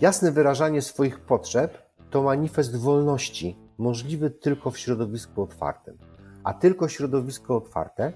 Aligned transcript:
Jasne 0.00 0.32
wyrażanie 0.32 0.82
swoich 0.82 1.20
potrzeb 1.20 1.78
to 2.10 2.22
manifest 2.22 2.76
wolności, 2.76 3.56
możliwy 3.78 4.30
tylko 4.30 4.70
w 4.70 4.78
środowisku 4.78 5.42
otwartym. 5.42 5.98
A 6.44 6.54
tylko 6.54 6.88
środowisko 6.88 7.56
otwarte 7.56 8.12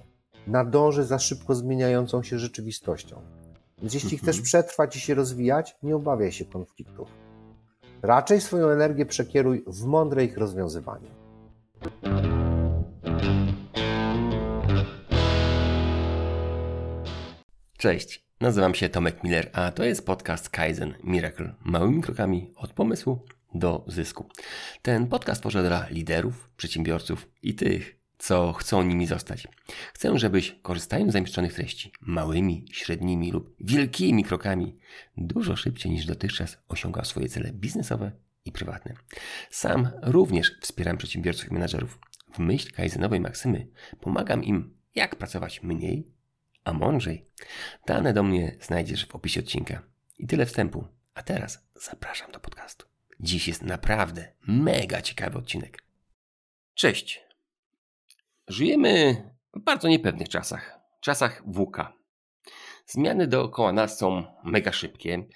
nadąży 0.46 1.04
za 1.04 1.18
szybko 1.18 1.54
zmieniającą 1.54 2.22
się 2.22 2.38
rzeczywistością. 2.38 3.16
Więc 3.78 3.94
jeśli 3.94 4.18
chcesz 4.18 4.36
Mhm. 4.36 4.44
przetrwać 4.44 4.96
i 4.96 5.00
się 5.00 5.14
rozwijać, 5.14 5.76
nie 5.82 5.96
obawiaj 5.96 6.32
się 6.32 6.44
konfliktów. 6.44 7.08
Raczej 8.02 8.40
swoją 8.40 8.68
energię 8.68 9.06
przekieruj 9.06 9.64
w 9.66 9.84
mądre 9.84 10.24
ich 10.24 10.38
rozwiązywanie. 10.38 11.08
Cześć, 17.78 18.23
nazywam 18.40 18.74
się 18.74 18.88
Tomek 18.88 19.24
Miller, 19.24 19.50
a 19.52 19.72
to 19.72 19.84
jest 19.84 20.06
podcast 20.06 20.50
Kaizen 20.50 20.94
Miracle. 21.04 21.54
Małymi 21.64 22.02
krokami 22.02 22.52
od 22.56 22.72
pomysłu 22.72 23.24
do 23.54 23.84
zysku. 23.88 24.28
Ten 24.82 25.06
podcast 25.06 25.40
tworzę 25.40 25.62
dla 25.62 25.88
liderów, 25.88 26.50
przedsiębiorców 26.56 27.28
i 27.42 27.54
tych, 27.54 28.00
co 28.18 28.52
chcą 28.52 28.82
nimi 28.82 29.06
zostać. 29.06 29.48
Chcę, 29.94 30.18
żebyś 30.18 30.56
korzystając 30.62 31.10
z 31.10 31.12
zamieszczonych 31.12 31.54
treści 31.54 31.92
małymi, 32.00 32.64
średnimi 32.72 33.32
lub 33.32 33.56
wielkimi 33.60 34.24
krokami 34.24 34.78
dużo 35.16 35.56
szybciej 35.56 35.92
niż 35.92 36.06
dotychczas 36.06 36.58
osiągał 36.68 37.04
swoje 37.04 37.28
cele 37.28 37.52
biznesowe 37.52 38.12
i 38.44 38.52
prywatne. 38.52 38.94
Sam 39.50 39.88
również 40.02 40.58
wspieram 40.60 40.96
przedsiębiorców 40.96 41.50
i 41.50 41.54
menadżerów. 41.54 41.98
W 42.34 42.38
myśl 42.38 42.72
kaizenowej 42.72 43.20
maksymy 43.20 43.68
pomagam 44.00 44.44
im, 44.44 44.76
jak 44.94 45.16
pracować 45.16 45.62
mniej, 45.62 46.13
a 46.64 46.72
mądrzej. 46.72 47.26
Dane 47.86 48.12
do 48.12 48.22
mnie 48.22 48.56
znajdziesz 48.60 49.06
w 49.06 49.14
opisie 49.14 49.40
odcinka. 49.40 49.82
I 50.18 50.26
tyle 50.26 50.46
wstępu. 50.46 50.86
A 51.14 51.22
teraz 51.22 51.66
zapraszam 51.74 52.32
do 52.32 52.40
podcastu. 52.40 52.86
Dziś 53.20 53.48
jest 53.48 53.62
naprawdę 53.62 54.32
mega 54.48 55.02
ciekawy 55.02 55.38
odcinek. 55.38 55.82
Cześć. 56.74 57.24
Żyjemy 58.48 59.16
w 59.54 59.60
bardzo 59.60 59.88
niepewnych 59.88 60.28
czasach. 60.28 60.80
Czasach 61.00 61.42
WK. 61.54 61.92
Zmiany 62.86 63.26
dookoła 63.26 63.72
nas 63.72 63.98
są 63.98 64.24
mega 64.44 64.72
szybkie. 64.72 65.26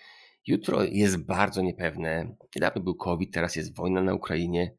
Jutro 0.46 0.82
jest 0.84 1.26
bardzo 1.26 1.62
niepewne. 1.62 2.36
Niedawno 2.56 2.82
był 2.82 2.94
COVID, 2.94 3.34
teraz 3.34 3.56
jest 3.56 3.76
wojna 3.76 4.02
na 4.02 4.14
Ukrainie. 4.14 4.74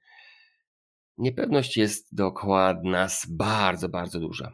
Niepewność 1.17 1.78
jest 1.78 2.16
dookoła 2.16 2.81
nas 2.84 3.25
bardzo, 3.30 3.89
bardzo 3.89 4.19
duża. 4.19 4.52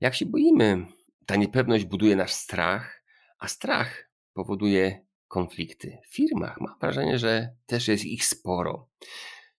Jak 0.00 0.14
się 0.14 0.26
boimy, 0.26 0.86
ta 1.26 1.36
niepewność 1.36 1.84
buduje 1.84 2.16
nasz 2.16 2.32
strach, 2.32 3.04
a 3.38 3.48
strach 3.48 4.10
powoduje 4.32 5.06
konflikty. 5.28 5.98
W 6.04 6.14
firmach 6.14 6.60
mam 6.60 6.78
wrażenie, 6.80 7.18
że 7.18 7.56
też 7.66 7.88
jest 7.88 8.04
ich 8.04 8.24
sporo. 8.24 8.88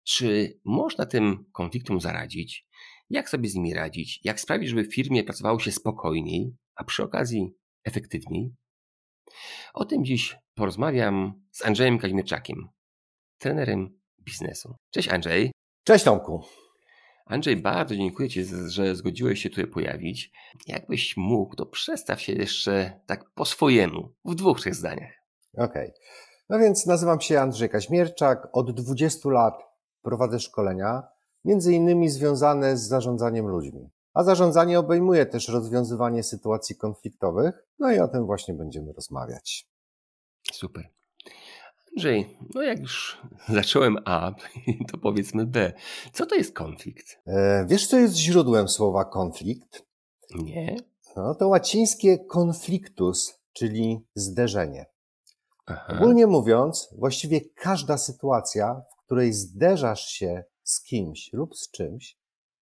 Czy 0.03 0.59
można 0.65 1.05
tym 1.05 1.45
konfliktom 1.51 2.01
zaradzić? 2.01 2.67
Jak 3.09 3.29
sobie 3.29 3.49
z 3.49 3.55
nimi 3.55 3.73
radzić? 3.73 4.19
Jak 4.23 4.39
sprawić, 4.39 4.69
żeby 4.69 4.83
w 4.83 4.93
firmie 4.95 5.23
pracowało 5.23 5.59
się 5.59 5.71
spokojniej, 5.71 6.55
a 6.75 6.83
przy 6.83 7.03
okazji 7.03 7.53
efektywniej? 7.83 8.55
O 9.73 9.85
tym 9.85 10.05
dziś 10.05 10.37
porozmawiam 10.55 11.43
z 11.51 11.65
Andrzejem 11.65 11.99
Kazimierczakiem, 11.99 12.69
trenerem 13.37 13.99
biznesu. 14.19 14.75
Cześć 14.91 15.07
Andrzej. 15.07 15.51
Cześć 15.83 16.05
Tomku. 16.05 16.43
Andrzej, 17.25 17.57
bardzo 17.57 17.95
dziękuję 17.95 18.29
Ci, 18.29 18.45
że 18.67 18.95
zgodziłeś 18.95 19.41
się 19.41 19.49
tutaj 19.49 19.67
pojawić. 19.67 20.31
Jakbyś 20.67 21.17
mógł, 21.17 21.55
to 21.55 21.65
przestaw 21.65 22.21
się 22.21 22.33
jeszcze 22.33 22.99
tak 23.05 23.29
po 23.35 23.45
swojemu, 23.45 24.09
w 24.25 24.35
dwóch, 24.35 24.59
trzech 24.59 24.75
zdaniach. 24.75 25.13
Okej. 25.57 25.91
No 26.49 26.59
więc 26.59 26.85
nazywam 26.85 27.21
się 27.21 27.39
Andrzej 27.39 27.69
Kaźmierczak. 27.69 28.47
Od 28.53 28.71
20 28.71 29.29
lat 29.29 29.53
prowadzę 30.01 30.39
szkolenia, 30.39 31.03
między 31.45 31.73
innymi 31.73 32.09
związane 32.09 32.77
z 32.77 32.87
zarządzaniem 32.87 33.47
ludźmi. 33.47 33.89
A 34.13 34.23
zarządzanie 34.23 34.79
obejmuje 34.79 35.25
też 35.25 35.47
rozwiązywanie 35.47 36.23
sytuacji 36.23 36.75
konfliktowych, 36.75 37.67
no 37.79 37.91
i 37.91 37.99
o 37.99 38.07
tym 38.07 38.25
właśnie 38.25 38.53
będziemy 38.53 38.93
rozmawiać. 38.93 39.67
Super. 40.53 41.00
Andrzej, 41.91 42.37
no 42.55 42.61
jak 42.61 42.79
już 42.79 43.21
zacząłem 43.49 43.97
A, 44.05 44.31
to 44.91 44.97
powiedzmy 44.97 45.45
B. 45.45 45.73
Co 46.13 46.25
to 46.25 46.35
jest 46.35 46.53
konflikt? 46.53 47.19
E, 47.27 47.65
wiesz, 47.69 47.87
co 47.87 47.97
jest 47.97 48.15
źródłem 48.15 48.69
słowa 48.69 49.05
konflikt? 49.05 49.85
Nie? 50.35 50.75
No, 51.15 51.35
to 51.35 51.47
łacińskie 51.47 52.17
conflictus, 52.35 53.39
czyli 53.53 54.05
zderzenie. 54.15 54.85
Aha. 55.65 55.93
Ogólnie 55.97 56.27
mówiąc, 56.27 56.89
właściwie 56.97 57.41
każda 57.41 57.97
sytuacja, 57.97 58.81
w 58.93 59.05
której 59.05 59.33
zderzasz 59.33 60.07
się 60.07 60.43
z 60.63 60.83
kimś 60.83 61.33
lub 61.33 61.55
z 61.55 61.71
czymś 61.71 62.17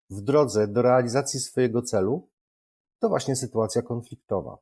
w 0.10 0.22
drodze 0.22 0.68
do 0.68 0.82
realizacji 0.82 1.40
swojego 1.40 1.82
celu, 1.82 2.30
to 3.00 3.10
właśnie 3.10 3.36
sytuacja 3.36 3.82
konfliktowa. 3.82 4.58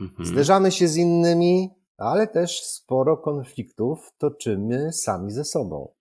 Mhm. 0.00 0.28
Zderzamy 0.28 0.72
się 0.72 0.88
z 0.88 0.96
innymi, 0.96 1.70
ale 1.96 2.26
też 2.26 2.62
sporo 2.62 3.16
konfliktów 3.16 4.12
toczymy 4.18 4.92
sami 4.92 5.30
ze 5.30 5.44
sobą. 5.44 5.92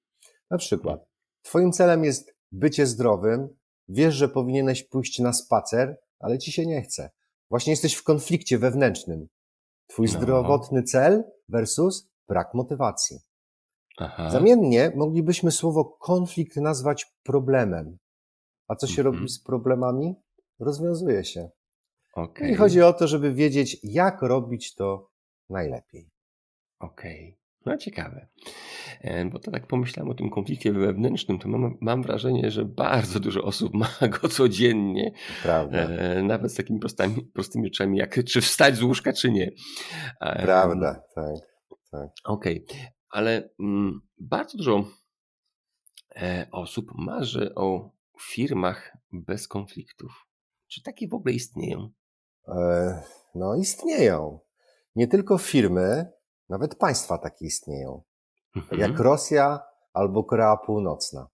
Na 0.50 0.58
przykład, 0.58 1.06
Twoim 1.42 1.72
celem 1.72 2.04
jest 2.04 2.36
bycie 2.52 2.88
zdrowym, 2.88 3.50
wiesz, 3.88 4.16
że 4.16 4.30
powinieneś 4.30 4.84
pójść 4.84 5.20
na 5.20 5.34
spacer, 5.34 5.98
ale 6.20 6.38
ci 6.40 6.52
się 6.52 6.66
nie 6.66 6.81
chce. 6.81 7.09
Właśnie 7.50 7.74
jesteś 7.74 7.94
w 7.96 8.04
konflikcie 8.04 8.58
wewnętrznym. 8.58 9.28
Twój 9.88 10.08
No. 10.08 10.14
zdrowotny 10.14 10.84
cel 10.84 11.24
versus 11.50 12.10
brak 12.28 12.54
motywacji. 12.54 13.20
Aha. 13.98 14.30
Zamiennie 14.31 14.92
moglibyśmy 14.96 15.52
słowo 15.52 15.86
konflikt 15.86 16.56
nazwać 16.56 17.06
problemem. 17.24 17.98
A 18.68 18.75
co 18.75 18.88
się 18.88 19.02
Mhm. 19.02 19.16
robi 19.16 19.30
z 19.30 19.44
problemami? 19.44 20.16
Rozwiązuje 20.60 21.25
się. 21.25 21.50
Okej. 22.16 22.52
I 22.52 22.56
chodzi 22.56 22.81
o 22.81 22.94
to, 22.94 23.08
żeby 23.08 23.34
wiedzieć, 23.34 23.78
jak 23.84 24.22
robić 24.22 24.75
to 24.75 25.10
najlepiej. 25.50 26.09
Okej. 26.80 27.38
No 27.66 27.78
ciekawe. 27.78 28.28
E, 29.02 29.26
Bo 29.26 29.40
to 29.40 29.52
tak 29.52 29.68
pomyślałem 29.68 30.12
o 30.12 30.14
tym 30.16 30.30
konflikcie 30.30 30.74
wewnętrznym, 30.74 31.40
to 31.40 31.50
mam, 31.50 31.78
mam 31.81 32.04
wrażenie, 32.04 32.52
że 32.52 32.66
bardzo 32.66 33.20
dużo 33.20 33.44
osób 33.44 33.74
ma 34.02 34.08
go 34.08 34.30
codziennie. 34.30 35.12
Prawda? 35.44 35.78
E, 35.78 36.24
nawet 36.24 36.52
z 36.52 36.56
takimi 36.56 36.80
prostami, 36.80 37.26
prostymi 37.34 37.66
rzeczami, 37.66 37.98
jak 37.98 38.24
czy 38.26 38.42
wstać 38.42 38.76
z 38.76 38.84
łóżka, 38.84 39.14
czy 39.14 39.31
nie. 39.31 39.52
E, 40.22 40.42
Prawda, 40.42 41.04
tak. 41.16 41.36
Okej, 42.24 42.66
ale 43.10 43.50
mm, 43.60 44.02
bardzo 44.18 44.58
dużo 44.58 44.86
osób 46.52 46.92
marzy 46.98 47.56
o 47.56 47.92
firmach 48.22 48.98
bez 49.12 49.48
konfliktów. 49.48 50.28
Czy 50.68 50.84
takie 50.84 51.08
w 51.08 51.14
ogóle 51.14 51.34
istnieją? 51.34 51.90
E, 52.48 53.04
No, 53.36 53.56
istnieją. 53.56 54.40
Nie 54.96 55.08
tylko 55.08 55.38
firmy, 55.38 56.12
nawet 56.50 56.76
państwa 56.76 57.18
takie 57.18 57.46
istnieją. 57.46 58.04
Tak 58.54 58.64
Mhm. 58.64 58.81
jak 58.81 59.00
Rosja 59.00 59.59
albo 59.94 60.24
Korea 60.24 60.58
Północna. 60.58 61.28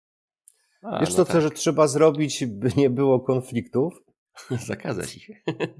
A, 0.82 1.00
Wiesz 1.00 1.10
no 1.10 1.16
co, 1.16 1.26
tak. 1.26 1.42
że 1.42 1.52
trzeba 1.52 1.88
zrobić, 1.88 2.46
by 2.46 2.70
nie 2.78 2.90
było 2.90 3.20
konfliktów? 3.20 3.94
Zakazać 4.68 5.16
ich. 5.16 5.30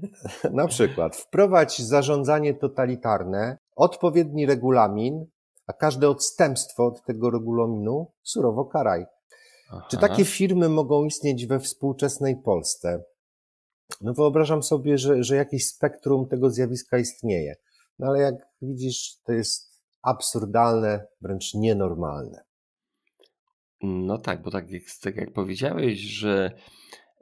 Na 0.52 0.66
przykład 0.66 1.16
wprowadź 1.16 1.78
zarządzanie 1.82 2.54
totalitarne, 2.54 3.58
odpowiedni 3.76 4.46
regulamin, 4.46 5.26
a 5.66 5.72
każde 5.72 6.08
odstępstwo 6.08 6.86
od 6.86 7.04
tego 7.04 7.30
regulaminu 7.30 8.12
surowo 8.22 8.64
karaj. 8.64 9.06
Czy 9.90 9.96
Aha. 9.96 10.08
takie 10.08 10.24
firmy 10.24 10.68
mogą 10.68 11.04
istnieć 11.04 11.46
we 11.46 11.60
współczesnej 11.60 12.36
Polsce? 12.36 13.02
No 14.00 14.14
wyobrażam 14.14 14.62
sobie, 14.62 14.98
że, 14.98 15.24
że 15.24 15.36
jakieś 15.36 15.66
spektrum 15.66 16.28
tego 16.28 16.50
zjawiska 16.50 16.98
istnieje. 16.98 17.54
No 18.00 18.06
ale 18.06 18.18
jak 18.20 18.34
widzisz, 18.62 19.16
to 19.24 19.32
jest 19.32 19.82
absurdalne, 20.02 21.06
wręcz 21.20 21.54
nienormalne. 21.54 22.44
No 23.82 24.18
tak, 24.18 24.42
bo 24.42 24.50
tak 24.50 24.70
jak, 24.70 24.82
tak 25.02 25.16
jak 25.16 25.32
powiedziałeś, 25.32 25.98
że 25.98 26.50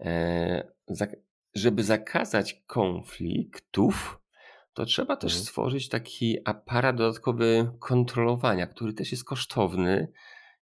e, 0.01 0.73
zak- 0.91 1.17
żeby 1.55 1.85
zakazać 1.85 2.63
konfliktów, 2.67 4.21
to 4.73 4.85
trzeba 4.85 5.17
też 5.17 5.33
Mhm. 5.33 5.45
stworzyć 5.45 5.89
taki 5.89 6.37
aparat 6.45 6.97
dodatkowy 6.97 7.71
kontrolowania, 7.79 8.67
który 8.67 8.93
też 8.93 9.13
jest 9.13 9.25
kosztowny 9.25 10.13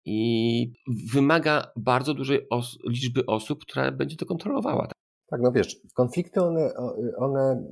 i 0.04 0.72
wymaga 1.12 1.72
bardzo 1.76 2.14
dużej 2.14 2.48
os- 2.50 2.78
liczby 2.88 3.26
osób, 3.26 3.62
która 3.62 3.92
będzie 3.92 4.16
to 4.16 4.26
kontrolowała. 4.26 4.88
Tak, 5.30 5.40
no 5.40 5.52
wiesz, 5.52 5.80
konflikty 5.94 6.42
one, 6.42 6.74
one, 7.16 7.62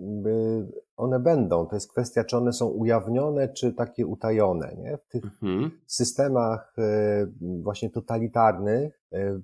one 0.97 1.21
będą. 1.21 1.67
To 1.67 1.77
jest 1.77 1.91
kwestia, 1.93 2.25
czy 2.25 2.37
one 2.37 2.53
są 2.53 2.67
ujawnione, 2.67 3.49
czy 3.49 3.73
takie 3.73 4.07
utajone. 4.07 4.75
Nie? 4.79 4.97
W 4.99 5.09
tych 5.09 5.25
Mhm. 5.25 5.71
systemach 5.87 6.75
y, 6.79 7.63
właśnie 7.63 7.91
totalitarnych 7.91 9.01
y, 9.13 9.41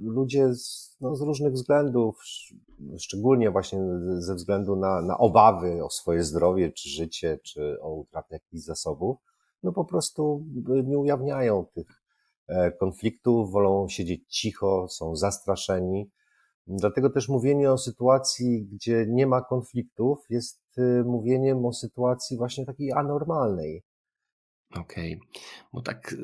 ludzie 0.00 0.54
z, 0.54 0.96
no, 1.00 1.16
z 1.16 1.20
różnych 1.22 1.52
względów, 1.52 2.16
sz- 2.22 2.60
szczególnie 3.02 3.50
właśnie 3.50 3.80
ze 4.18 4.34
względu 4.34 4.76
na, 4.76 5.02
na 5.02 5.18
obawy 5.18 5.84
o 5.84 5.90
swoje 5.90 6.22
zdrowie, 6.24 6.72
czy 6.72 6.88
życie, 6.88 7.38
czy 7.44 7.76
o 7.80 7.94
utratę 7.94 8.34
jakichś 8.34 8.62
zasobów, 8.64 9.16
no 9.62 9.72
po 9.72 9.84
prostu 9.84 10.44
nie 10.84 10.98
ujawniają 10.98 11.66
tych 11.74 11.86
e, 12.48 12.72
konfliktów, 12.72 13.50
wolą 13.52 13.88
siedzieć 13.88 14.22
cicho, 14.28 14.86
są 14.88 15.16
zastraszeni. 15.16 16.10
Dlatego 16.66 17.10
też 17.10 17.28
mówienie 17.28 17.72
o 17.72 17.78
sytuacji, 17.78 18.66
gdzie 18.72 19.06
nie 19.08 19.26
ma 19.26 19.40
konfliktów, 19.40 20.18
jest 20.30 20.62
y, 20.78 21.04
mówieniem 21.06 21.66
o 21.66 21.72
sytuacji 21.72 22.36
właśnie 22.36 22.66
takiej 22.66 22.92
anormalnej. 22.92 23.82
Okej, 24.74 25.16
okay. 25.16 25.42
bo 25.72 25.82
tak 25.82 26.16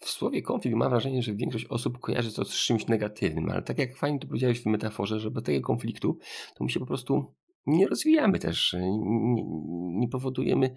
w 0.00 0.08
słowie 0.08 0.42
konflikt 0.42 0.76
mam 0.76 0.90
wrażenie, 0.90 1.22
że 1.22 1.34
większość 1.34 1.66
osób 1.66 1.98
kojarzy 1.98 2.34
to 2.34 2.44
z 2.44 2.54
czymś 2.54 2.86
negatywnym, 2.86 3.50
ale 3.50 3.62
tak 3.62 3.78
jak 3.78 3.96
fajnie 3.96 4.18
to 4.18 4.26
powiedziałeś 4.26 4.62
w 4.62 4.66
metaforze, 4.66 5.20
że 5.20 5.30
bez 5.30 5.42
tego 5.42 5.66
konfliktu 5.66 6.18
to 6.54 6.64
my 6.64 6.70
się 6.70 6.80
po 6.80 6.86
prostu 6.86 7.34
nie 7.66 7.86
rozwijamy 7.86 8.38
też, 8.38 8.76
nie, 9.34 9.44
nie 9.98 10.08
powodujemy, 10.08 10.74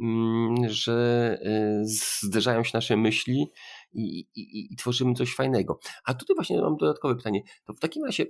mm, 0.00 0.54
że 0.68 1.38
y, 1.42 1.88
zderzają 2.22 2.64
się 2.64 2.70
nasze 2.74 2.96
myśli 2.96 3.52
i, 3.92 4.18
i, 4.34 4.72
i 4.72 4.76
tworzymy 4.76 5.14
coś 5.14 5.34
fajnego. 5.34 5.78
A 6.04 6.14
tutaj 6.14 6.34
właśnie 6.34 6.60
mam 6.60 6.76
dodatkowe 6.76 7.16
pytanie. 7.16 7.42
To 7.64 7.72
w 7.72 7.80
takim 7.80 8.04
razie, 8.04 8.26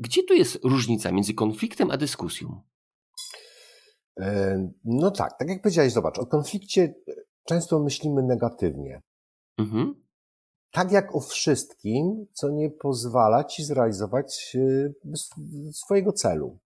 gdzie 0.00 0.22
tu 0.22 0.34
jest 0.34 0.58
różnica 0.64 1.12
między 1.12 1.34
konfliktem 1.34 1.90
a 1.90 1.96
dyskusją? 1.96 2.62
E, 4.20 4.70
no 4.84 5.10
tak, 5.10 5.38
tak 5.38 5.48
jak 5.48 5.62
powiedziałeś, 5.62 5.92
zobacz, 5.92 6.18
o 6.18 6.26
konflikcie 6.26 6.94
często 7.44 7.80
myślimy 7.80 8.22
negatywnie. 8.22 9.00
Mhm. 9.58 9.94
Tak 10.72 10.92
jak 10.92 11.16
o 11.16 11.20
wszystkim, 11.20 12.26
co 12.32 12.50
nie 12.50 12.70
pozwala 12.70 13.44
ci 13.44 13.64
zrealizować 13.64 14.56
e, 14.56 15.72
swojego 15.72 16.12
celu. 16.12 16.58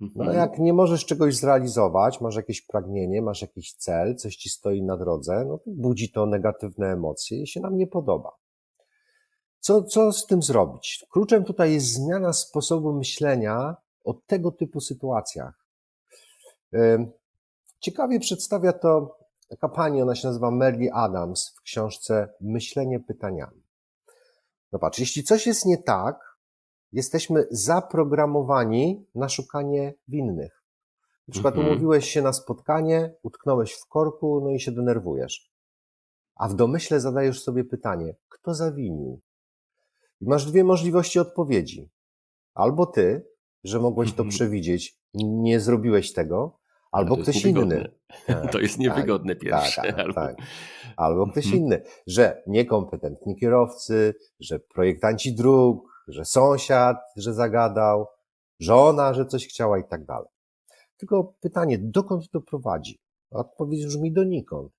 No, 0.00 0.24
mhm. 0.24 0.36
jak 0.36 0.58
nie 0.58 0.72
możesz 0.72 1.06
czegoś 1.06 1.36
zrealizować, 1.36 2.20
masz 2.20 2.36
jakieś 2.36 2.66
pragnienie, 2.66 3.22
masz 3.22 3.42
jakiś 3.42 3.74
cel, 3.74 4.16
coś 4.16 4.36
ci 4.36 4.48
stoi 4.48 4.82
na 4.82 4.96
drodze, 4.96 5.44
no 5.48 5.58
to 5.58 5.70
budzi 5.70 6.12
to 6.12 6.26
negatywne 6.26 6.86
emocje 6.86 7.42
i 7.42 7.46
się 7.46 7.60
nam 7.60 7.76
nie 7.76 7.86
podoba. 7.86 8.30
Co, 9.64 9.82
co 9.82 10.12
z 10.12 10.26
tym 10.26 10.42
zrobić? 10.42 11.06
Kluczem 11.10 11.44
tutaj 11.44 11.72
jest 11.72 11.86
zmiana 11.86 12.32
sposobu 12.32 12.92
myślenia 12.92 13.76
o 14.04 14.14
tego 14.14 14.52
typu 14.52 14.80
sytuacjach. 14.80 15.66
Ciekawie 17.80 18.20
przedstawia 18.20 18.72
to 18.72 19.18
taka 19.48 19.68
pani, 19.68 20.02
ona 20.02 20.14
się 20.14 20.28
nazywa 20.28 20.50
Mary 20.50 20.90
Adams 20.92 21.54
w 21.56 21.60
książce 21.60 22.28
Myślenie 22.40 23.00
pytaniami. 23.00 23.62
Zobacz, 24.72 24.98
jeśli 24.98 25.24
coś 25.24 25.46
jest 25.46 25.66
nie 25.66 25.78
tak, 25.78 26.36
jesteśmy 26.92 27.46
zaprogramowani 27.50 29.06
na 29.14 29.28
szukanie 29.28 29.94
winnych. 30.08 30.62
Na 31.28 31.32
przykład 31.32 31.54
mhm. 31.54 31.72
umówiłeś 31.72 32.08
się 32.08 32.22
na 32.22 32.32
spotkanie, 32.32 33.14
utknąłeś 33.22 33.72
w 33.72 33.86
korku, 33.86 34.40
no 34.44 34.50
i 34.50 34.60
się 34.60 34.72
denerwujesz. 34.72 35.50
A 36.34 36.48
w 36.48 36.54
domyśle 36.54 37.00
zadajesz 37.00 37.42
sobie 37.42 37.64
pytanie, 37.64 38.14
kto 38.28 38.54
zawinił? 38.54 39.20
I 40.24 40.28
masz 40.28 40.46
dwie 40.46 40.64
możliwości 40.64 41.18
odpowiedzi. 41.18 41.90
Albo 42.54 42.86
ty, 42.86 43.26
że 43.64 43.80
mogłeś 43.80 44.12
to 44.12 44.24
przewidzieć, 44.34 44.98
nie 45.14 45.60
zrobiłeś 45.60 46.12
tego, 46.12 46.58
albo 46.92 47.16
ktoś 47.16 47.44
inny. 47.44 47.90
to 48.52 48.60
jest 48.60 48.78
niewygodne 48.78 49.34
tak, 49.34 49.42
pierwsze. 49.42 49.82
Tak, 49.82 49.98
albo... 49.98 50.14
Tak. 50.14 50.36
albo 50.96 51.26
ktoś 51.26 51.44
mhm. 51.44 51.62
inny, 51.62 51.82
że 52.06 52.42
niekompetentni 52.46 53.36
kierowcy, 53.36 54.14
że 54.40 54.58
projektanci 54.58 55.34
dróg, 55.34 55.88
że 56.08 56.24
sąsiad, 56.24 56.96
że 57.16 57.34
zagadał, 57.34 58.06
żona, 58.60 59.14
że 59.14 59.26
coś 59.26 59.48
chciała 59.48 59.78
i 59.78 59.84
tak 59.84 60.04
dalej. 60.04 60.28
Tylko 60.96 61.34
pytanie, 61.40 61.78
dokąd 61.78 62.30
to 62.30 62.40
prowadzi? 62.40 62.98
Odpowiedź 63.30 63.86
brzmi 63.86 64.12
donikąd. 64.12 64.72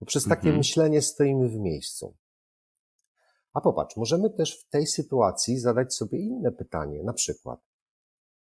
Bo 0.00 0.06
przez 0.06 0.24
takie 0.24 0.40
mhm. 0.40 0.56
myślenie 0.56 1.02
stoimy 1.02 1.48
w 1.48 1.54
miejscu. 1.54 2.14
A 3.54 3.60
popatrz, 3.60 3.96
możemy 3.96 4.30
też 4.30 4.60
w 4.60 4.68
tej 4.68 4.86
sytuacji 4.86 5.58
zadać 5.58 5.94
sobie 5.94 6.18
inne 6.18 6.52
pytanie, 6.52 7.02
na 7.02 7.12
przykład, 7.12 7.60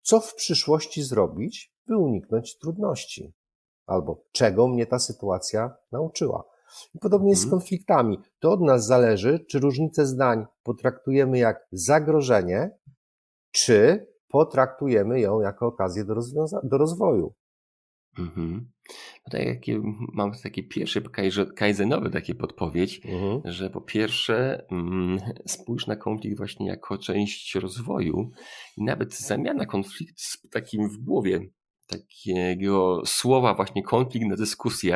co 0.02 0.20
w 0.20 0.36
przyszłości 0.36 1.04
zrobić, 1.04 1.74
by 1.88 1.98
uniknąć 1.98 2.58
trudności? 2.58 3.34
Albo 3.86 4.24
czego 4.32 4.68
mnie 4.68 4.86
ta 4.86 5.00
sytuacja 5.00 5.78
nauczyła? 5.92 6.44
I 6.96 7.00
podobnie 7.00 7.30
jest 7.30 7.42
z 7.42 7.46
mhm. 7.46 7.60
konfliktami. 7.60 8.18
To 8.40 8.52
od 8.52 8.62
nas 8.62 8.86
zależy, 8.86 9.46
czy 9.50 9.60
różnicę 9.60 10.06
zdań 10.06 10.46
potraktujemy 10.64 11.38
jak 11.38 11.68
zagrożenie, 11.72 12.78
czy 13.52 14.08
potraktujemy 14.28 15.20
ją 15.20 15.42
jako 15.42 15.68
okazję 15.68 16.06
do, 16.06 16.16
do 16.64 16.78
rozwoju. 16.78 17.34
Mhm. 18.18 18.72
Tutaj 19.26 19.48
jakie, 19.48 19.82
mam 20.14 20.32
takie 20.44 20.64
pierwsze 20.64 21.02
kajzenowe 21.56 22.10
takie 22.10 22.36
podpowiedź, 22.36 23.02
mhm. 23.06 23.42
że 23.46 23.70
po 23.70 23.82
pierwsze 23.82 24.66
mm, 24.72 25.20
spójrz 25.46 25.88
na 25.88 25.96
konflikt 25.96 26.38
właśnie 26.38 26.68
jako 26.68 26.98
część 26.98 27.56
rozwoju 27.56 28.32
i 28.78 28.84
nawet 28.84 29.14
zamiana 29.14 29.66
konfliktu 29.66 30.16
z 30.18 30.50
takim 30.52 30.90
w 30.90 30.98
głowie 30.98 31.50
takiego 31.88 33.02
słowa 33.06 33.54
właśnie 33.54 33.84
konflikt 33.84 34.28
na 34.28 34.36
dyskusję, 34.36 34.96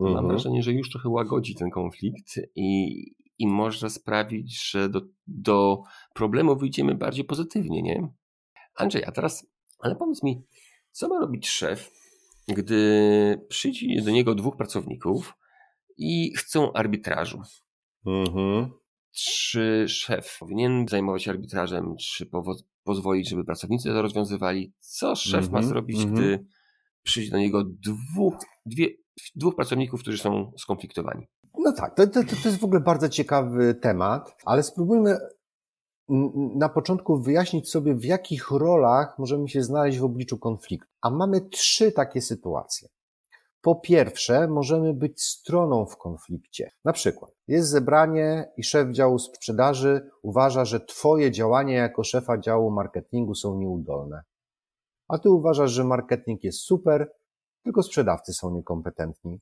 mhm. 0.00 0.16
mam 0.16 0.28
wrażenie, 0.28 0.62
że 0.62 0.72
już 0.72 0.90
trochę 0.90 1.08
łagodzi 1.08 1.54
ten 1.54 1.70
konflikt 1.70 2.40
i, 2.54 3.04
i 3.38 3.46
może 3.46 3.90
sprawić, 3.90 4.70
że 4.70 4.88
do, 4.88 5.02
do 5.26 5.82
problemu 6.14 6.56
wyjdziemy 6.56 6.94
bardziej 6.94 7.24
pozytywnie, 7.24 7.82
nie? 7.82 8.08
Andrzej, 8.74 9.04
a 9.04 9.12
teraz, 9.12 9.46
ale 9.78 9.96
powiedz 9.96 10.22
mi, 10.22 10.42
co 10.90 11.08
ma 11.08 11.20
robić 11.20 11.48
szef, 11.48 11.97
gdy 12.48 13.46
przyjdzie 13.48 14.02
do 14.02 14.10
niego 14.10 14.34
dwóch 14.34 14.56
pracowników 14.56 15.34
i 15.96 16.34
chcą 16.36 16.72
arbitrażu. 16.72 17.42
Mhm. 18.06 18.70
Czy 19.12 19.84
szef 19.88 20.36
powinien 20.40 20.88
zajmować 20.88 21.22
się 21.22 21.30
arbitrażem, 21.30 21.94
czy 22.00 22.30
pozwolić, 22.84 23.28
żeby 23.28 23.44
pracownicy 23.44 23.88
to 23.88 24.02
rozwiązywali? 24.02 24.72
Co 24.78 25.16
szef 25.16 25.50
ma 25.50 25.58
mhm, 25.58 25.64
zrobić, 25.64 25.96
mhm. 25.96 26.14
gdy 26.14 26.46
przyjdzie 27.02 27.30
do 27.30 27.38
niego 27.38 27.64
dwóch, 27.64 28.34
dwie, 28.66 28.88
dwóch 29.34 29.56
pracowników, 29.56 30.00
którzy 30.00 30.18
są 30.18 30.52
skonfliktowani? 30.58 31.26
No 31.58 31.72
tak, 31.72 31.96
to, 31.96 32.06
to, 32.06 32.24
to 32.24 32.48
jest 32.48 32.58
w 32.58 32.64
ogóle 32.64 32.80
bardzo 32.80 33.08
ciekawy 33.08 33.74
temat, 33.74 34.36
ale 34.44 34.62
spróbujmy 34.62 35.16
na 36.54 36.68
początku 36.68 37.18
wyjaśnić 37.18 37.70
sobie, 37.70 37.94
w 37.94 38.04
jakich 38.04 38.50
rolach 38.50 39.18
możemy 39.18 39.48
się 39.48 39.62
znaleźć 39.62 39.98
w 39.98 40.04
obliczu 40.04 40.38
konfliktu. 40.38 40.90
A 41.00 41.10
mamy 41.10 41.40
trzy 41.40 41.92
takie 41.92 42.22
sytuacje. 42.22 42.88
Po 43.60 43.74
pierwsze, 43.74 44.48
możemy 44.48 44.94
być 44.94 45.22
stroną 45.22 45.86
w 45.86 45.96
konflikcie. 45.96 46.70
Na 46.84 46.92
przykład, 46.92 47.32
jest 47.48 47.68
zebranie 47.68 48.52
i 48.56 48.64
szef 48.64 48.90
działu 48.90 49.18
sprzedaży 49.18 50.10
uważa, 50.22 50.64
że 50.64 50.80
Twoje 50.80 51.30
działania 51.30 51.76
jako 51.76 52.04
szefa 52.04 52.38
działu 52.38 52.70
marketingu 52.70 53.34
są 53.34 53.58
nieudolne. 53.58 54.22
A 55.08 55.18
Ty 55.18 55.30
uważasz, 55.30 55.70
że 55.70 55.84
marketing 55.84 56.44
jest 56.44 56.58
super, 56.58 57.12
tylko 57.62 57.82
sprzedawcy 57.82 58.32
są 58.32 58.54
niekompetentni. 58.54 59.40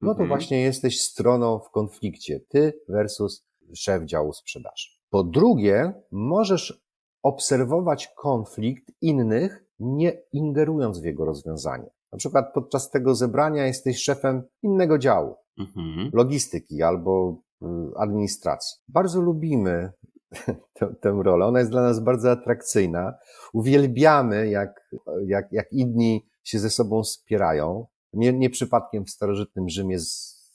No 0.00 0.14
to 0.14 0.22
mhm. 0.22 0.28
właśnie 0.28 0.60
jesteś 0.60 1.00
stroną 1.00 1.58
w 1.58 1.70
konflikcie. 1.70 2.40
Ty 2.48 2.80
versus 2.88 3.44
szef 3.74 4.04
działu 4.04 4.32
sprzedaży. 4.32 4.99
Po 5.10 5.24
drugie, 5.24 5.92
możesz 6.10 6.82
obserwować 7.22 8.12
konflikt 8.16 8.92
innych, 9.00 9.64
nie 9.78 10.12
ingerując 10.32 11.00
w 11.00 11.04
jego 11.04 11.24
rozwiązanie. 11.24 11.90
Na 12.12 12.18
przykład 12.18 12.52
podczas 12.54 12.90
tego 12.90 13.14
zebrania 13.14 13.66
jesteś 13.66 14.02
szefem 14.02 14.42
innego 14.62 14.98
działu, 14.98 15.36
mhm. 15.58 16.10
logistyki 16.12 16.82
albo 16.82 17.36
y, 17.62 17.66
administracji. 17.96 18.78
Bardzo 18.88 19.20
lubimy 19.20 19.92
tę, 20.74 20.94
tę 21.00 21.20
rolę. 21.22 21.46
Ona 21.46 21.58
jest 21.58 21.70
dla 21.70 21.82
nas 21.82 22.00
bardzo 22.00 22.30
atrakcyjna. 22.30 23.14
Uwielbiamy, 23.52 24.48
jak, 24.48 24.90
jak, 25.26 25.52
jak 25.52 25.72
inni 25.72 26.26
się 26.42 26.58
ze 26.58 26.70
sobą 26.70 27.02
wspierają. 27.02 27.86
Nie, 28.12 28.32
nie 28.32 28.50
przypadkiem 28.50 29.04
w 29.04 29.10
starożytnym 29.10 29.68
Rzymie 29.68 29.96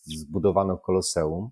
zbudowano 0.04 0.78
koloseum. 0.78 1.50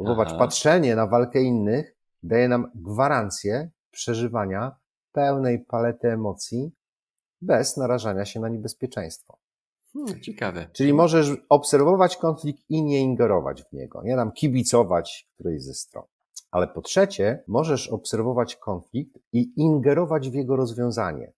Zobacz, 0.00 0.38
patrzenie 0.38 0.96
na 0.96 1.06
walkę 1.06 1.42
innych 1.42 1.93
daje 2.24 2.48
nam 2.48 2.70
gwarancję 2.74 3.70
przeżywania 3.90 4.76
pełnej 5.12 5.64
palety 5.64 6.08
emocji 6.08 6.72
bez 7.40 7.76
narażania 7.76 8.24
się 8.24 8.40
na 8.40 8.48
niebezpieczeństwo. 8.48 9.38
Hmm, 9.92 10.20
ciekawe. 10.20 10.68
Czyli 10.72 10.92
możesz 10.92 11.28
obserwować 11.48 12.16
konflikt 12.16 12.62
i 12.68 12.82
nie 12.82 13.00
ingerować 13.00 13.62
w 13.62 13.72
niego, 13.72 14.02
nie 14.02 14.16
nam 14.16 14.32
kibicować 14.32 15.28
którejś 15.34 15.62
ze 15.62 15.74
stron. 15.74 16.04
Ale 16.50 16.68
po 16.68 16.82
trzecie, 16.82 17.44
możesz 17.48 17.88
obserwować 17.88 18.56
konflikt 18.56 19.18
i 19.32 19.52
ingerować 19.56 20.30
w 20.30 20.34
jego 20.34 20.56
rozwiązanie. 20.56 21.32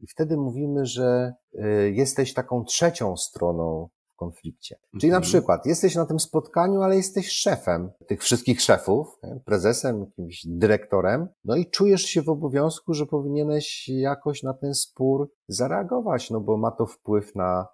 I 0.00 0.06
wtedy 0.06 0.36
mówimy, 0.36 0.86
że 0.86 1.34
y, 1.54 1.92
jesteś 1.94 2.34
taką 2.34 2.64
trzecią 2.64 3.16
stroną 3.16 3.88
konflikcie. 4.20 4.76
Czyli 5.00 5.10
na 5.10 5.16
mhm. 5.16 5.22
przykład 5.22 5.66
jesteś 5.66 5.94
na 5.94 6.06
tym 6.06 6.20
spotkaniu, 6.20 6.82
ale 6.82 6.96
jesteś 6.96 7.28
szefem 7.28 7.90
tych 8.06 8.22
wszystkich 8.22 8.60
szefów, 8.60 9.18
prezesem, 9.44 10.00
jakimś 10.00 10.46
dyrektorem, 10.46 11.28
no 11.44 11.56
i 11.56 11.70
czujesz 11.70 12.02
się 12.02 12.22
w 12.22 12.28
obowiązku, 12.28 12.94
że 12.94 13.06
powinieneś 13.06 13.88
jakoś 13.88 14.42
na 14.42 14.54
ten 14.54 14.74
spór 14.74 15.30
zareagować, 15.48 16.30
no 16.30 16.40
bo 16.40 16.56
ma 16.56 16.70
to 16.70 16.86
wpływ 16.86 17.34
na 17.34 17.66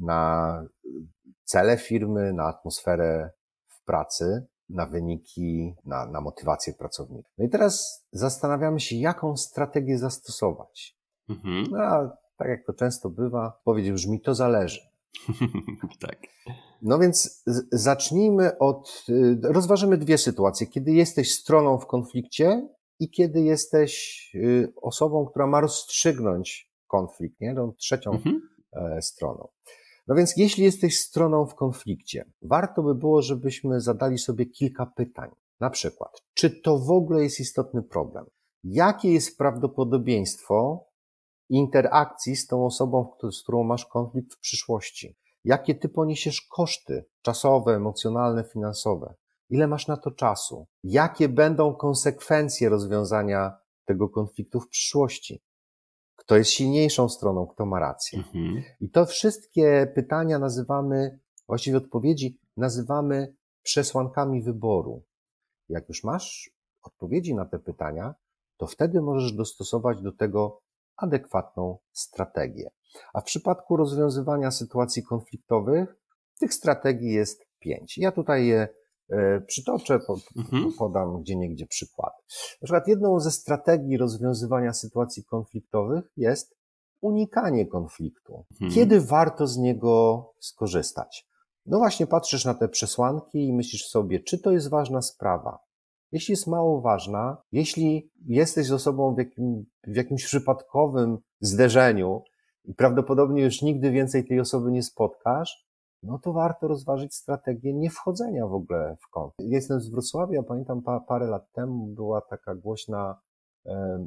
na 0.00 0.62
cele 1.44 1.76
firmy, 1.76 2.32
na 2.32 2.44
atmosferę 2.44 3.30
w 3.68 3.84
pracy, 3.84 4.46
na 4.68 4.86
wyniki, 4.86 5.74
na, 5.84 6.06
na 6.06 6.20
motywację 6.20 6.74
pracowników. 6.74 7.32
No 7.38 7.44
i 7.44 7.48
teraz 7.48 8.04
zastanawiamy 8.12 8.80
się, 8.80 8.96
jaką 8.96 9.36
strategię 9.36 9.98
zastosować. 9.98 10.96
Mhm. 11.28 11.66
No 11.70 11.78
a 11.78 12.16
tak 12.36 12.48
jak 12.48 12.66
to 12.66 12.72
często 12.72 13.10
bywa, 13.10 13.60
powiedział 13.64 13.94
brzmi, 13.94 14.20
to 14.20 14.34
zależy. 14.34 14.80
tak. 16.06 16.18
No 16.82 16.98
więc 16.98 17.44
zacznijmy 17.72 18.58
od, 18.58 19.04
y, 19.08 19.38
rozważymy 19.42 19.98
dwie 19.98 20.18
sytuacje. 20.18 20.66
Kiedy 20.66 20.92
jesteś 20.92 21.34
stroną 21.34 21.78
w 21.78 21.86
konflikcie 21.86 22.68
i 23.00 23.10
kiedy 23.10 23.40
jesteś 23.40 24.20
y, 24.34 24.72
osobą, 24.82 25.26
która 25.26 25.46
ma 25.46 25.60
rozstrzygnąć 25.60 26.70
konflikt, 26.86 27.40
nie? 27.40 27.54
Tą 27.54 27.72
trzecią 27.72 28.10
mhm. 28.12 28.40
E, 28.72 29.02
stroną. 29.02 29.48
No 30.08 30.14
więc 30.14 30.36
jeśli 30.36 30.64
jesteś 30.64 31.00
stroną 31.00 31.46
w 31.46 31.54
konflikcie, 31.54 32.24
warto 32.42 32.82
by 32.82 32.94
było, 32.94 33.22
żebyśmy 33.22 33.80
zadali 33.80 34.18
sobie 34.18 34.46
kilka 34.46 34.86
pytań. 34.86 35.30
Na 35.60 35.70
przykład, 35.70 36.22
czy 36.34 36.50
to 36.50 36.78
w 36.78 36.90
ogóle 36.90 37.22
jest 37.22 37.40
istotny 37.40 37.82
problem? 37.82 38.26
Jakie 38.64 39.12
jest 39.12 39.38
prawdopodobieństwo 39.38 40.85
interakcji 41.48 42.36
z 42.36 42.46
tą 42.46 42.66
osobą, 42.66 43.12
z 43.32 43.42
którą 43.42 43.64
masz 43.64 43.86
konflikt 43.86 44.34
w 44.34 44.38
przyszłości? 44.38 45.16
Jakie 45.44 45.74
ty 45.74 45.88
poniesiesz 45.88 46.42
koszty 46.42 47.04
czasowe, 47.22 47.74
emocjonalne, 47.74 48.44
finansowe? 48.44 49.14
Ile 49.50 49.66
masz 49.66 49.86
na 49.86 49.96
to 49.96 50.10
czasu? 50.10 50.66
Jakie 50.84 51.28
będą 51.28 51.74
konsekwencje 51.74 52.68
rozwiązania 52.68 53.52
tego 53.84 54.08
konfliktu 54.08 54.60
w 54.60 54.68
przyszłości? 54.68 55.42
Kto 56.16 56.36
jest 56.36 56.50
silniejszą 56.50 57.08
stroną, 57.08 57.46
kto 57.46 57.66
ma 57.66 57.80
rację? 57.80 58.18
Mhm. 58.18 58.62
I 58.80 58.90
to 58.90 59.06
wszystkie 59.06 59.92
pytania 59.94 60.38
nazywamy, 60.38 61.18
właściwie 61.48 61.76
odpowiedzi 61.76 62.38
nazywamy 62.56 63.34
przesłankami 63.62 64.42
wyboru. 64.42 65.02
Jak 65.68 65.88
już 65.88 66.04
masz 66.04 66.50
odpowiedzi 66.82 67.34
na 67.34 67.44
te 67.44 67.58
pytania, 67.58 68.14
to 68.56 68.66
wtedy 68.66 69.02
możesz 69.02 69.32
dostosować 69.32 70.02
do 70.02 70.12
tego 70.12 70.60
adekwatną 70.96 71.78
strategię. 71.92 72.70
A 73.14 73.20
w 73.20 73.24
przypadku 73.24 73.76
rozwiązywania 73.76 74.50
sytuacji 74.50 75.02
konfliktowych, 75.02 75.96
tych 76.40 76.54
strategii 76.54 77.12
jest 77.12 77.46
pięć. 77.58 77.98
Ja 77.98 78.12
tutaj 78.12 78.46
je 78.46 78.68
e, 79.10 79.40
przytoczę, 79.40 79.98
mhm. 80.36 80.72
podam 80.78 81.22
gdzie 81.22 81.36
niegdzie 81.36 81.66
przykład. 81.66 82.12
Na 82.62 82.66
przykład 82.66 82.88
jedną 82.88 83.20
ze 83.20 83.30
strategii 83.30 83.96
rozwiązywania 83.96 84.72
sytuacji 84.72 85.24
konfliktowych 85.24 86.04
jest 86.16 86.56
unikanie 87.00 87.66
konfliktu. 87.66 88.44
Mhm. 88.52 88.72
Kiedy 88.72 89.00
warto 89.00 89.46
z 89.46 89.56
niego 89.56 90.24
skorzystać? 90.40 91.28
No 91.66 91.78
właśnie 91.78 92.06
patrzysz 92.06 92.44
na 92.44 92.54
te 92.54 92.68
przesłanki 92.68 93.48
i 93.48 93.52
myślisz 93.52 93.86
sobie, 93.86 94.20
czy 94.20 94.38
to 94.38 94.52
jest 94.52 94.70
ważna 94.70 95.02
sprawa, 95.02 95.58
jeśli 96.16 96.32
jest 96.32 96.46
mało 96.46 96.80
ważna, 96.80 97.36
jeśli 97.52 98.10
jesteś 98.26 98.70
osobą 98.70 99.14
w, 99.14 99.18
jakim, 99.18 99.64
w 99.86 99.96
jakimś 99.96 100.24
przypadkowym 100.24 101.18
zderzeniu 101.40 102.22
i 102.64 102.74
prawdopodobnie 102.74 103.42
już 103.42 103.62
nigdy 103.62 103.90
więcej 103.90 104.24
tej 104.24 104.40
osoby 104.40 104.70
nie 104.70 104.82
spotkasz, 104.82 105.66
no 106.02 106.18
to 106.18 106.32
warto 106.32 106.68
rozważyć 106.68 107.14
strategię 107.14 107.74
nie 107.74 107.90
wchodzenia 107.90 108.46
w 108.46 108.54
ogóle 108.54 108.96
w 109.00 109.10
konflikt. 109.10 109.52
Jestem 109.52 109.80
z 109.80 109.90
Wrocławia, 109.90 110.42
pamiętam 110.42 110.82
pa, 110.82 111.00
parę 111.00 111.26
lat 111.26 111.52
temu 111.52 111.86
była 111.86 112.20
taka 112.20 112.54
głośna, 112.54 113.20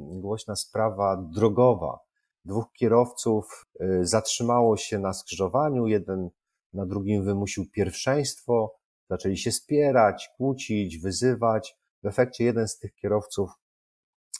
głośna 0.00 0.56
sprawa 0.56 1.16
drogowa. 1.16 1.98
Dwóch 2.44 2.72
kierowców 2.72 3.66
e, 3.80 4.04
zatrzymało 4.04 4.76
się 4.76 4.98
na 4.98 5.12
skrzyżowaniu, 5.12 5.86
jeden 5.86 6.30
na 6.72 6.86
drugim 6.86 7.24
wymusił 7.24 7.70
pierwszeństwo, 7.70 8.74
zaczęli 9.10 9.36
się 9.36 9.52
spierać, 9.52 10.30
kłócić, 10.36 10.98
wyzywać. 10.98 11.79
W 12.02 12.06
efekcie 12.06 12.44
jeden 12.44 12.68
z 12.68 12.78
tych 12.78 12.94
kierowców 12.94 13.50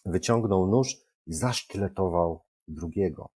wyciągnął 0.04 0.66
nóż 0.66 0.96
i 1.26 1.34
zasztyletował 1.34 2.44
drugiego. 2.68 3.28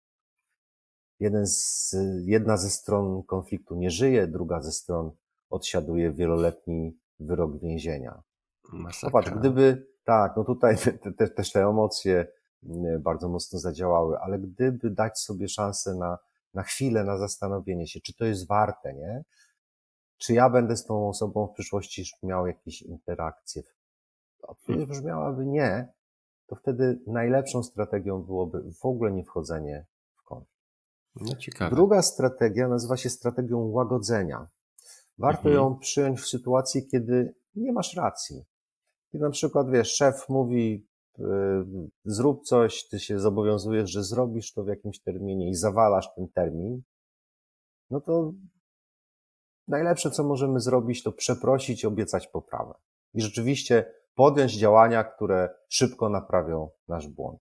Jeden 1.21 1.47
z, 1.47 1.95
jedna 2.25 2.57
ze 2.57 2.71
stron 2.71 3.23
konfliktu 3.23 3.75
nie 3.75 3.91
żyje, 3.91 4.27
druga 4.27 4.63
ze 4.63 4.73
stron 4.73 5.11
odsiaduje 5.51 6.13
wieloletni 6.13 6.99
wyrok 7.21 7.61
więzienia. 7.61 8.23
Masakra. 8.73 9.11
Popatrz, 9.11 9.31
gdyby, 9.31 9.87
tak, 10.05 10.37
no 10.37 10.45
tutaj 10.45 10.77
te, 11.03 11.13
te, 11.13 11.29
też 11.29 11.53
te 11.53 11.63
emocje 11.63 12.27
bardzo 13.01 13.29
mocno 13.29 13.59
zadziałały, 13.59 14.19
ale 14.19 14.39
gdyby 14.39 14.91
dać 14.91 15.19
sobie 15.19 15.49
szansę 15.49 15.95
na, 15.95 16.19
na 16.55 16.63
chwilę, 16.63 17.05
na 17.05 17.19
zastanowienie 17.19 17.87
się, 17.87 18.01
czy 18.01 18.15
to 18.15 18.25
jest 18.25 18.49
warte, 18.49 18.95
nie? 18.95 19.25
Czy 20.19 20.35
ja 20.35 20.51
będę 20.51 20.77
z 20.77 20.85
tą 20.85 21.09
osobą 21.09 21.47
w 21.47 21.53
przyszłości 21.53 22.05
miał 22.23 22.47
jakieś 22.47 22.83
interakcje 22.83 23.63
odpowiedź 24.43 24.89
brzmiałaby 24.89 25.47
nie, 25.47 25.93
to 26.47 26.57
wtedy 26.57 27.01
najlepszą 27.07 27.63
strategią 27.63 28.23
byłoby 28.23 28.73
w 28.73 28.85
ogóle 28.85 29.13
nie 29.13 29.25
wchodzenie 29.25 29.87
w 30.17 30.23
konflikt. 30.23 30.53
No 31.17 31.37
ciekawe. 31.37 31.75
Druga 31.75 32.03
strategia 32.03 32.69
nazywa 32.69 32.97
się 32.97 33.11
strategią 33.11 33.59
łagodzenia. 33.59 34.49
Warto 35.19 35.49
mhm. 35.49 35.55
ją 35.55 35.79
przyjąć 35.79 36.21
w 36.21 36.29
sytuacji, 36.29 36.87
kiedy 36.87 37.35
nie 37.55 37.73
masz 37.73 37.97
racji. 37.97 38.45
Kiedy 39.13 39.25
na 39.25 39.31
przykład, 39.31 39.71
wiesz, 39.71 39.95
szef 39.95 40.29
mówi, 40.29 40.87
yy, 41.19 41.67
zrób 42.05 42.45
coś, 42.45 42.89
ty 42.89 43.01
się 43.01 43.21
zobowiązujesz, 43.21 43.91
że 43.91 44.05
zrobisz 44.05 44.53
to 44.53 44.65
w 44.65 44.69
jakimś 44.69 45.01
terminie 45.01 45.51
i 45.51 45.55
zawalasz 45.55 46.15
ten 46.15 46.29
termin, 46.29 46.83
no 47.91 48.01
to 48.01 48.33
najlepsze, 49.69 50.11
co 50.11 50.25
możemy 50.25 50.61
zrobić, 50.61 51.03
to 51.03 51.13
przeprosić 51.13 51.83
i 51.83 51.87
obiecać 51.87 52.27
poprawę. 52.27 52.75
I 53.15 53.21
rzeczywiście 53.21 53.95
podjąć 54.15 54.53
działania, 54.53 55.05
które 55.05 55.55
szybko 55.69 56.09
naprawią 56.09 56.71
nasz 56.89 57.09
błąd. 57.09 57.41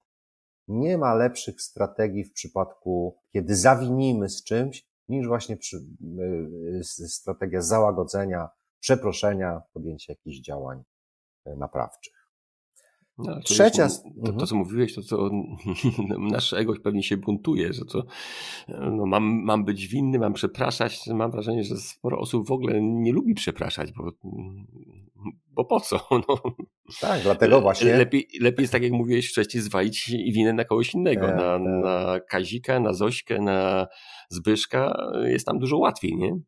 Nie 0.68 0.98
ma 0.98 1.14
lepszych 1.14 1.62
strategii 1.62 2.24
w 2.24 2.34
przypadku, 2.34 3.18
kiedy 3.34 3.56
zawinimy 3.56 4.30
z 4.30 4.44
czymś, 4.44 4.88
niż 5.08 5.28
właśnie 5.28 5.58
przy, 5.58 5.78
y, 6.80 6.84
strategia 7.10 7.62
załagodzenia, 7.62 8.50
przeproszenia, 8.80 9.62
podjęcia 9.74 10.14
jakichś 10.14 10.38
działań 10.38 10.84
y, 11.48 11.56
naprawczych. 11.56 12.22
No, 13.18 13.42
Trzecia. 13.42 13.84
Jest, 13.84 14.04
to, 14.04 14.10
to, 14.10 14.30
mhm. 14.30 14.48
co 14.48 14.56
mówiłeś, 14.56 14.96
to 14.96 15.02
co 15.02 15.30
nasz 16.32 16.54
ego 16.54 16.74
pewnie 16.84 17.04
się 17.04 17.18
buntuje, 17.18 17.74
że 17.74 17.86
to 17.86 18.04
no, 18.68 19.06
mam, 19.06 19.24
mam 19.24 19.66
być 19.66 19.88
winny, 19.88 20.20
mam 20.20 20.34
przepraszać. 20.34 21.08
Mam 21.08 21.32
wrażenie, 21.32 21.64
że 21.64 21.78
sporo 21.78 22.20
osób 22.20 22.48
w 22.48 22.52
ogóle 22.52 22.82
nie 22.82 23.14
lubi 23.14 23.34
przepraszać, 23.34 23.92
bo, 23.92 24.12
bo 25.48 25.66
po 25.66 25.80
co? 25.80 26.08
No. 26.28 26.38
Tak, 27.02 27.22
dlatego 27.22 27.62
właśnie. 27.62 27.98
Lepiej, 27.98 28.28
lepiej 28.42 28.64
jest 28.64 28.74
tak, 28.74 28.84
jak 28.84 28.92
mówiłeś 28.92 29.32
wcześniej, 29.32 29.64
zwalić 29.64 30.12
winę 30.34 30.54
na 30.54 30.66
kogoś 30.66 30.94
innego, 30.94 31.28
tak, 31.28 31.36
na, 31.36 31.42
tak. 31.42 31.62
na 31.62 32.20
Kazika, 32.30 32.80
na 32.80 32.94
Zośkę, 32.94 33.42
na 33.42 33.88
Zbyszka. 34.30 35.12
Jest 35.24 35.46
tam 35.46 35.60
dużo 35.60 35.78
łatwiej, 35.78 36.18
nie? 36.18 36.40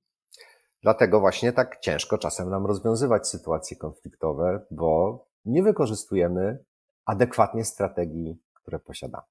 Dlatego 0.82 1.20
właśnie 1.20 1.53
tak 1.53 1.80
ciężko 1.80 2.18
czasem 2.18 2.50
nam 2.50 2.65
rozwiązywać 2.65 3.27
sytuacje 3.27 3.77
konfliktowe, 3.77 4.65
bo 4.72 5.25
nie 5.46 5.63
wykorzystujemy 5.63 6.63
adekwatnie 7.06 7.65
strategii, 7.65 8.38
które 8.53 8.80
posiadamy. 8.80 9.24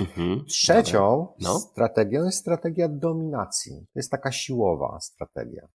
Mhm, 0.00 0.44
Trzecią 0.44 1.26
no. 1.40 1.58
strategią 1.58 2.24
jest 2.24 2.38
strategia 2.38 2.88
dominacji. 2.88 3.72
To 3.72 3.98
jest 3.98 4.10
taka 4.10 4.32
siłowa 4.32 4.98
strategia. 5.00 5.68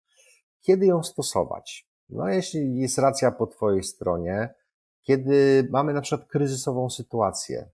Kiedy 0.61 0.85
ją 0.85 1.03
stosować? 1.03 1.87
No, 2.09 2.29
jeśli 2.29 2.79
jest 2.79 2.97
racja 2.97 3.31
po 3.31 3.47
Twojej 3.47 3.83
stronie, 3.83 4.53
kiedy 5.01 5.67
mamy 5.71 5.93
na 5.93 6.01
przykład 6.01 6.29
kryzysową 6.29 6.89
sytuację, 6.89 7.69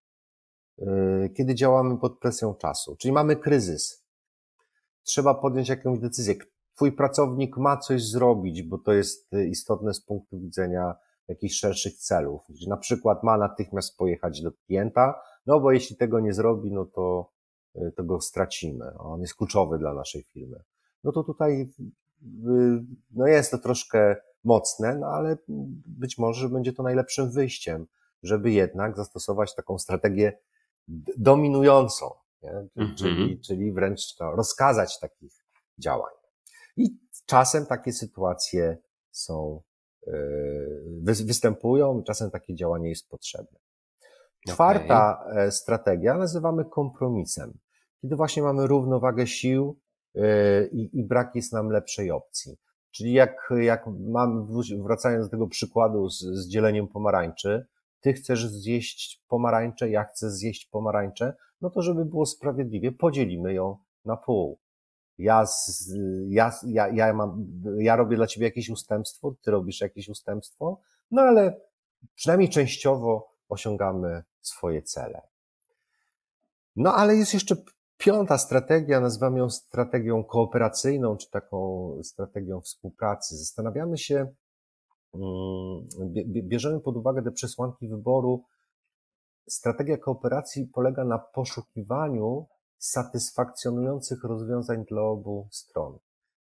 yy, 0.78 1.30
kiedy 1.38 1.56
działamy 1.56 1.98
pod 1.98 2.20
presją 2.20 2.56
czasu, 2.56 2.96
czyli 2.96 3.12
mamy 3.12 3.36
kryzys, 3.36 4.06
trzeba 5.04 5.34
podjąć 5.34 5.70
jakąś 5.70 6.00
decyzję. 6.00 6.36
Twój 6.76 6.92
pracownik 6.92 7.58
ma 7.58 7.78
coś 7.78 8.04
zrobić, 8.04 8.64
bo 8.64 8.78
to 8.78 8.94
jest 8.94 9.32
istotne 9.50 9.94
z 9.94 10.02
punktu 10.02 10.40
widzenia 10.40 10.96
jakichś 11.28 11.56
szerszych 11.56 11.94
celów. 11.94 12.42
Na 12.68 12.78
przykład 12.78 13.24
ma 13.24 13.38
natychmiast 13.38 13.98
pojechać 13.98 14.42
do 14.42 14.52
klienta, 14.52 15.22
no 15.46 15.60
bo 15.60 15.72
jeśli 15.72 15.96
tego 15.96 16.20
nie 16.20 16.34
zrobi, 16.34 16.72
no 16.72 16.86
to, 16.86 17.32
y, 17.76 17.92
to 17.96 18.04
go 18.04 18.22
stracimy. 18.22 18.98
On 18.98 19.22
jest 19.22 19.36
kluczowy 19.36 19.78
dla 19.78 19.94
naszej 19.94 20.24
firmy. 20.24 20.64
No 21.04 21.12
to 21.12 21.24
tutaj 21.24 21.62
y, 21.62 21.92
no 23.12 23.28
jest 23.28 23.52
to 23.52 23.58
troszkę 23.58 24.16
mocne, 24.44 24.98
no 24.98 25.08
ale 25.08 25.38
być 25.86 26.18
może 26.18 26.50
będzie 26.50 26.74
to 26.74 26.84
najlepszym 26.84 27.32
wyjściem, 27.32 27.88
żeby 28.24 28.52
jednak 28.52 28.98
zastosować 28.98 29.56
taką 29.56 29.80
strategię 29.80 30.38
dominującą, 31.18 32.12
mm-hmm. 32.44 32.96
czyli, 32.96 33.40
czyli 33.40 33.72
wręcz 33.72 34.16
to 34.16 34.32
rozkazać 34.32 35.00
takich 35.00 35.46
działań. 35.78 36.14
I 36.78 36.98
czasem 37.26 37.66
takie 37.66 37.94
sytuacje 37.94 38.78
są 39.12 39.62
Yy, 40.08 41.26
występują, 41.26 42.04
czasem 42.04 42.32
takie 42.32 42.56
działanie 42.56 42.90
jest 42.90 43.10
potrzebne. 43.10 43.60
Czwarta 44.48 45.20
okay. 45.22 45.42
E, 45.42 45.52
strategia 45.52 46.18
nazywamy 46.18 46.66
kompromisem. 46.66 47.58
Kiedy 48.02 48.16
właśnie 48.16 48.44
mamy 48.44 48.68
równowagę 48.68 49.28
sił 49.28 49.80
i, 50.72 50.90
i 50.94 51.04
brak 51.04 51.36
jest 51.36 51.54
nam 51.54 51.70
lepszej 51.70 52.12
opcji. 52.12 52.58
Czyli 52.92 53.14
jak, 53.14 53.54
jak 53.62 53.86
mam, 54.00 54.48
wracając 54.84 55.26
do 55.26 55.32
tego 55.32 55.48
przykładu 55.48 56.10
z, 56.10 56.20
z 56.20 56.48
dzieleniem 56.48 56.88
pomarańczy, 56.88 57.66
ty 58.02 58.14
chcesz 58.14 58.48
zjeść 58.48 59.24
pomarańcze, 59.28 59.90
ja 59.90 60.04
chcę 60.04 60.32
zjeść 60.32 60.66
pomarańcze, 60.66 61.36
no 61.62 61.70
to 61.70 61.82
żeby 61.82 62.06
było 62.06 62.26
sprawiedliwie, 62.26 62.92
podzielimy 62.92 63.54
ją 63.54 63.78
na 64.06 64.18
pół. 64.18 64.60
Ja, 65.18 65.46
z, 65.46 65.94
ja, 66.28 66.52
ja, 66.68 66.88
ja, 66.88 67.14
mam, 67.14 67.46
ja 67.78 67.96
robię 67.96 68.16
dla 68.16 68.28
ciebie 68.28 68.46
jakieś 68.46 68.70
ustępstwo, 68.70 69.36
ty 69.42 69.52
robisz 69.52 69.82
jakieś 69.82 70.10
ustępstwo, 70.10 70.80
no 71.12 71.22
ale 71.22 71.62
przynajmniej 72.16 72.50
częściowo 72.50 73.36
osiągamy 73.50 74.24
swoje 74.42 74.82
cele. 74.82 75.22
No 76.76 76.96
ale 76.96 77.16
jest 77.16 77.34
jeszcze 77.34 77.56
piąta 78.02 78.38
strategia, 78.38 79.00
nazywamy 79.00 79.40
ją 79.40 79.50
strategią 79.50 80.24
kooperacyjną, 80.24 81.18
czy 81.18 81.30
taką 81.30 81.92
strategią 82.04 82.62
współpracy. 82.62 83.38
Zastanawiamy 83.38 83.98
się, 83.98 84.34
mm, 85.14 85.88
bierzemy 86.26 86.80
pod 86.80 86.98
uwagę 86.98 87.24
te 87.24 87.32
przesłanki 87.32 87.88
wyboru. 87.88 88.44
Strategia 89.50 89.98
kooperacji 89.98 90.68
polega 90.74 91.04
na 91.04 91.20
poszukiwaniu 91.20 92.48
satysfakcjonujących 92.78 94.24
rozwiązań 94.24 94.86
dla 94.86 95.02
obu 95.02 95.48
stron. 95.52 95.98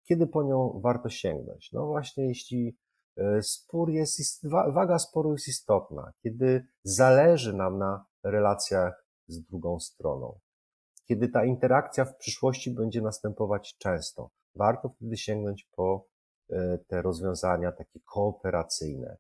Kiedy 0.04 0.28
po 0.28 0.44
nią 0.44 0.80
warto 0.84 1.10
sięgnąć? 1.10 1.72
No 1.72 1.86
właśnie, 1.86 2.28
jeśli 2.28 2.78
e, 3.18 3.42
spór 3.42 3.90
jest, 3.90 4.48
waga 4.74 5.00
sporu 5.00 5.32
jest 5.32 5.48
istotna, 5.48 6.12
kiedy 6.24 6.68
zależy 6.84 7.54
nam 7.54 7.78
na 7.78 8.06
relacjach 8.24 9.06
z 9.28 9.42
drugą 9.42 9.80
stroną, 9.80 10.40
kiedy 11.10 11.30
ta 11.30 11.46
interakcja 11.46 12.06
w 12.06 12.18
przyszłości 12.18 12.72
będzie 12.72 13.02
następować 13.02 13.78
często, 13.78 14.30
warto 14.56 14.90
wtedy 14.90 15.18
sięgnąć 15.18 15.68
po 15.76 16.06
e, 16.50 16.78
te 16.88 17.02
rozwiązania 17.02 17.72
takie 17.72 18.00
kooperacyjne. 18.06 19.18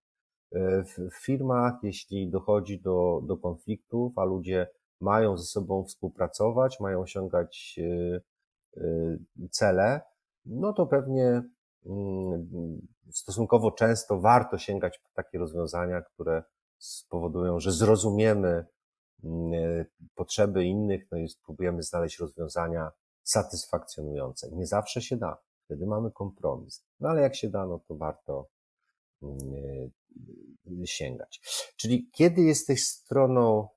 E, 0.51 0.83
w 0.83 1.23
firmach, 1.23 1.73
jeśli 1.83 2.29
dochodzi 2.29 2.81
do, 2.81 3.21
do 3.23 3.37
konfliktów, 3.37 4.17
a 4.17 4.23
ludzie 4.23 4.67
mają 5.01 5.37
ze 5.37 5.45
sobą 5.45 5.83
współpracować, 5.83 6.79
mają 6.79 7.01
osiągać 7.01 7.79
e, 8.77 9.47
cele, 9.51 10.01
no 10.45 10.73
to 10.73 10.85
pewnie 10.85 11.43
mm, 11.85 12.47
stosunkowo 13.11 13.71
często 13.71 14.19
warto 14.19 14.57
sięgać 14.57 14.99
po 14.99 15.09
takie 15.13 15.37
rozwiązania, 15.37 16.01
które 16.01 16.43
spowodują, 16.77 17.59
że 17.59 17.71
zrozumiemy 17.71 18.65
potrzeby 20.15 20.65
innych, 20.65 21.07
no 21.11 21.17
i 21.17 21.29
spróbujemy 21.29 21.83
znaleźć 21.83 22.19
rozwiązania 22.19 22.91
satysfakcjonujące. 23.23 24.49
Nie 24.51 24.65
zawsze 24.65 25.01
się 25.01 25.17
da, 25.17 25.37
wtedy 25.65 25.85
mamy 25.85 26.11
kompromis. 26.11 26.85
No 26.99 27.09
ale 27.09 27.21
jak 27.21 27.35
się 27.35 27.49
da, 27.49 27.65
no 27.65 27.79
to 27.87 27.95
warto 27.95 28.49
mm, 29.23 29.91
sięgać. 30.85 31.41
Czyli 31.77 32.09
kiedy 32.11 32.41
jesteś 32.41 32.85
stroną 32.85 33.67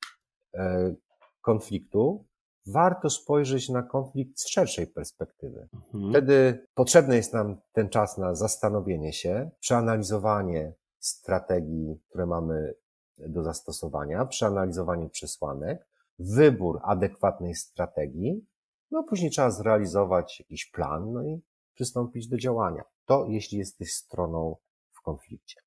e, 0.55 0.95
konfliktu, 1.41 2.25
warto 2.67 3.11
spojrzeć 3.11 3.69
na 3.69 3.83
konflikt 3.83 4.41
z 4.41 4.49
szerszej 4.49 4.87
perspektywy. 4.87 5.69
Mhm. 5.75 6.11
Wtedy 6.11 6.67
potrzebny 6.75 7.17
jest 7.17 7.33
nam 7.33 7.61
ten 7.73 7.89
czas 7.89 8.19
na 8.19 8.35
zastanowienie 8.35 9.13
się, 9.13 9.51
przeanalizowanie 9.61 10.73
strategii, 10.99 12.01
które 12.09 12.27
mamy 12.27 12.75
do 13.19 13.43
zastosowania, 13.43 14.27
przeanalizowanie 14.27 15.09
przesłanek, 15.09 15.89
wybór 16.19 16.81
adekwatnej 16.83 17.55
strategii, 17.55 18.47
no 18.91 19.03
później 19.03 19.31
trzeba 19.31 19.51
zrealizować 19.51 20.41
jakiś 20.41 20.71
plan, 20.71 21.13
no 21.13 21.23
i 21.23 21.43
przystąpić 21.75 22.29
do 22.29 22.37
działania. 22.39 22.85
To 23.07 23.27
jeśli 23.29 23.59
jesteś 23.59 23.93
stroną 23.93 24.57
w 24.93 25.03
konflikcie. 25.03 25.61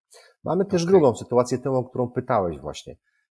Mamy 0.44 0.66
też 0.66 0.82
okay. 0.82 0.92
drugą 0.92 1.16
sytuację, 1.16 1.58
tę, 1.58 1.72
o 1.72 1.84
którą 1.84 2.08
pytałeś 2.08 2.60
właśnie. 2.60 2.94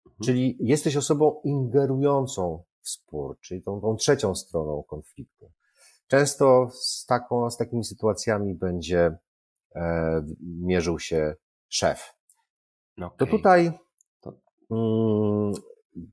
Mhm. 0.05 0.25
Czyli 0.25 0.57
jesteś 0.59 0.97
osobą 0.97 1.41
ingerującą 1.43 2.63
w 2.81 2.89
spór, 2.89 3.39
czyli 3.39 3.63
tą, 3.63 3.81
tą 3.81 3.95
trzecią 3.95 4.35
stroną 4.35 4.83
konfliktu. 4.83 5.51
Często 6.07 6.69
z, 6.71 7.05
taką, 7.05 7.49
z 7.49 7.57
takimi 7.57 7.83
sytuacjami 7.83 8.55
będzie 8.55 9.17
e, 9.75 10.25
mierzył 10.41 10.99
się 10.99 11.35
szef. 11.67 12.13
Okay. 12.97 13.17
To 13.17 13.25
tutaj 13.25 13.71
mm, 14.71 15.53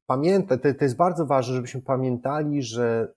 pamiętaj, 0.06 0.60
to, 0.60 0.74
to 0.74 0.84
jest 0.84 0.96
bardzo 0.96 1.26
ważne, 1.26 1.54
żebyśmy 1.54 1.82
pamiętali, 1.82 2.62
że 2.62 3.14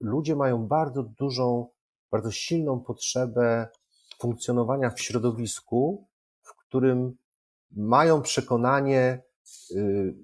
ludzie 0.00 0.36
mają 0.36 0.66
bardzo 0.66 1.02
dużą, 1.02 1.68
bardzo 2.10 2.30
silną 2.30 2.80
potrzebę 2.80 3.68
funkcjonowania 4.20 4.90
w 4.90 5.00
środowisku, 5.00 6.08
w 6.42 6.54
którym 6.54 7.16
mają 7.70 8.22
przekonanie, 8.22 9.22
y, 9.70 10.14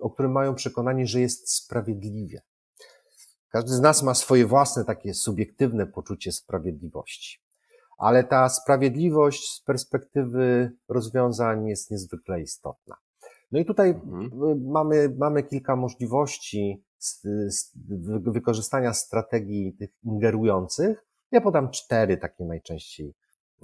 o 0.00 0.10
którym 0.10 0.32
mają 0.32 0.54
przekonanie, 0.54 1.06
że 1.06 1.20
jest 1.20 1.54
sprawiedliwie. 1.54 2.42
Każdy 3.48 3.70
z 3.70 3.80
nas 3.80 4.02
ma 4.02 4.14
swoje 4.14 4.46
własne 4.46 4.84
takie 4.84 5.14
subiektywne 5.14 5.86
poczucie 5.86 6.32
sprawiedliwości. 6.32 7.40
Ale 7.98 8.24
ta 8.24 8.48
sprawiedliwość 8.48 9.50
z 9.50 9.60
perspektywy 9.60 10.72
rozwiązań 10.88 11.68
jest 11.68 11.90
niezwykle 11.90 12.40
istotna. 12.40 12.96
No 13.52 13.60
i 13.60 13.64
tutaj 13.64 13.90
mhm. 13.90 14.30
mamy, 14.70 15.14
mamy 15.18 15.42
kilka 15.42 15.76
możliwości 15.76 16.82
wykorzystania 18.26 18.94
strategii 18.94 19.72
tych 19.78 19.90
ingerujących. 20.04 21.06
Ja 21.32 21.40
podam 21.40 21.70
cztery 21.70 22.16
takie 22.16 22.44
najczęściej 22.44 23.14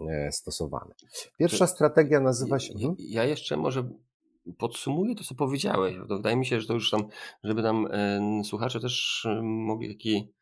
e, 0.09 0.33
stosowane. 0.33 0.95
Pierwsza 1.39 1.67
strategia 1.67 2.21
nazywa 2.21 2.59
się. 2.59 2.75
Mhm. 2.75 2.95
Ja 2.99 3.25
jeszcze 3.25 3.57
może 3.57 3.91
podsumuję 4.59 5.15
to, 5.15 5.25
co 5.25 5.35
powiedziałeś. 5.35 5.97
To 6.09 6.17
wydaje 6.17 6.37
mi 6.37 6.47
się, 6.47 6.61
że 6.61 6.67
to 6.67 6.75
już 6.75 6.91
tam, 6.91 7.09
żeby 7.45 7.63
tam 7.63 7.89
e, 7.91 8.45
słuchacze 8.45 8.81
też 8.81 9.27
e, 9.31 9.43
mogli 9.43 9.89
taki 9.89 10.33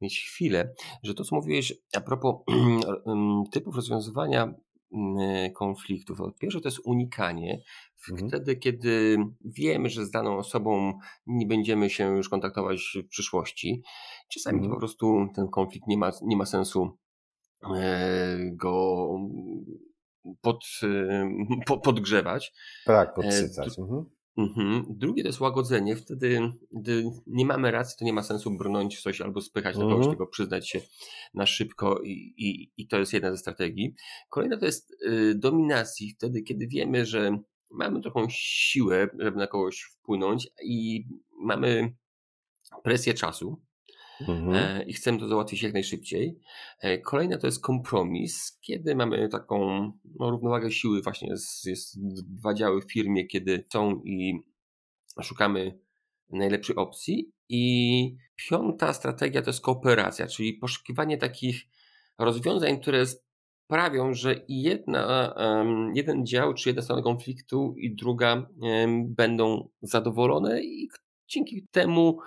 mieć 0.00 0.20
chwilę, 0.20 0.74
że 1.02 1.14
to, 1.14 1.24
co 1.24 1.36
mówiłeś 1.36 1.72
a 1.96 2.00
propos 2.00 2.34
typów 3.52 3.76
rozwiązywania 3.76 4.54
Y, 4.73 4.73
konfliktów. 5.54 6.18
Po 6.18 6.32
pierwsze 6.32 6.60
to 6.60 6.68
jest 6.68 6.80
unikanie. 6.84 7.62
Mhm. 8.10 8.28
Wtedy, 8.28 8.56
kiedy 8.56 9.16
wiemy, 9.44 9.88
że 9.88 10.06
z 10.06 10.10
daną 10.10 10.36
osobą 10.36 10.98
nie 11.26 11.46
będziemy 11.46 11.90
się 11.90 12.16
już 12.16 12.28
kontaktować 12.28 12.98
w 13.04 13.08
przyszłości, 13.08 13.82
czasami 14.32 14.56
mhm. 14.56 14.72
po 14.74 14.78
prostu 14.78 15.28
ten 15.34 15.48
konflikt 15.48 15.86
nie 15.86 15.98
ma, 15.98 16.10
nie 16.22 16.36
ma 16.36 16.46
sensu 16.46 16.98
e, 17.76 18.38
go 18.52 19.08
pod, 20.40 20.64
e, 21.70 21.78
podgrzewać. 21.82 22.52
Tak, 22.86 23.08
e, 23.08 23.12
podsycać. 23.12 23.78
Mhm. 23.78 24.04
Mhm. 24.36 24.84
Drugie 24.88 25.22
to 25.22 25.28
jest 25.28 25.40
łagodzenie. 25.40 25.96
Wtedy, 25.96 26.52
gdy 26.72 27.04
nie 27.26 27.46
mamy 27.46 27.70
racji, 27.70 27.96
to 27.98 28.04
nie 28.04 28.12
ma 28.12 28.22
sensu 28.22 28.50
brnąć 28.50 28.96
w 28.96 29.02
coś 29.02 29.20
albo 29.20 29.40
spychać 29.40 29.74
mhm. 29.74 29.88
do 29.90 29.94
kogoś, 29.94 30.08
tylko 30.08 30.26
przyznać 30.26 30.70
się 30.70 30.80
na 31.34 31.46
szybko 31.46 32.00
i, 32.02 32.34
i, 32.36 32.72
i 32.76 32.88
to 32.88 32.98
jest 32.98 33.12
jedna 33.12 33.30
ze 33.30 33.38
strategii. 33.38 33.94
Kolejna 34.28 34.56
to 34.56 34.66
jest 34.66 34.96
y, 35.02 35.34
dominacji. 35.34 36.10
Wtedy, 36.10 36.42
kiedy 36.42 36.66
wiemy, 36.66 37.06
że 37.06 37.38
mamy 37.70 38.02
taką 38.02 38.26
siłę, 38.30 39.08
żeby 39.18 39.36
na 39.36 39.46
kogoś 39.46 39.80
wpłynąć 39.82 40.48
i 40.64 41.06
mamy 41.40 41.94
presję 42.82 43.14
czasu, 43.14 43.62
Mhm. 44.20 44.54
E, 44.54 44.82
i 44.82 44.92
chcemy 44.92 45.18
to 45.18 45.28
załatwić 45.28 45.62
jak 45.62 45.72
najszybciej. 45.72 46.38
E, 46.80 46.98
kolejna 46.98 47.38
to 47.38 47.46
jest 47.46 47.62
kompromis, 47.62 48.58
kiedy 48.60 48.94
mamy 48.94 49.28
taką 49.28 49.92
no, 50.18 50.30
równowagę 50.30 50.72
siły, 50.72 51.02
właśnie 51.02 51.28
jest, 51.28 51.66
jest 51.66 52.08
dwa 52.34 52.54
działy 52.54 52.82
w 52.82 52.92
firmie, 52.92 53.26
kiedy 53.26 53.64
są 53.72 54.02
i 54.04 54.40
szukamy 55.22 55.78
najlepszej 56.30 56.76
opcji. 56.76 57.30
I 57.48 58.16
piąta 58.36 58.92
strategia 58.92 59.42
to 59.42 59.50
jest 59.50 59.60
kooperacja, 59.60 60.26
czyli 60.26 60.52
poszukiwanie 60.52 61.18
takich 61.18 61.62
rozwiązań, 62.18 62.80
które 62.80 63.04
sprawią, 63.66 64.14
że 64.14 64.40
jedna, 64.48 65.34
jeden 65.94 66.26
dział 66.26 66.54
czy 66.54 66.68
jedna 66.68 66.82
strona 66.82 67.02
konfliktu 67.02 67.74
i 67.78 67.94
druga 67.94 68.46
będą 69.04 69.68
zadowolone 69.82 70.62
i 70.62 70.88
dzięki 71.28 71.66
temu 71.70 72.18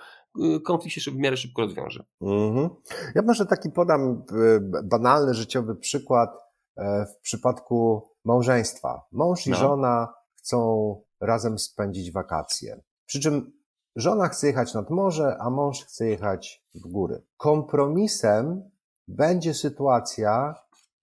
konflikt 0.64 0.94
się 0.94 1.10
w 1.10 1.16
miarę 1.16 1.36
szybko 1.36 1.62
rozwiąże. 1.62 2.04
Mhm. 2.20 2.70
Ja 3.14 3.22
może 3.22 3.46
taki 3.46 3.70
podam 3.70 4.24
y, 4.32 4.60
banalny, 4.84 5.34
życiowy 5.34 5.76
przykład 5.76 6.30
e, 6.76 7.06
w 7.06 7.20
przypadku 7.20 8.08
małżeństwa. 8.24 9.02
Mąż 9.12 9.46
i 9.46 9.50
no. 9.50 9.56
żona 9.56 10.14
chcą 10.34 11.00
razem 11.20 11.58
spędzić 11.58 12.12
wakacje. 12.12 12.82
Przy 13.06 13.20
czym 13.20 13.52
żona 13.96 14.28
chce 14.28 14.46
jechać 14.46 14.74
nad 14.74 14.90
morze, 14.90 15.36
a 15.40 15.50
mąż 15.50 15.84
chce 15.84 16.06
jechać 16.06 16.64
w 16.74 16.88
góry. 16.88 17.22
Kompromisem 17.36 18.70
będzie 19.08 19.54
sytuacja, 19.54 20.54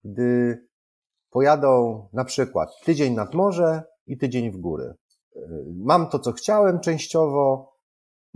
gdy 0.03 0.61
pojadą 1.29 2.07
na 2.13 2.25
przykład 2.25 2.69
tydzień 2.83 3.13
nad 3.13 3.33
morze 3.33 3.83
i 4.07 4.17
tydzień 4.17 4.51
w 4.51 4.57
góry. 4.57 4.93
Y, 5.35 5.39
mam 5.75 6.09
to, 6.09 6.19
co 6.19 6.31
chciałem 6.31 6.79
częściowo, 6.79 7.74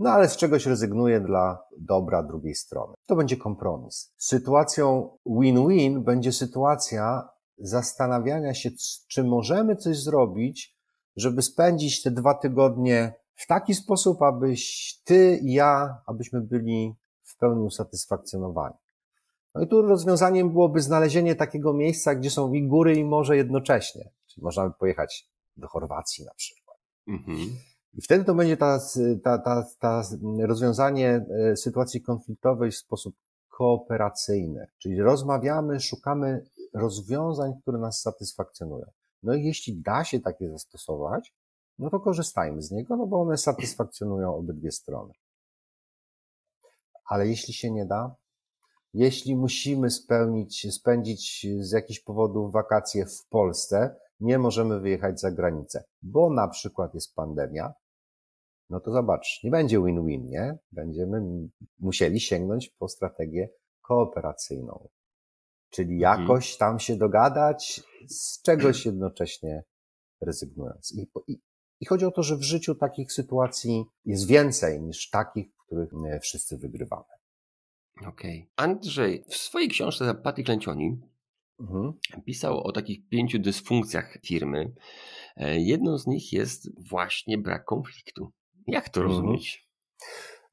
no 0.00 0.10
ale 0.10 0.28
z 0.28 0.36
czegoś 0.36 0.66
rezygnuje 0.66 1.20
dla 1.20 1.58
dobra 1.78 2.22
drugiej 2.22 2.54
strony. 2.54 2.94
To 3.06 3.16
będzie 3.16 3.36
kompromis. 3.36 4.12
Sytuacją 4.16 5.16
win-win 5.26 6.02
będzie 6.04 6.32
sytuacja 6.32 7.28
zastanawiania 7.58 8.54
się, 8.54 8.70
czy 9.08 9.24
możemy 9.24 9.76
coś 9.76 10.02
zrobić, 10.02 10.76
żeby 11.16 11.42
spędzić 11.42 12.02
te 12.02 12.10
dwa 12.10 12.34
tygodnie 12.34 13.14
w 13.34 13.46
taki 13.46 13.74
sposób, 13.74 14.22
abyś 14.22 14.94
ty 15.04 15.40
i 15.42 15.52
ja, 15.52 16.02
abyśmy 16.06 16.40
byli 16.40 16.94
w 17.22 17.36
pełni 17.36 17.62
usatysfakcjonowani. 17.62 18.76
No 19.54 19.62
i 19.62 19.68
tu 19.68 19.82
rozwiązaniem 19.82 20.50
byłoby 20.50 20.80
znalezienie 20.80 21.34
takiego 21.34 21.72
miejsca, 21.72 22.14
gdzie 22.14 22.30
są 22.30 22.52
i 22.52 22.66
góry, 22.66 22.94
i 22.94 23.04
morze 23.04 23.36
jednocześnie. 23.36 24.10
Czyli 24.26 24.44
można 24.44 24.68
by 24.68 24.74
pojechać 24.74 25.30
do 25.56 25.68
Chorwacji 25.68 26.24
na 26.24 26.34
przykład. 26.34 26.78
Mhm. 27.08 27.38
I 27.94 28.02
wtedy 28.02 28.24
to 28.24 28.34
będzie 28.34 28.56
ta, 28.56 28.80
ta, 29.24 29.38
ta, 29.38 29.66
ta 29.78 30.02
rozwiązanie 30.42 31.26
e, 31.50 31.56
sytuacji 31.56 32.02
konfliktowej 32.02 32.70
w 32.70 32.76
sposób 32.76 33.14
kooperacyjny. 33.48 34.66
Czyli 34.78 35.00
rozmawiamy, 35.00 35.80
szukamy 35.80 36.44
rozwiązań, 36.74 37.52
które 37.62 37.78
nas 37.78 38.00
satysfakcjonują. 38.00 38.86
No 39.22 39.34
i 39.34 39.44
jeśli 39.44 39.80
da 39.80 40.04
się 40.04 40.20
takie 40.20 40.50
zastosować, 40.50 41.34
no 41.78 41.90
to 41.90 42.00
korzystajmy 42.00 42.62
z 42.62 42.70
niego, 42.70 42.96
no 42.96 43.06
bo 43.06 43.20
one 43.20 43.38
satysfakcjonują 43.38 44.36
obydwie 44.36 44.72
strony. 44.72 45.12
Ale 47.04 47.28
jeśli 47.28 47.54
się 47.54 47.70
nie 47.70 47.86
da, 47.86 48.14
jeśli 48.94 49.36
musimy 49.36 49.90
spełnić, 49.90 50.74
spędzić 50.74 51.46
z 51.60 51.72
jakichś 51.72 52.00
powodów 52.00 52.52
wakacje 52.52 53.06
w 53.06 53.26
Polsce, 53.30 53.96
nie 54.20 54.38
możemy 54.38 54.80
wyjechać 54.80 55.20
za 55.20 55.30
granicę, 55.30 55.84
bo 56.02 56.30
na 56.30 56.48
przykład 56.48 56.94
jest 56.94 57.14
pandemia, 57.14 57.72
no 58.70 58.80
to 58.80 58.92
zobacz, 58.92 59.40
nie 59.44 59.50
będzie 59.50 59.78
win-win, 59.78 60.26
nie? 60.26 60.58
Będziemy 60.72 61.22
musieli 61.78 62.20
sięgnąć 62.20 62.68
po 62.78 62.88
strategię 62.88 63.48
kooperacyjną. 63.82 64.88
Czyli 65.70 65.94
mhm. 65.94 66.20
jakoś 66.20 66.56
tam 66.56 66.78
się 66.78 66.96
dogadać, 66.96 67.82
z 68.08 68.42
czegoś 68.42 68.84
jednocześnie 68.86 69.64
rezygnując. 70.20 70.92
I, 70.92 71.10
i, 71.26 71.40
I 71.80 71.86
chodzi 71.86 72.04
o 72.04 72.10
to, 72.10 72.22
że 72.22 72.36
w 72.36 72.42
życiu 72.42 72.74
takich 72.74 73.12
sytuacji 73.12 73.84
jest 74.04 74.26
więcej 74.26 74.82
niż 74.82 75.10
takich, 75.10 75.48
w 75.54 75.66
których 75.66 75.90
wszyscy 76.22 76.58
wygrywamy. 76.58 77.04
Okej. 78.06 78.10
Okay. 78.10 78.50
Andrzej, 78.56 79.24
w 79.28 79.36
swojej 79.36 79.68
książce 79.68 80.14
Patty 80.14 80.42
Klęcioni 80.42 81.00
mhm. 81.60 81.92
pisał 82.24 82.60
o 82.60 82.72
takich 82.72 83.08
pięciu 83.08 83.38
dysfunkcjach 83.38 84.18
firmy. 84.26 84.72
E, 85.36 85.60
jedną 85.60 85.98
z 85.98 86.06
nich 86.06 86.32
jest 86.32 86.88
właśnie 86.90 87.38
brak 87.38 87.64
konfliktu. 87.64 88.32
Jak 88.66 88.88
to 88.88 89.00
mhm. 89.00 89.16
rozumieć? 89.16 89.68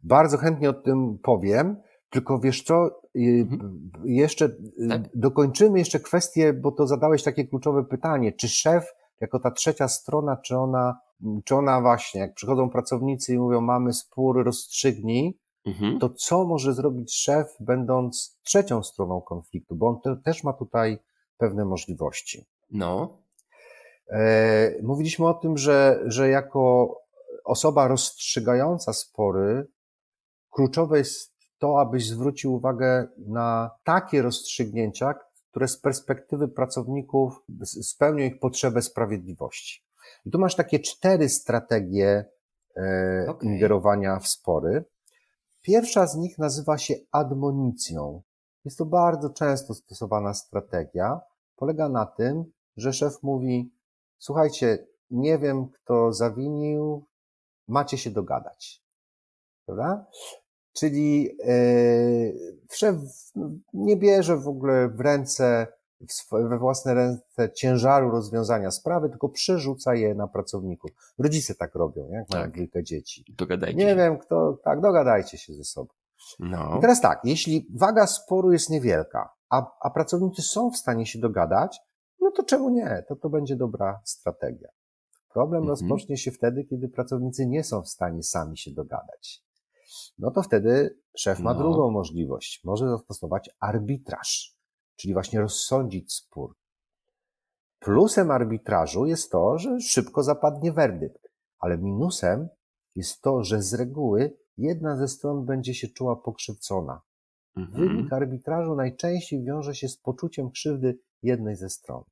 Bardzo 0.04 0.38
chętnie 0.38 0.70
o 0.70 0.74
tym 0.74 1.18
powiem. 1.24 1.78
Tylko 2.10 2.40
wiesz 2.40 2.64
co, 2.64 2.90
mhm. 3.16 3.92
jeszcze 4.06 4.46
y, 4.46 4.88
tak? 4.90 5.02
dokończymy 5.16 5.80
jeszcze 5.80 6.00
kwestię, 6.00 6.54
bo 6.54 6.72
to 6.72 6.88
zadałeś 6.88 7.24
takie 7.24 7.48
kluczowe 7.48 7.84
pytanie, 7.84 8.34
czy 8.34 8.50
szef, 8.50 8.94
jako 9.22 9.40
ta 9.40 9.52
trzecia 9.52 9.88
strona, 9.88 10.38
czy 10.38 10.58
ona, 10.58 11.00
czy 11.46 11.56
ona 11.56 11.82
właśnie, 11.82 12.22
jak 12.22 12.34
przychodzą 12.34 12.70
pracownicy 12.70 13.34
i 13.34 13.38
mówią, 13.38 13.62
mamy 13.62 13.94
spór, 13.94 14.46
rozstrzygnij, 14.46 15.40
mhm. 15.68 16.00
to 16.00 16.10
co 16.10 16.46
może 16.46 16.74
zrobić 16.74 17.16
szef, 17.16 17.48
będąc 17.60 18.38
trzecią 18.44 18.84
stroną 18.84 19.22
konfliktu, 19.22 19.76
bo 19.76 19.88
on 19.88 20.02
te, 20.02 20.18
też 20.24 20.44
ma 20.44 20.54
tutaj 20.54 20.98
pewne 21.38 21.66
możliwości. 21.66 22.46
No. 22.72 23.18
E, 24.10 24.82
mówiliśmy 24.84 25.28
o 25.28 25.34
tym, 25.34 25.58
że, 25.58 26.00
że 26.06 26.30
jako 26.30 26.96
osoba 27.44 27.88
rozstrzygająca 27.88 28.94
spory, 28.94 29.68
kluczowe 30.52 30.98
jest 30.98 31.38
to, 31.58 31.80
abyś 31.80 32.08
zwrócił 32.08 32.54
uwagę 32.54 33.08
na 33.18 33.72
takie 33.84 34.22
rozstrzygnięcia, 34.22 35.16
które 35.50 35.68
z 35.68 35.78
perspektywy 35.78 36.48
pracowników 36.48 37.44
spełnią 37.66 38.26
ich 38.26 38.40
potrzebę 38.40 38.82
sprawiedliwości. 38.82 39.84
I 40.26 40.32
tu 40.32 40.40
masz 40.40 40.56
takie 40.56 40.80
cztery 40.80 41.30
strategie 41.30 42.26
e, 42.78 43.26
okay. 43.30 43.50
ingerowania 43.50 44.20
w 44.20 44.28
spory. 44.28 44.84
Pierwsza 45.62 46.08
z 46.08 46.16
nich 46.16 46.38
nazywa 46.38 46.78
się 46.78 46.94
admonicją. 47.12 48.22
Jest 48.66 48.78
to 48.78 48.86
bardzo 48.86 49.30
często 49.30 49.74
stosowana 49.74 50.34
strategia. 50.34 51.22
Polega 51.56 51.90
na 51.90 52.06
tym, 52.06 52.52
że 52.78 52.94
szef 52.94 53.24
mówi: 53.24 53.72
Słuchajcie, 54.18 54.88
nie 55.12 55.38
wiem, 55.38 55.68
kto 55.70 56.14
zawinił, 56.14 57.06
macie 57.68 57.98
się 57.98 58.10
dogadać. 58.12 58.84
Prawda? 59.66 60.06
Czyli 60.74 61.38
szef 62.72 62.96
nie 63.74 63.98
bierze 63.98 64.38
w 64.38 64.48
ogóle 64.48 64.90
w 64.90 65.00
ręce, 65.00 65.68
we 66.32 66.58
własne 66.58 66.94
ręce 66.94 67.54
ciężaru 67.54 68.12
rozwiązania 68.12 68.72
sprawy, 68.72 69.10
tylko 69.10 69.30
przerzuca 69.30 69.96
je 69.96 70.16
na 70.16 70.28
pracowników. 70.28 70.92
Rodzice 71.18 71.56
tak 71.56 71.76
robią, 71.76 72.10
jak 72.10 72.28
tak. 72.28 72.40
mają 72.40 72.52
kilka 72.52 72.84
dzieci. 72.84 73.26
Dogadajcie 73.38 73.78
nie 73.78 73.90
się. 73.90 73.96
wiem 73.96 74.18
kto, 74.18 74.60
tak, 74.64 74.82
dogadajcie 74.82 75.38
się 75.38 75.54
ze 75.54 75.64
sobą. 75.64 75.90
No. 76.40 76.76
I 76.78 76.82
teraz 76.82 77.02
tak, 77.02 77.20
jeśli 77.24 77.68
waga 77.76 78.08
sporu 78.08 78.52
jest 78.52 78.70
niewielka, 78.70 79.30
a, 79.50 79.72
a 79.82 79.90
pracownicy 79.90 80.42
są 80.42 80.72
w 80.72 80.78
stanie 80.78 81.06
się 81.06 81.20
dogadać, 81.20 81.80
no 82.22 82.32
to 82.32 82.44
czemu 82.44 82.70
nie? 82.70 83.04
To 83.08 83.16
to 83.16 83.30
będzie 83.30 83.56
dobra 83.56 84.02
strategia. 84.04 84.70
Problem 85.34 85.62
mhm. 85.62 85.70
rozpocznie 85.70 86.18
się 86.18 86.32
wtedy, 86.32 86.64
kiedy 86.64 86.90
pracownicy 86.90 87.48
nie 87.48 87.64
są 87.64 87.82
w 87.82 87.90
stanie 87.90 88.24
sami 88.24 88.58
się 88.58 88.72
dogadać 88.72 89.48
no 90.18 90.32
to 90.32 90.44
wtedy 90.44 91.00
szef 91.18 91.40
ma 91.40 91.54
no. 91.54 91.60
drugą 91.60 91.92
możliwość. 91.92 92.62
Może 92.64 92.90
zastosować 92.90 93.50
arbitraż, 93.60 94.57
czyli 94.98 95.14
właśnie 95.14 95.42
rozsądzić 95.42 96.14
spór. 96.14 96.56
Plusem 97.80 98.32
arbitrażu 98.32 99.06
jest 99.06 99.32
to, 99.32 99.58
że 99.58 99.82
szybko 99.82 100.24
zapadnie 100.24 100.72
werdykt, 100.72 101.32
ale 101.60 101.78
minusem 101.78 102.50
jest 102.96 103.22
to, 103.22 103.44
że 103.44 103.62
z 103.62 103.74
reguły 103.74 104.38
jedna 104.58 104.98
ze 104.98 105.08
stron 105.08 105.46
będzie 105.46 105.74
się 105.74 105.88
czuła 105.88 106.16
pokrzywdzona. 106.16 107.02
Mhm. 107.58 107.88
Wynik 107.88 108.14
arbitrażu 108.14 108.76
najczęściej 108.76 109.44
wiąże 109.44 109.76
się 109.76 109.88
z 109.88 109.98
poczuciem 109.98 110.52
krzywdy 110.52 111.00
jednej 111.24 111.56
ze 111.56 111.70
stron. 111.70 112.04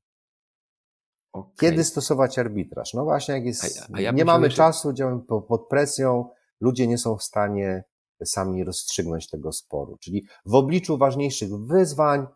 Okay. 1.32 1.52
Kiedy 1.60 1.84
stosować 1.84 2.40
arbitraż? 2.40 2.94
No 2.94 3.04
właśnie, 3.04 3.34
jak 3.34 3.46
jest, 3.46 3.82
a, 3.82 3.98
a 3.98 4.02
ja 4.02 4.12
nie 4.12 4.26
mamy 4.26 4.50
czasu, 4.50 4.94
działamy 4.94 5.22
pod 5.48 5.68
presją, 5.68 6.30
ludzie 6.62 6.88
nie 6.88 6.98
są 6.98 7.18
w 7.18 7.24
stanie 7.24 7.84
sami 8.26 8.64
rozstrzygnąć 8.64 9.30
tego 9.30 9.52
sporu. 9.52 9.98
Czyli 9.98 10.26
w 10.46 10.56
obliczu 10.56 10.98
ważniejszych 10.98 11.50
wyzwań 11.56 12.28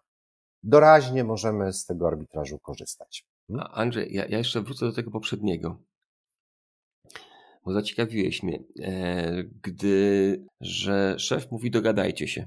doraźnie 0.63 1.23
możemy 1.23 1.73
z 1.73 1.85
tego 1.85 2.07
arbitrażu 2.07 2.59
korzystać. 2.59 3.25
Andrzej, 3.71 4.13
ja, 4.13 4.25
ja 4.25 4.37
jeszcze 4.37 4.61
wrócę 4.61 4.85
do 4.85 4.93
tego 4.93 5.11
poprzedniego 5.11 5.79
bo 7.65 7.73
zaciekawiłeś 7.73 8.43
mnie, 8.43 8.63
e, 8.81 9.43
gdy, 9.63 10.45
że 10.61 11.15
szef 11.19 11.51
mówi 11.51 11.71
dogadajcie 11.71 12.27
się. 12.27 12.45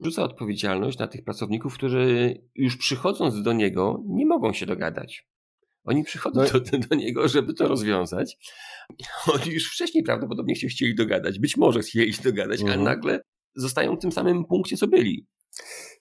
Rzuca 0.00 0.22
odpowiedzialność 0.22 0.98
na 0.98 1.08
tych 1.08 1.24
pracowników, 1.24 1.74
którzy 1.74 2.34
już 2.54 2.76
przychodząc 2.76 3.42
do 3.42 3.52
niego 3.52 4.02
nie 4.06 4.26
mogą 4.26 4.52
się 4.52 4.66
dogadać. 4.66 5.26
Oni 5.84 6.04
przychodzą 6.04 6.40
no. 6.54 6.60
do, 6.60 6.78
do 6.88 6.94
niego, 6.96 7.28
żeby 7.28 7.54
to 7.54 7.68
rozwiązać. 7.68 8.36
Oni 9.34 9.52
już 9.52 9.72
wcześniej 9.72 10.04
prawdopodobnie 10.04 10.56
się 10.56 10.68
chcieli 10.68 10.94
dogadać. 10.94 11.38
Być 11.38 11.56
może 11.56 11.80
chcieli 11.80 12.12
się 12.12 12.22
dogadać, 12.22 12.60
mhm. 12.60 12.80
a 12.80 12.84
nagle 12.84 13.20
zostają 13.54 13.96
w 13.96 14.00
tym 14.00 14.12
samym 14.12 14.44
punkcie, 14.44 14.76
co 14.76 14.86
byli. 14.86 15.26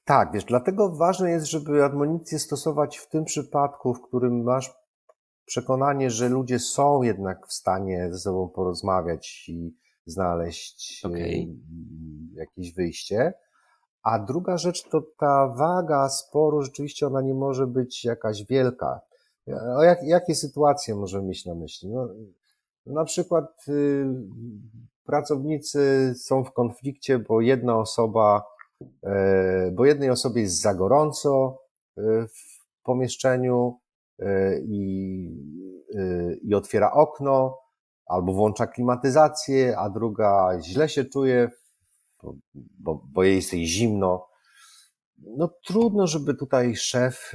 Tak, 0.06 0.32
wiesz, 0.34 0.46
dlatego 0.46 0.90
ważne 0.96 1.32
jest, 1.32 1.46
żeby 1.46 1.84
admonicję 1.84 2.40
stosować 2.40 2.98
w 2.98 3.10
tym 3.10 3.26
przypadku, 3.26 3.94
w 3.94 4.02
którym 4.02 4.44
masz 4.44 4.74
przekonanie, 5.46 6.10
że 6.10 6.30
ludzie 6.30 6.60
są 6.60 7.04
jednak 7.04 7.48
w 7.48 7.54
stanie 7.54 8.08
ze 8.12 8.20
sobą 8.20 8.50
porozmawiać 8.50 9.50
i 9.50 9.76
znaleźć 10.06 11.06
okay. 11.06 11.48
jakieś 12.34 12.74
wyjście. 12.74 13.34
A 14.04 14.20
druga 14.20 14.58
rzecz 14.58 14.90
to 14.90 15.02
ta 15.18 15.48
waga 15.48 16.10
sporu, 16.10 16.62
rzeczywiście 16.62 17.08
ona 17.08 17.22
nie 17.22 17.34
może 17.34 17.68
być 17.68 18.06
jakaś 18.06 18.44
wielka. 18.44 19.02
O 19.78 19.84
jak, 19.84 20.04
jakie 20.04 20.36
sytuacje 20.36 20.96
możemy 20.96 21.28
mieć 21.28 21.46
na 21.46 21.56
myśli? 21.56 21.90
No, 21.90 22.08
na 22.86 23.06
przykład 23.06 23.66
y, 23.68 24.06
pracownicy 25.06 26.14
są 26.18 26.44
w 26.44 26.52
konflikcie, 26.52 27.20
bo 27.20 27.42
jedna 27.42 27.78
osoba, 27.78 28.44
bo 29.72 29.86
jednej 29.86 30.10
osobie 30.10 30.42
jest 30.42 30.62
za 30.62 30.74
gorąco 30.74 31.62
y, 31.98 32.02
w 32.28 32.84
pomieszczeniu 32.84 33.80
e, 34.20 34.60
i, 34.60 35.56
i 36.44 36.56
otwiera 36.56 36.92
okno, 36.92 37.58
albo 38.06 38.34
włącza 38.34 38.68
klimatyzację, 38.68 39.78
a 39.78 39.90
druga 39.90 40.58
źle 40.62 40.90
się 40.90 41.06
czuje, 41.06 41.50
bo, 42.80 43.02
bo, 43.14 43.24
jest 43.24 43.54
jej 43.54 43.68
zimno 43.68 44.28
no 45.18 45.50
trudno, 45.68 46.08
żeby 46.08 46.36
tutaj 46.36 46.76
szef, 46.76 47.32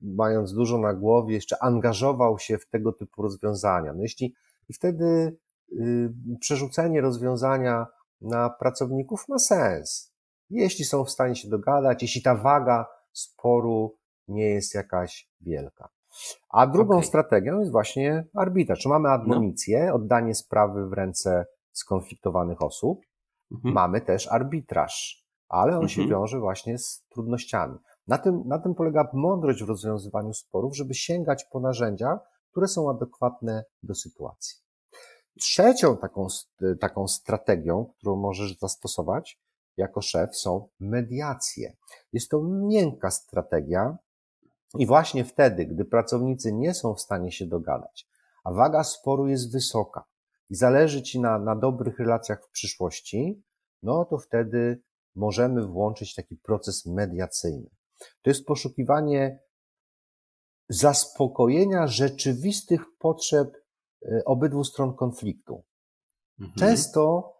mając 0.00 0.54
dużo 0.54 0.78
na 0.78 0.94
głowie, 0.94 1.34
jeszcze 1.34 1.62
angażował 1.62 2.38
się 2.38 2.58
w 2.58 2.68
tego 2.68 2.92
typu 2.92 3.22
rozwiązania. 3.22 3.92
No 3.92 4.02
jeśli 4.02 4.34
i 4.68 4.72
wtedy 4.72 5.36
y, 5.72 6.12
przerzucenie 6.40 7.00
rozwiązania 7.00 7.86
na 8.20 8.50
pracowników 8.50 9.28
ma 9.28 9.38
sens. 9.38 10.15
Jeśli 10.50 10.84
są 10.84 11.04
w 11.04 11.10
stanie 11.10 11.36
się 11.36 11.48
dogadać, 11.48 12.02
jeśli 12.02 12.22
ta 12.22 12.34
waga 12.34 12.86
sporu 13.12 13.96
nie 14.28 14.44
jest 14.44 14.74
jakaś 14.74 15.30
wielka. 15.40 15.88
A 16.48 16.66
drugą 16.66 16.94
okay. 16.94 17.06
strategią 17.06 17.60
jest 17.60 17.72
właśnie 17.72 18.24
arbitraż. 18.34 18.78
Czy 18.78 18.88
mamy 18.88 19.08
admonicję, 19.08 19.86
no. 19.86 19.94
oddanie 19.94 20.34
sprawy 20.34 20.88
w 20.88 20.92
ręce 20.92 21.46
skonfliktowanych 21.72 22.62
osób. 22.62 23.00
Mhm. 23.52 23.74
Mamy 23.74 24.00
też 24.00 24.28
arbitraż, 24.32 25.24
ale 25.48 25.72
on 25.72 25.82
mhm. 25.82 25.88
się 25.88 26.06
wiąże 26.08 26.40
właśnie 26.40 26.78
z 26.78 27.04
trudnościami. 27.08 27.78
Na 28.06 28.18
tym, 28.18 28.42
na 28.46 28.58
tym 28.58 28.74
polega 28.74 29.08
mądrość 29.12 29.64
w 29.64 29.68
rozwiązywaniu 29.68 30.34
sporów, 30.34 30.76
żeby 30.76 30.94
sięgać 30.94 31.44
po 31.44 31.60
narzędzia, 31.60 32.20
które 32.50 32.68
są 32.68 32.90
adekwatne 32.90 33.64
do 33.82 33.94
sytuacji. 33.94 34.56
Trzecią 35.40 35.96
taką, 35.96 36.26
taką 36.80 37.08
strategią, 37.08 37.86
którą 37.98 38.16
możesz 38.16 38.58
zastosować 38.58 39.40
jako 39.76 40.00
szef, 40.02 40.36
są 40.36 40.68
mediacje. 40.80 41.76
Jest 42.12 42.30
to 42.30 42.42
miękka 42.42 43.10
strategia, 43.10 43.98
i 44.78 44.86
właśnie 44.86 45.24
wtedy, 45.24 45.66
gdy 45.66 45.84
pracownicy 45.84 46.52
nie 46.52 46.74
są 46.74 46.94
w 46.94 47.00
stanie 47.00 47.32
się 47.32 47.46
dogadać, 47.46 48.08
a 48.44 48.52
waga 48.52 48.84
sporu 48.84 49.26
jest 49.26 49.52
wysoka 49.52 50.04
i 50.50 50.54
zależy 50.54 51.02
ci 51.02 51.20
na, 51.20 51.38
na 51.38 51.56
dobrych 51.56 51.98
relacjach 51.98 52.44
w 52.44 52.50
przyszłości, 52.50 53.42
no 53.82 54.04
to 54.04 54.18
wtedy 54.18 54.82
możemy 55.14 55.66
włączyć 55.66 56.14
taki 56.14 56.36
proces 56.36 56.86
mediacyjny. 56.86 57.70
To 58.22 58.30
jest 58.30 58.46
poszukiwanie 58.46 59.38
zaspokojenia 60.68 61.86
rzeczywistych 61.86 62.80
potrzeb 62.98 63.56
e, 64.02 64.24
obydwu 64.24 64.64
stron 64.64 64.94
konfliktu. 64.94 65.64
Mhm. 66.40 66.58
Często 66.58 67.32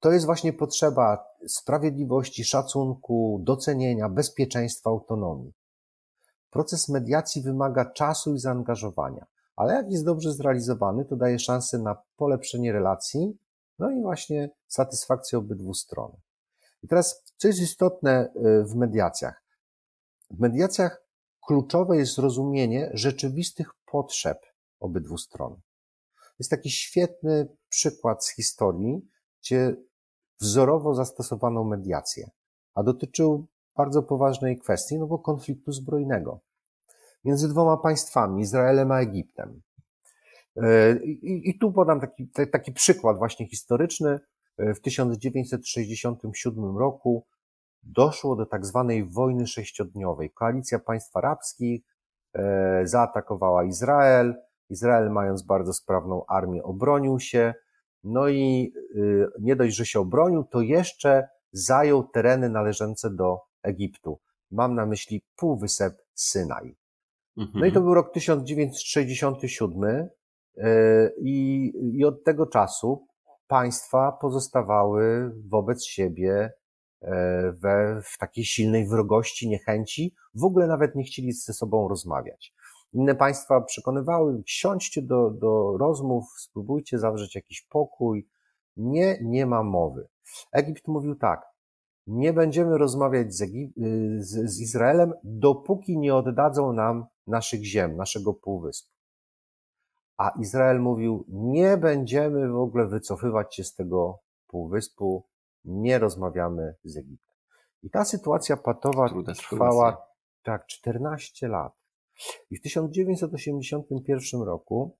to 0.00 0.12
jest 0.12 0.26
właśnie 0.26 0.52
potrzeba 0.52 1.26
sprawiedliwości, 1.46 2.44
szacunku, 2.44 3.40
docenienia, 3.42 4.08
bezpieczeństwa, 4.08 4.90
autonomii. 4.90 5.52
Proces 6.50 6.88
mediacji 6.88 7.42
wymaga 7.42 7.84
czasu 7.84 8.34
i 8.34 8.38
zaangażowania, 8.38 9.26
ale 9.56 9.74
jak 9.74 9.90
jest 9.90 10.04
dobrze 10.04 10.32
zrealizowany, 10.32 11.04
to 11.04 11.16
daje 11.16 11.38
szansę 11.38 11.78
na 11.78 11.96
polepszenie 12.16 12.72
relacji, 12.72 13.38
no 13.78 13.90
i 13.90 14.02
właśnie 14.02 14.50
satysfakcję 14.68 15.38
obydwu 15.38 15.74
stron. 15.74 16.12
I 16.82 16.88
teraz, 16.88 17.22
co 17.36 17.48
jest 17.48 17.60
istotne 17.60 18.32
y, 18.36 18.64
w 18.64 18.74
mediacjach? 18.74 19.42
W 20.30 20.40
mediacjach 20.40 21.04
kluczowe 21.46 21.96
jest 21.96 22.14
zrozumienie 22.14 22.90
rzeczywistych 22.94 23.70
potrzeb 23.92 24.38
obydwu 24.80 25.18
stron. 25.18 25.60
Jest 26.38 26.50
taki 26.50 26.70
świetny 26.70 27.48
przykład 27.68 28.24
z 28.24 28.30
historii, 28.34 29.08
gdzie 29.42 29.76
wzorowo 30.40 30.94
zastosowano 30.94 31.64
mediację, 31.64 32.30
a 32.74 32.82
dotyczył 32.82 33.46
bardzo 33.76 34.02
poważnej 34.02 34.58
kwestii, 34.58 34.98
no 34.98 35.06
bo 35.06 35.18
konfliktu 35.18 35.72
zbrojnego 35.72 36.40
między 37.24 37.48
dwoma 37.48 37.76
państwami, 37.76 38.42
Izraelem 38.42 38.92
a 38.92 39.00
Egiptem. 39.00 39.62
E, 40.56 40.96
I, 41.04 41.50
i 41.50 41.58
tu 41.58 41.72
podam 41.72 42.00
taki, 42.00 42.28
taki 42.52 42.72
przykład 42.72 43.18
właśnie 43.18 43.48
historyczny. 43.48 44.20
E, 44.58 44.74
w 44.74 44.80
1967 44.80 46.78
roku 46.78 47.26
doszło 47.82 48.36
do 48.36 48.46
tak 48.46 48.66
zwanej 48.66 49.04
wojny 49.04 49.46
sześciodniowej. 49.46 50.30
Koalicja 50.30 50.78
państw 50.78 51.16
arabskich 51.16 51.82
e, 52.34 52.86
zaatakowała 52.86 53.64
Izrael. 53.64 54.34
Izrael, 54.70 55.10
mając 55.10 55.42
bardzo 55.42 55.72
sprawną 55.72 56.26
armię, 56.26 56.62
obronił 56.62 57.20
się. 57.20 57.54
No 58.04 58.28
i 58.28 58.72
nie 59.40 59.56
dość, 59.56 59.76
że 59.76 59.86
się 59.86 60.00
obronił, 60.00 60.44
to 60.44 60.60
jeszcze 60.60 61.28
zajął 61.52 62.02
tereny 62.02 62.48
należące 62.48 63.10
do 63.10 63.38
Egiptu. 63.62 64.20
Mam 64.50 64.74
na 64.74 64.86
myśli 64.86 65.22
półwysep 65.36 66.02
Synaj. 66.14 66.76
No 67.36 67.66
i 67.66 67.72
to 67.72 67.78
mhm. 67.78 67.84
był 67.84 67.94
rok 67.94 68.12
1967 68.12 70.08
e, 70.56 71.10
i, 71.18 71.72
i 71.98 72.04
od 72.04 72.24
tego 72.24 72.46
czasu 72.46 73.06
państwa 73.46 74.12
pozostawały 74.12 75.32
wobec 75.48 75.84
siebie 75.84 76.52
e, 77.02 77.52
we, 77.52 78.02
w 78.04 78.18
takiej 78.18 78.44
silnej 78.44 78.88
wrogości, 78.88 79.48
niechęci, 79.48 80.14
w 80.34 80.44
ogóle 80.44 80.66
nawet 80.66 80.94
nie 80.94 81.04
chcieli 81.04 81.32
ze 81.32 81.52
sobą 81.52 81.88
rozmawiać. 81.88 82.54
Inne 82.92 83.14
państwa 83.14 83.60
przekonywały, 83.60 84.42
siądźcie 84.46 85.02
do, 85.02 85.30
do 85.30 85.76
rozmów, 85.78 86.24
spróbujcie 86.38 86.98
zawrzeć 86.98 87.34
jakiś 87.34 87.62
pokój. 87.62 88.28
Nie, 88.76 89.18
nie 89.22 89.46
ma 89.46 89.62
mowy. 89.62 90.08
Egipt 90.52 90.88
mówił 90.88 91.14
tak, 91.14 91.46
nie 92.06 92.32
będziemy 92.32 92.78
rozmawiać 92.78 93.34
z, 93.34 93.42
Egip- 93.42 93.72
z, 94.18 94.50
z 94.50 94.60
Izraelem, 94.60 95.12
dopóki 95.24 95.98
nie 95.98 96.14
oddadzą 96.14 96.72
nam 96.72 97.06
naszych 97.26 97.64
ziem, 97.64 97.96
naszego 97.96 98.34
półwyspu. 98.34 98.90
A 100.16 100.30
Izrael 100.40 100.80
mówił, 100.80 101.24
nie 101.28 101.76
będziemy 101.76 102.48
w 102.48 102.56
ogóle 102.56 102.86
wycofywać 102.86 103.56
się 103.56 103.64
z 103.64 103.74
tego 103.74 104.18
półwyspu, 104.46 105.26
nie 105.64 105.98
rozmawiamy 105.98 106.74
z 106.84 106.96
Egiptem. 106.96 107.36
I 107.82 107.90
ta 107.90 108.04
sytuacja 108.04 108.56
patowa 108.56 109.08
trwała 109.36 110.06
tak 110.42 110.66
14 110.66 111.48
lat. 111.48 111.79
I 112.50 112.56
w 112.56 112.60
1981 112.62 114.42
roku 114.42 114.96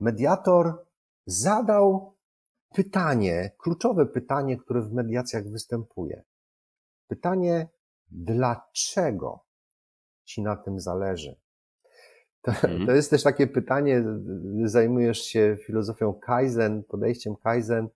mediator 0.00 0.86
zadał 1.26 2.16
pytanie, 2.74 3.50
kluczowe 3.58 4.06
pytanie, 4.06 4.56
które 4.56 4.82
w 4.82 4.92
mediacjach 4.92 5.48
występuje. 5.48 6.22
Pytanie, 7.06 7.68
dlaczego 8.10 9.44
ci 10.24 10.42
na 10.42 10.56
tym 10.56 10.80
zależy? 10.80 11.40
To, 12.42 12.50
mhm. 12.50 12.86
to 12.86 12.92
jest 12.92 13.10
też 13.10 13.22
takie 13.22 13.46
pytanie, 13.46 14.04
zajmujesz 14.64 15.22
się 15.22 15.56
filozofią 15.66 16.14
Kaizen, 16.14 16.84
podejściem 16.84 17.36
Kaizen, 17.36 17.88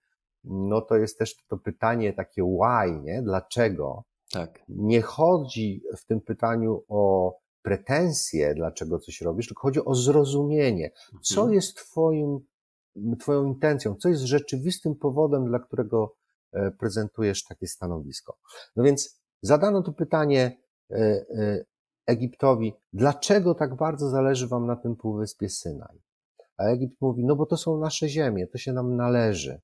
no 0.44 0.80
to 0.80 0.96
jest 0.96 1.18
też 1.18 1.37
to 1.46 1.56
pytanie 1.56 2.12
takie 2.12 2.42
why, 2.42 3.00
nie? 3.00 3.22
Dlaczego? 3.22 4.04
Tak. 4.32 4.62
Nie 4.68 5.02
chodzi 5.02 5.82
w 5.96 6.04
tym 6.04 6.20
pytaniu 6.20 6.84
o 6.88 7.34
pretensje, 7.64 8.55
dlaczego 8.55 8.98
coś 8.98 9.20
robisz, 9.20 9.46
tylko 9.46 9.62
chodzi 9.62 9.85
o 9.85 9.94
zrozumienie. 9.94 10.90
Co 11.22 11.40
mhm. 11.40 11.55
jest 11.55 11.77
twoim, 11.77 12.40
twoją 13.20 13.44
intencją? 13.44 13.94
Co 13.94 14.09
jest 14.09 14.22
rzeczywistym 14.22 14.96
powodem, 14.96 15.46
dla 15.46 15.59
którego 15.59 16.16
e, 16.53 16.70
prezentujesz 16.70 17.44
takie 17.44 17.66
stanowisko? 17.66 18.38
No 18.77 18.85
więc 18.85 19.20
zadano 19.42 19.83
to 19.83 19.92
pytanie, 19.92 20.59
e, 20.90 20.96
e, 20.96 21.64
Egiptowi, 22.07 22.74
dlaczego 22.92 23.55
tak 23.55 23.77
bardzo 23.77 24.11
zależy 24.11 24.48
wam 24.48 24.66
na 24.66 24.77
tym 24.77 24.96
półwyspie 24.96 25.48
Synaj? 25.48 26.03
A 26.57 26.64
Egipt 26.64 27.00
mówi, 27.00 27.24
no 27.24 27.37
bo 27.37 27.46
to 27.46 27.57
są 27.57 27.79
nasze 27.79 28.09
ziemie, 28.09 28.46
to 28.46 28.59
się 28.59 28.72
nam 28.72 28.96
należy. 28.96 29.61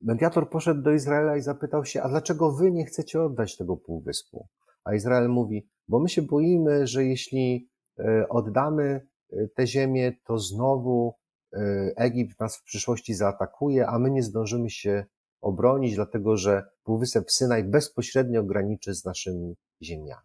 Mediator 0.00 0.50
poszedł 0.50 0.82
do 0.82 0.92
Izraela 0.92 1.36
i 1.36 1.42
zapytał 1.42 1.84
się, 1.84 2.02
a 2.02 2.08
dlaczego 2.08 2.52
wy 2.52 2.70
nie 2.70 2.84
chcecie 2.84 3.22
oddać 3.22 3.56
tego 3.56 3.76
półwyspu? 3.76 4.48
A 4.90 4.94
Izrael 4.94 5.28
mówi, 5.28 5.68
bo 5.88 5.98
my 6.00 6.08
się 6.08 6.22
boimy, 6.22 6.86
że 6.86 7.04
jeśli 7.04 7.68
e, 7.98 8.28
oddamy 8.28 9.06
e, 9.32 9.48
te 9.48 9.66
ziemię, 9.66 10.12
to 10.24 10.38
znowu 10.38 11.14
e, 11.52 11.58
Egipt 11.96 12.40
nas 12.40 12.56
w 12.56 12.62
przyszłości 12.62 13.14
zaatakuje, 13.14 13.86
a 13.86 13.98
my 13.98 14.10
nie 14.10 14.22
zdążymy 14.22 14.70
się 14.70 15.04
obronić, 15.40 15.94
dlatego 15.94 16.36
że 16.36 16.62
Półwysep 16.82 17.30
Synaj 17.30 17.64
bezpośrednio 17.64 18.42
graniczy 18.42 18.94
z 18.94 19.04
naszymi 19.04 19.56
ziemiami. 19.82 20.22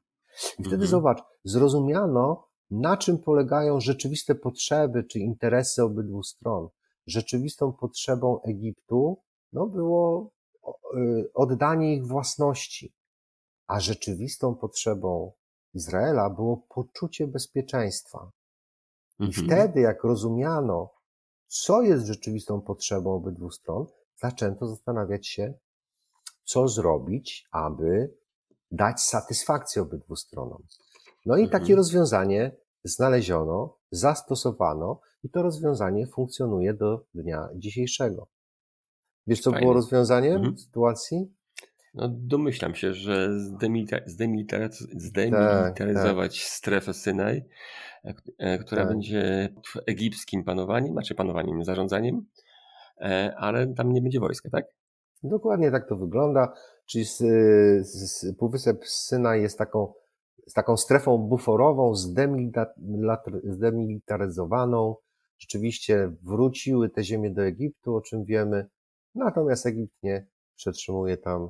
I 0.60 0.62
wtedy 0.62 0.75
mhm. 0.75 0.89
zobacz, 0.89 1.23
zrozumiano, 1.43 2.47
na 2.71 2.97
czym 2.97 3.17
polegają 3.17 3.80
rzeczywiste 3.80 4.36
potrzeby 4.36 5.04
czy 5.04 5.19
interesy 5.19 5.84
obydwu 5.84 6.23
stron. 6.23 6.67
Rzeczywistą 7.08 7.73
potrzebą 7.73 8.41
Egiptu 8.41 9.17
no, 9.54 9.67
było 9.67 10.32
oddanie 11.34 11.95
ich 11.95 12.08
własności, 12.08 12.93
a 13.67 13.80
rzeczywistą 13.80 14.56
potrzebą 14.56 15.32
Izraela 15.73 16.30
było 16.30 16.58
poczucie 16.58 17.28
bezpieczeństwa. 17.28 18.32
I 19.19 19.23
mhm. 19.23 19.47
wtedy, 19.47 19.80
jak 19.80 20.04
rozumiano, 20.04 20.89
co 21.47 21.82
jest 21.82 22.06
rzeczywistą 22.06 22.62
potrzebą 22.62 23.13
obydwu 23.13 23.51
stron, 23.51 23.86
zaczęto 24.21 24.67
zastanawiać 24.67 25.28
się, 25.28 25.54
co 26.43 26.67
zrobić, 26.67 27.47
aby 27.51 28.13
dać 28.71 29.01
satysfakcję 29.01 29.82
obydwu 29.82 30.15
stronom. 30.15 30.63
No 31.25 31.38
i 31.38 31.43
mhm. 31.43 31.62
takie 31.62 31.75
rozwiązanie 31.75 32.56
znaleziono, 32.84 33.78
zastosowano 33.91 34.99
i 35.23 35.30
to 35.30 35.41
rozwiązanie 35.41 36.08
funkcjonuje 36.08 36.73
do 36.73 37.06
dnia 37.13 37.49
dzisiejszego. 37.56 38.28
Wiesz, 39.28 39.41
co 39.41 39.51
Fajne. 39.51 39.62
było 39.62 39.73
rozwiązaniem 39.73 40.36
mhm. 40.36 40.58
sytuacji? 40.58 41.35
No, 41.95 42.10
domyślam 42.12 42.75
się, 42.75 42.93
że 42.93 43.39
zdemilitaryzować 44.95 46.38
tak, 46.38 46.43
tak. 46.43 46.51
strefę 46.51 46.93
Synaj 46.93 47.45
która 48.62 48.81
tak. 48.81 48.91
będzie 48.91 49.49
egipskim 49.88 50.43
panowaniem, 50.43 50.91
znaczy 50.91 51.15
panowaniem, 51.15 51.63
zarządzaniem, 51.63 52.25
ale 53.38 53.73
tam 53.73 53.93
nie 53.93 54.01
będzie 54.01 54.19
wojska, 54.19 54.49
tak? 54.49 54.65
Dokładnie 55.23 55.71
tak 55.71 55.89
to 55.89 55.95
wygląda. 55.95 56.53
Czyli 56.86 57.05
z, 57.05 57.17
z, 57.88 58.36
Półwysep 58.38 58.86
Syna 58.86 59.36
jest 59.36 59.58
taką, 59.58 59.93
z 60.47 60.53
taką 60.53 60.77
strefą 60.77 61.17
buforową, 61.17 61.95
zdemilitaryzowaną. 63.43 64.95
Rzeczywiście 65.38 66.12
wróciły 66.23 66.89
te 66.89 67.03
ziemie 67.03 67.31
do 67.31 67.43
Egiptu, 67.43 67.95
o 67.95 68.01
czym 68.01 68.25
wiemy, 68.25 68.67
natomiast 69.15 69.65
Egipt 69.65 70.03
nie 70.03 70.27
przetrzymuje 70.55 71.17
tam 71.17 71.49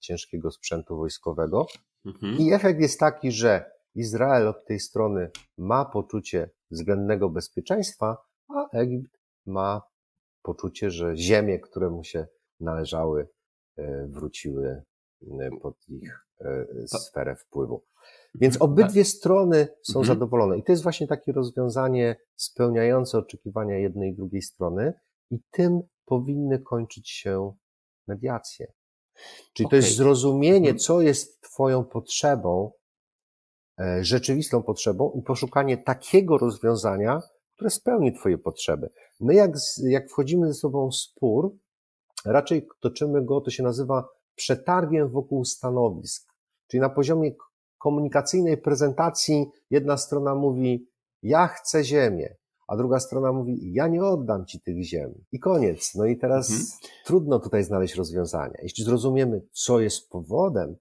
ciężkiego 0.00 0.50
sprzętu 0.50 0.96
wojskowego. 0.96 1.66
Mhm. 2.06 2.36
I 2.38 2.52
efekt 2.52 2.80
jest 2.80 3.00
taki, 3.00 3.32
że 3.32 3.70
Izrael 3.94 4.48
od 4.48 4.64
tej 4.66 4.80
strony 4.80 5.30
ma 5.58 5.84
poczucie 5.84 6.50
względnego 6.70 7.30
bezpieczeństwa, 7.30 8.16
a 8.48 8.78
Egipt 8.78 9.18
ma 9.46 9.82
poczucie, 10.42 10.90
że 10.90 11.16
ziemie, 11.16 11.60
które 11.60 11.90
mu 11.90 12.04
się 12.04 12.26
należały, 12.60 13.28
e, 13.76 14.06
wróciły 14.06 14.82
e, 15.22 15.50
pod 15.62 15.88
ich 15.88 16.26
e, 16.40 16.66
sferę 16.86 17.36
wpływu. 17.36 17.84
Więc 18.34 18.54
mhm. 18.54 18.72
obydwie 18.72 19.04
strony 19.04 19.68
są 19.82 20.00
mhm. 20.00 20.06
zadowolone. 20.06 20.58
I 20.58 20.62
to 20.64 20.72
jest 20.72 20.82
właśnie 20.82 21.06
takie 21.06 21.32
rozwiązanie 21.32 22.16
spełniające 22.36 23.18
oczekiwania 23.18 23.78
jednej 23.78 24.10
i 24.10 24.14
drugiej 24.14 24.42
strony, 24.42 24.92
i 25.30 25.40
tym 25.50 25.80
powinny 26.04 26.58
kończyć 26.58 27.10
się 27.10 27.52
mediacje. 28.06 28.72
Czyli 29.52 29.66
okay. 29.66 29.70
to 29.80 29.86
jest 29.86 29.96
zrozumienie, 29.96 30.70
mhm. 30.70 30.78
co 30.78 31.00
jest 31.00 31.40
Twoją 31.40 31.84
potrzebą, 31.84 32.72
rzeczywistą 34.00 34.62
potrzebą, 34.62 35.12
i 35.18 35.22
poszukanie 35.22 35.78
takiego 35.78 36.38
rozwiązania, 36.38 37.20
które 37.54 37.70
spełni 37.70 38.12
Twoje 38.12 38.38
potrzeby. 38.38 38.90
My, 39.20 39.34
jak, 39.34 39.50
jak 39.82 40.10
wchodzimy 40.10 40.46
ze 40.48 40.54
sobą 40.54 40.90
w 40.90 40.96
spór, 40.96 41.56
raczej 42.24 42.68
toczymy 42.80 43.24
go, 43.24 43.40
to 43.40 43.50
się 43.50 43.62
nazywa 43.62 44.08
przetargiem 44.34 45.08
wokół 45.08 45.44
stanowisk. 45.44 46.32
Czyli 46.66 46.80
na 46.80 46.88
poziomie 46.88 47.32
komunikacyjnej 47.78 48.56
prezentacji 48.58 49.46
jedna 49.70 49.96
strona 49.96 50.34
mówi, 50.34 50.88
ja 51.22 51.46
chcę 51.46 51.84
ziemię, 51.84 52.36
a 52.72 52.76
druga 52.76 53.00
strona 53.00 53.32
mówi, 53.32 53.72
ja 53.72 53.88
nie 53.88 54.04
oddam 54.04 54.46
ci 54.46 54.60
tych 54.60 54.82
ziem. 54.82 55.24
I 55.32 55.38
koniec. 55.38 55.94
No 55.94 56.04
i 56.04 56.16
teraz 56.16 56.50
mhm. 56.50 56.68
trudno 57.04 57.38
tutaj 57.38 57.64
znaleźć 57.64 57.94
rozwiązania. 57.94 58.54
Jeśli 58.62 58.84
zrozumiemy, 58.84 59.42
co 59.52 59.80
jest 59.80 60.10
powodem 60.10 60.76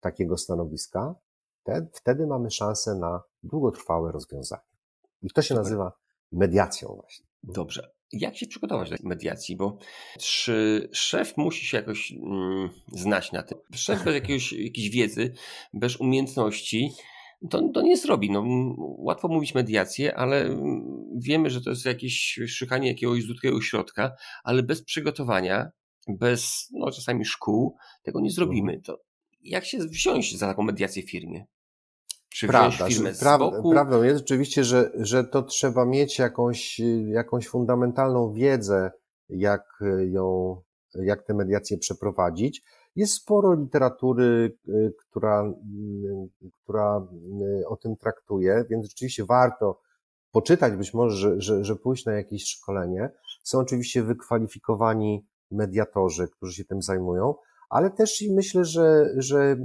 takiego 0.00 0.36
stanowiska, 0.36 1.14
te, 1.62 1.86
wtedy 1.92 2.26
mamy 2.26 2.50
szansę 2.50 2.94
na 2.94 3.22
długotrwałe 3.42 4.12
rozwiązanie. 4.12 4.62
I 5.22 5.30
to 5.30 5.42
się 5.42 5.54
nazywa 5.54 5.92
mediacją 6.32 6.88
właśnie. 7.00 7.26
Dobrze. 7.42 7.90
Jak 8.12 8.36
się 8.36 8.46
przygotować 8.46 8.90
do 8.90 8.96
mediacji? 9.02 9.56
Bo 9.56 9.78
czy 10.18 10.88
szef 10.92 11.36
musi 11.36 11.66
się 11.66 11.76
jakoś 11.76 12.12
mm, 12.12 12.70
znać 12.92 13.32
na 13.32 13.42
tym? 13.42 13.58
Szef 13.74 14.04
bez 14.04 14.14
jakiejś 14.20 14.54
wiedzy, 14.90 15.34
bez 15.72 15.96
umiejętności, 15.96 16.92
to, 17.50 17.68
to 17.74 17.82
nie 17.82 17.96
zrobi. 17.96 18.30
No, 18.30 18.44
łatwo 18.78 19.28
mówić 19.28 19.54
mediację, 19.54 20.16
ale 20.16 20.60
wiemy, 21.16 21.50
że 21.50 21.60
to 21.60 21.70
jest 21.70 21.86
jakieś 21.86 22.40
szukanie 22.48 22.88
jakiegoś 22.88 23.22
złotego 23.22 23.60
środka, 23.60 24.12
ale 24.44 24.62
bez 24.62 24.84
przygotowania, 24.84 25.70
bez 26.08 26.68
no, 26.72 26.90
czasami 26.90 27.24
szkół, 27.24 27.76
tego 28.02 28.20
nie 28.20 28.30
zrobimy. 28.30 28.72
Mhm. 28.72 28.82
To 28.82 29.02
jak 29.42 29.64
się 29.64 29.78
wziąć 29.78 30.38
za 30.38 30.46
taką 30.46 30.62
mediację 30.62 31.02
w 31.02 31.10
firmie? 31.10 31.44
Czy 32.28 32.46
Prawda, 32.46 32.88
firmę 32.88 33.12
boku? 33.38 33.70
Prawdą 33.70 34.02
jest 34.02 34.18
rzeczywiście, 34.18 34.64
że, 34.64 34.90
że 34.94 35.24
to 35.24 35.42
trzeba 35.42 35.84
mieć 35.84 36.18
jakąś, 36.18 36.80
jakąś 37.06 37.48
fundamentalną 37.48 38.32
wiedzę, 38.32 38.90
jak 39.28 39.64
ją, 40.10 40.56
jak 40.94 41.26
te 41.26 41.34
mediacje 41.34 41.78
przeprowadzić. 41.78 42.62
Jest 43.00 43.14
sporo 43.14 43.54
literatury, 43.54 44.58
która, 44.98 45.52
która 46.62 47.08
o 47.66 47.76
tym 47.76 47.96
traktuje, 47.96 48.64
więc 48.70 48.88
rzeczywiście 48.88 49.24
warto 49.24 49.80
poczytać, 50.30 50.76
być 50.76 50.94
może, 50.94 51.16
że, 51.16 51.40
że, 51.40 51.64
że 51.64 51.76
pójść 51.76 52.04
na 52.06 52.12
jakieś 52.12 52.44
szkolenie. 52.44 53.10
Są 53.44 53.58
oczywiście 53.58 54.02
wykwalifikowani 54.02 55.26
mediatorzy, 55.50 56.28
którzy 56.28 56.54
się 56.54 56.64
tym 56.64 56.82
zajmują, 56.82 57.34
ale 57.70 57.90
też 57.90 58.24
myślę, 58.30 58.64
że, 58.64 59.06
że 59.16 59.56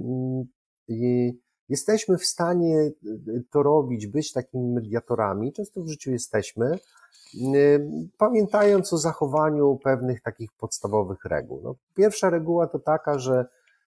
Jesteśmy 1.69 2.17
w 2.17 2.25
stanie 2.25 2.77
y, 2.79 2.93
y, 3.27 3.43
to 3.51 3.63
robić, 3.63 4.07
być 4.07 4.31
takimi 4.31 4.73
mediatorami, 4.73 5.53
często 5.53 5.81
w 5.81 5.87
życiu 5.87 6.11
jesteśmy, 6.11 6.79
y, 7.35 8.09
pamiętając 8.17 8.93
o 8.93 8.97
zachowaniu 8.97 9.79
pewnych 9.83 10.21
takich 10.21 10.51
podstawowych 10.53 11.25
reguł. 11.25 11.61
No, 11.63 11.75
pierwsza 11.95 12.29
reguła 12.29 12.67
to 12.67 12.79
taka, 12.79 13.19
że, 13.19 13.45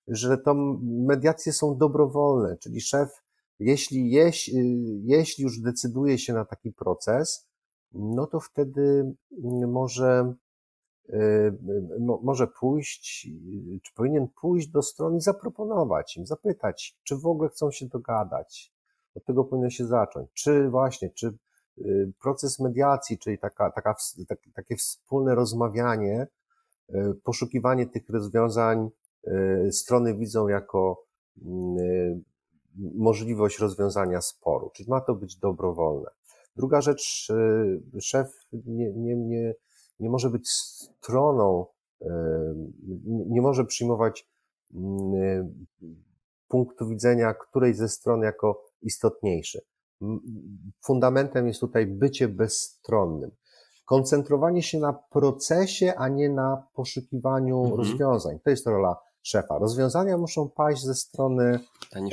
że 0.08 0.38
to 0.38 0.54
mediacje 0.82 1.52
są 1.52 1.76
dobrowolne, 1.76 2.56
czyli 2.56 2.80
szef, 2.80 3.22
jeśli, 3.58 4.10
jeśli, 4.10 5.02
jeśli 5.04 5.44
już 5.44 5.60
decyduje 5.60 6.18
się 6.18 6.32
na 6.32 6.44
taki 6.44 6.72
proces, 6.72 7.48
no 7.92 8.26
to 8.26 8.40
wtedy 8.40 9.14
może 9.68 10.34
może 12.22 12.46
pójść, 12.46 13.28
czy 13.82 13.94
powinien 13.94 14.28
pójść 14.40 14.68
do 14.68 14.82
strony 14.82 15.16
i 15.16 15.20
zaproponować 15.20 16.16
im, 16.16 16.26
zapytać, 16.26 16.96
czy 17.04 17.16
w 17.16 17.26
ogóle 17.26 17.48
chcą 17.48 17.70
się 17.70 17.86
dogadać. 17.86 18.72
Od 19.14 19.24
tego 19.24 19.44
powinno 19.44 19.70
się 19.70 19.86
zacząć. 19.86 20.30
Czy 20.32 20.68
właśnie, 20.68 21.10
czy 21.10 21.34
y, 21.78 22.12
proces 22.20 22.58
mediacji, 22.58 23.18
czyli 23.18 23.38
taka, 23.38 23.70
taka, 23.70 23.94
takie 24.54 24.76
wspólne 24.76 25.34
rozmawianie, 25.34 26.26
y, 26.90 27.14
poszukiwanie 27.24 27.86
tych 27.86 28.10
rozwiązań 28.10 28.90
strony 29.70 30.14
widzą 30.14 30.48
jako 30.48 31.04
możliwość 32.94 33.58
rozwiązania 33.58 34.20
sporu, 34.20 34.70
czyli 34.74 34.90
ma 34.90 35.00
to 35.00 35.14
być 35.14 35.36
dobrowolne. 35.36 36.10
Druga 36.56 36.80
rzecz, 36.80 37.32
szef 38.00 38.46
nie, 38.52 38.92
nie, 38.92 39.16
nie, 39.16 39.54
nie 40.00 40.10
może 40.10 40.30
być 40.30 40.50
stroną, 40.50 41.66
nie 43.06 43.42
może 43.42 43.64
przyjmować 43.64 44.28
mm, 44.74 45.66
punktu 46.48 46.88
widzenia 46.88 47.34
którejś 47.34 47.76
ze 47.76 47.88
stron 47.88 48.22
jako 48.22 48.64
istotniejszy. 48.82 49.60
Fundamentem 50.84 51.48
jest 51.48 51.60
tutaj 51.60 51.86
bycie 51.86 52.28
bezstronnym. 52.28 53.30
Koncentrowanie 53.84 54.62
się 54.62 54.78
na 54.78 54.92
procesie, 54.92 55.94
a 55.96 56.08
nie 56.08 56.30
na 56.30 56.66
poszukiwaniu 56.74 57.58
mhm. 57.60 57.76
rozwiązań. 57.76 58.38
To 58.44 58.50
jest 58.50 58.66
rola 58.66 58.96
szefa. 59.22 59.58
Rozwiązania 59.58 60.18
muszą 60.18 60.50
paść 60.50 60.82
ze 60.84 60.94
strony 60.94 61.60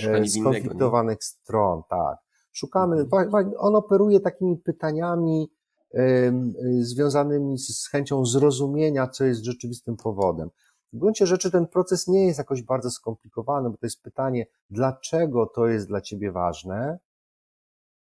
e, 0.08 0.28
skonfliktowanych 0.28 1.24
stron, 1.24 1.82
tak. 1.90 2.18
Szukamy, 2.52 2.96
mhm. 2.96 3.52
on 3.58 3.76
operuje 3.76 4.20
takimi 4.20 4.58
pytaniami, 4.58 5.52
związanymi 6.82 7.58
z 7.58 7.88
chęcią 7.88 8.26
zrozumienia, 8.26 9.08
co 9.08 9.26
jest 9.26 9.44
rzeczywistym 9.44 9.98
powodem. 9.98 10.50
W 10.94 10.98
gruncie 10.98 11.28
rzeczy 11.28 11.52
ten 11.52 11.68
proces 11.68 12.08
nie 12.08 12.26
jest 12.26 12.38
jakoś 12.38 12.62
bardzo 12.62 12.92
skomplikowany, 12.92 13.70
bo 13.70 13.78
to 13.78 13.86
jest 13.86 14.02
pytanie, 14.02 14.46
dlaczego 14.70 15.46
to 15.46 15.68
jest 15.68 15.88
dla 15.88 16.02
ciebie 16.02 16.32
ważne, 16.32 17.00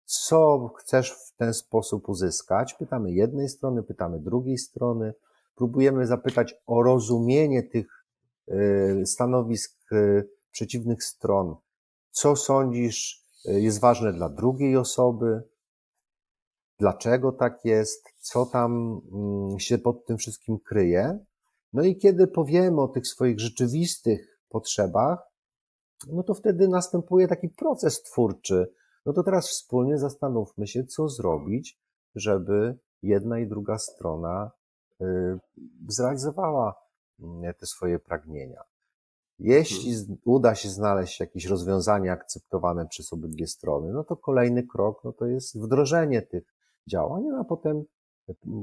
co 0.05 0.71
chcesz 0.79 1.11
w 1.11 1.37
ten 1.37 1.55
sposób 1.55 2.09
uzyskać. 2.09 2.75
Pytamy 2.75 3.13
jednej 3.13 3.49
strony, 3.49 3.83
pytamy 3.83 4.21
drugiej 4.21 4.59
strony, 4.59 5.15
próbujemy 5.55 6.07
zapytać 6.07 6.55
o 6.67 6.83
rozumienie 6.83 7.63
tych 7.63 8.05
y, 8.49 9.03
stanowisk 9.07 9.93
y, 9.93 10.29
przeciwnych 10.51 11.05
stron. 11.05 11.57
Co 12.11 12.37
sądzisz 12.37 13.25
y, 13.47 13.61
jest 13.61 13.81
ważne 13.81 14.13
dla 14.13 14.29
drugiej 14.29 14.77
osoby, 14.77 15.43
dlaczego 16.79 17.33
tak 17.33 17.65
jest, 17.65 18.05
co 18.21 18.47
tam 18.47 19.01
mm, 19.13 19.61
się 19.61 19.79
pod 19.79 20.07
tym 20.07 20.19
wszystkim 20.19 20.59
kryje. 20.59 21.19
No 21.73 21.83
i 21.83 21.97
kiedy 21.97 22.27
powiemy 22.27 22.81
o 22.81 22.89
tych 22.89 23.07
swoich 23.07 23.41
rzeczywistych 23.41 24.41
potrzebach, 24.49 25.19
no 26.13 26.23
to 26.23 26.35
wtedy 26.35 26.69
następuje 26.69 27.29
taki 27.29 27.49
proces 27.49 28.03
twórczy. 28.03 28.73
No 29.07 29.13
to 29.13 29.23
teraz 29.23 29.49
wspólnie 29.49 29.99
zastanówmy 29.99 30.67
się, 30.67 30.85
co 30.85 31.09
zrobić, 31.09 31.79
żeby 32.15 32.79
jedna 33.03 33.39
i 33.39 33.47
druga 33.47 33.79
strona 33.79 34.51
y, 35.01 35.05
zrealizowała 35.89 36.75
mm, 37.21 37.55
te 37.55 37.67
swoje 37.67 37.99
pragnienia. 37.99 38.63
Jeśli 39.39 39.95
hmm. 39.95 40.19
uda 40.25 40.55
się 40.55 40.69
znaleźć 40.69 41.21
jakieś 41.21 41.47
rozwiązanie 41.47 42.13
akceptowane 42.13 42.87
przez 42.87 43.13
obydwie 43.13 43.47
strony, 43.47 43.93
no 43.93 44.05
to 44.05 44.17
kolejny 44.17 44.67
krok 44.67 45.05
no 45.05 45.13
to 45.13 45.27
jest 45.27 45.59
wdrożenie 45.61 46.23
tych 46.23 46.54
działań, 46.87 47.23
a 47.41 47.45
potem 47.45 47.85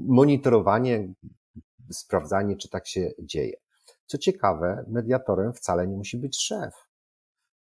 monitorowanie, 0.08 1.14
sprawdzanie, 1.92 2.56
czy 2.56 2.70
tak 2.70 2.88
się 2.88 3.12
dzieje. 3.20 3.58
Co 4.06 4.18
ciekawe, 4.18 4.86
mediatorem 4.88 5.54
wcale 5.54 5.88
nie 5.88 5.98
musi 5.98 6.18
być 6.18 6.42
szef. 6.42 6.74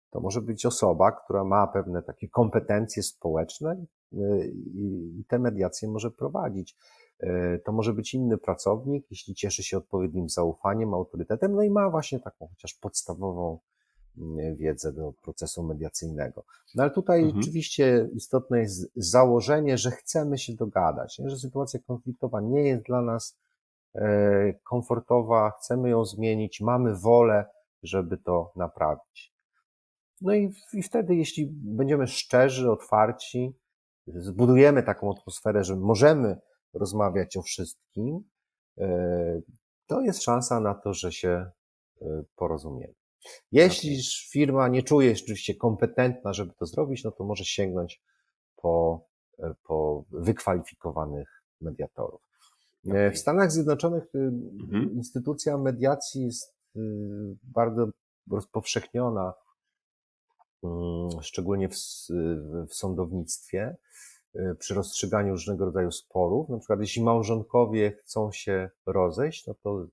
To 0.09 0.19
może 0.19 0.41
być 0.41 0.65
osoba, 0.65 1.11
która 1.11 1.43
ma 1.43 1.67
pewne 1.67 2.03
takie 2.03 2.29
kompetencje 2.29 3.03
społeczne, 3.03 3.85
i 4.73 5.23
te 5.27 5.39
mediacje 5.39 5.87
może 5.89 6.11
prowadzić. 6.11 6.75
To 7.63 7.71
może 7.71 7.93
być 7.93 8.13
inny 8.13 8.37
pracownik, 8.37 9.05
jeśli 9.11 9.35
cieszy 9.35 9.63
się 9.63 9.77
odpowiednim 9.77 10.29
zaufaniem, 10.29 10.93
autorytetem, 10.93 11.55
no 11.55 11.63
i 11.63 11.69
ma 11.69 11.89
właśnie 11.89 12.19
taką 12.19 12.47
chociaż 12.47 12.73
podstawową 12.73 13.59
wiedzę 14.55 14.93
do 14.93 15.13
procesu 15.21 15.63
mediacyjnego. 15.63 16.43
No 16.75 16.83
ale 16.83 16.91
tutaj 16.91 17.23
mhm. 17.23 17.39
oczywiście 17.39 18.09
istotne 18.13 18.59
jest 18.59 18.91
założenie, 18.95 19.77
że 19.77 19.91
chcemy 19.91 20.37
się 20.37 20.53
dogadać, 20.53 21.19
nie? 21.19 21.29
że 21.29 21.37
sytuacja 21.37 21.79
konfliktowa 21.87 22.41
nie 22.41 22.67
jest 22.67 22.83
dla 22.83 23.01
nas 23.01 23.37
e, 23.95 24.53
komfortowa, 24.53 25.51
chcemy 25.59 25.89
ją 25.89 26.05
zmienić, 26.05 26.61
mamy 26.61 26.95
wolę, 26.95 27.45
żeby 27.83 28.17
to 28.17 28.51
naprawić. 28.55 29.33
No 30.21 30.33
i, 30.33 30.53
i 30.73 30.83
wtedy, 30.83 31.15
jeśli 31.15 31.47
będziemy 31.51 32.07
szczerzy, 32.07 32.71
otwarci, 32.71 33.53
zbudujemy 34.07 34.83
taką 34.83 35.11
atmosferę, 35.11 35.63
że 35.63 35.75
możemy 35.75 36.39
rozmawiać 36.73 37.37
o 37.37 37.41
wszystkim, 37.41 38.23
e, 38.77 39.41
to 39.87 40.01
jest 40.01 40.23
szansa 40.23 40.59
na 40.59 40.73
to, 40.73 40.93
że 40.93 41.11
się 41.11 41.51
e, 42.01 42.23
porozumiemy. 42.35 42.93
Jeśli 43.51 43.99
firma 44.31 44.67
nie 44.67 44.83
czuje 44.83 45.09
się 45.09 45.15
rzeczywiście 45.15 45.55
kompetentna, 45.55 46.33
żeby 46.33 46.53
to 46.53 46.65
zrobić, 46.65 47.03
no 47.03 47.11
to 47.11 47.23
może 47.23 47.45
sięgnąć 47.45 48.01
po, 48.55 49.05
e, 49.39 49.53
po 49.63 50.03
wykwalifikowanych 50.11 51.43
mediatorów. 51.61 52.21
Okay. 52.87 53.11
W 53.11 53.17
Stanach 53.17 53.51
Zjednoczonych 53.51 54.15
y, 54.15 54.19
mhm. 54.63 54.93
instytucja 54.93 55.57
mediacji 55.57 56.25
jest 56.25 56.55
y, 56.75 56.79
bardzo 57.43 57.87
rozpowszechniona, 58.31 59.33
mm, 60.63 61.09
szczególnie 61.21 61.69
w, 61.69 61.75
w 62.69 62.73
sądownictwie, 62.73 63.77
y, 64.35 64.55
przy 64.59 64.73
rozstrzyganiu 64.73 65.31
różnego 65.31 65.65
rodzaju 65.65 65.91
sporów. 65.91 66.49
Na 66.49 66.57
przykład, 66.57 66.79
jeśli 66.79 67.03
małżonkowie 67.03 67.91
chcą 67.91 68.31
się 68.31 68.69
rozejść, 68.85 69.47
no 69.47 69.53
to 69.63 69.87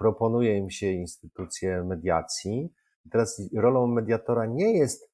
proponuje 0.00 0.58
im 0.58 0.70
się 0.70 0.92
instytucje 0.92 1.84
mediacji. 1.84 2.72
Teraz 3.10 3.42
rolą 3.54 3.86
mediatora 3.86 4.46
nie 4.46 4.78
jest 4.78 5.10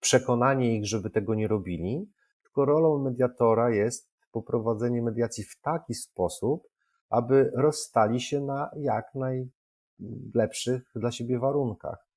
przekonanie 0.00 0.76
ich, 0.76 0.86
żeby 0.86 1.10
tego 1.10 1.34
nie 1.34 1.48
robili, 1.48 2.10
tylko 2.42 2.64
rolą 2.64 2.98
mediatora 2.98 3.70
jest 3.70 4.10
poprowadzenie 4.32 5.02
mediacji 5.02 5.44
w 5.44 5.60
taki 5.60 5.94
sposób, 5.94 6.68
aby 7.10 7.52
rozstali 7.54 8.20
się 8.20 8.40
na 8.40 8.70
jak 8.76 9.04
najlepszych 9.14 10.82
dla 10.96 11.12
siebie 11.12 11.38
warunkach. 11.38 12.08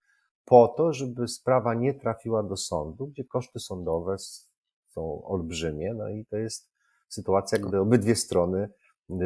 Po 0.45 0.67
to, 0.67 0.93
żeby 0.93 1.27
sprawa 1.27 1.73
nie 1.73 1.93
trafiła 1.93 2.43
do 2.43 2.57
sądu, 2.57 3.07
gdzie 3.07 3.23
koszty 3.23 3.59
sądowe 3.59 4.15
są 4.85 5.23
olbrzymie, 5.25 5.93
no 5.93 6.09
i 6.09 6.25
to 6.25 6.37
jest 6.37 6.71
sytuacja, 7.09 7.59
gdy 7.59 7.79
obydwie 7.79 8.15
strony 8.15 8.69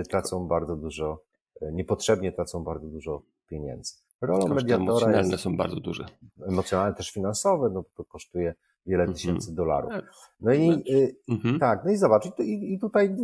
tracą 0.10 0.48
bardzo 0.48 0.76
dużo 0.76 1.31
niepotrzebnie 1.72 2.32
tracą 2.32 2.64
bardzo 2.64 2.88
dużo 2.88 3.22
pieniędzy. 3.47 3.93
Rolą 4.22 4.39
Koszty 4.41 4.55
mediatora 4.55 4.88
emocjonalne 4.88 5.32
jest, 5.32 5.43
są 5.43 5.57
bardzo 5.57 5.76
duże. 5.76 6.05
Emocjonalne 6.47 6.95
też 6.95 7.12
finansowe, 7.12 7.70
no 7.70 7.84
to 7.95 8.05
kosztuje 8.05 8.55
wiele 8.86 9.03
mhm. 9.03 9.16
tysięcy 9.16 9.55
dolarów. 9.55 9.91
Tak. 9.91 10.05
No 10.39 10.53
i 10.53 10.70
y, 10.72 11.16
mhm. 11.30 11.59
tak, 11.59 11.86
no 11.86 11.91
i 11.91 11.97
zobacz, 11.97 12.26
i, 12.39 12.74
i 12.74 12.80
tutaj 12.80 13.16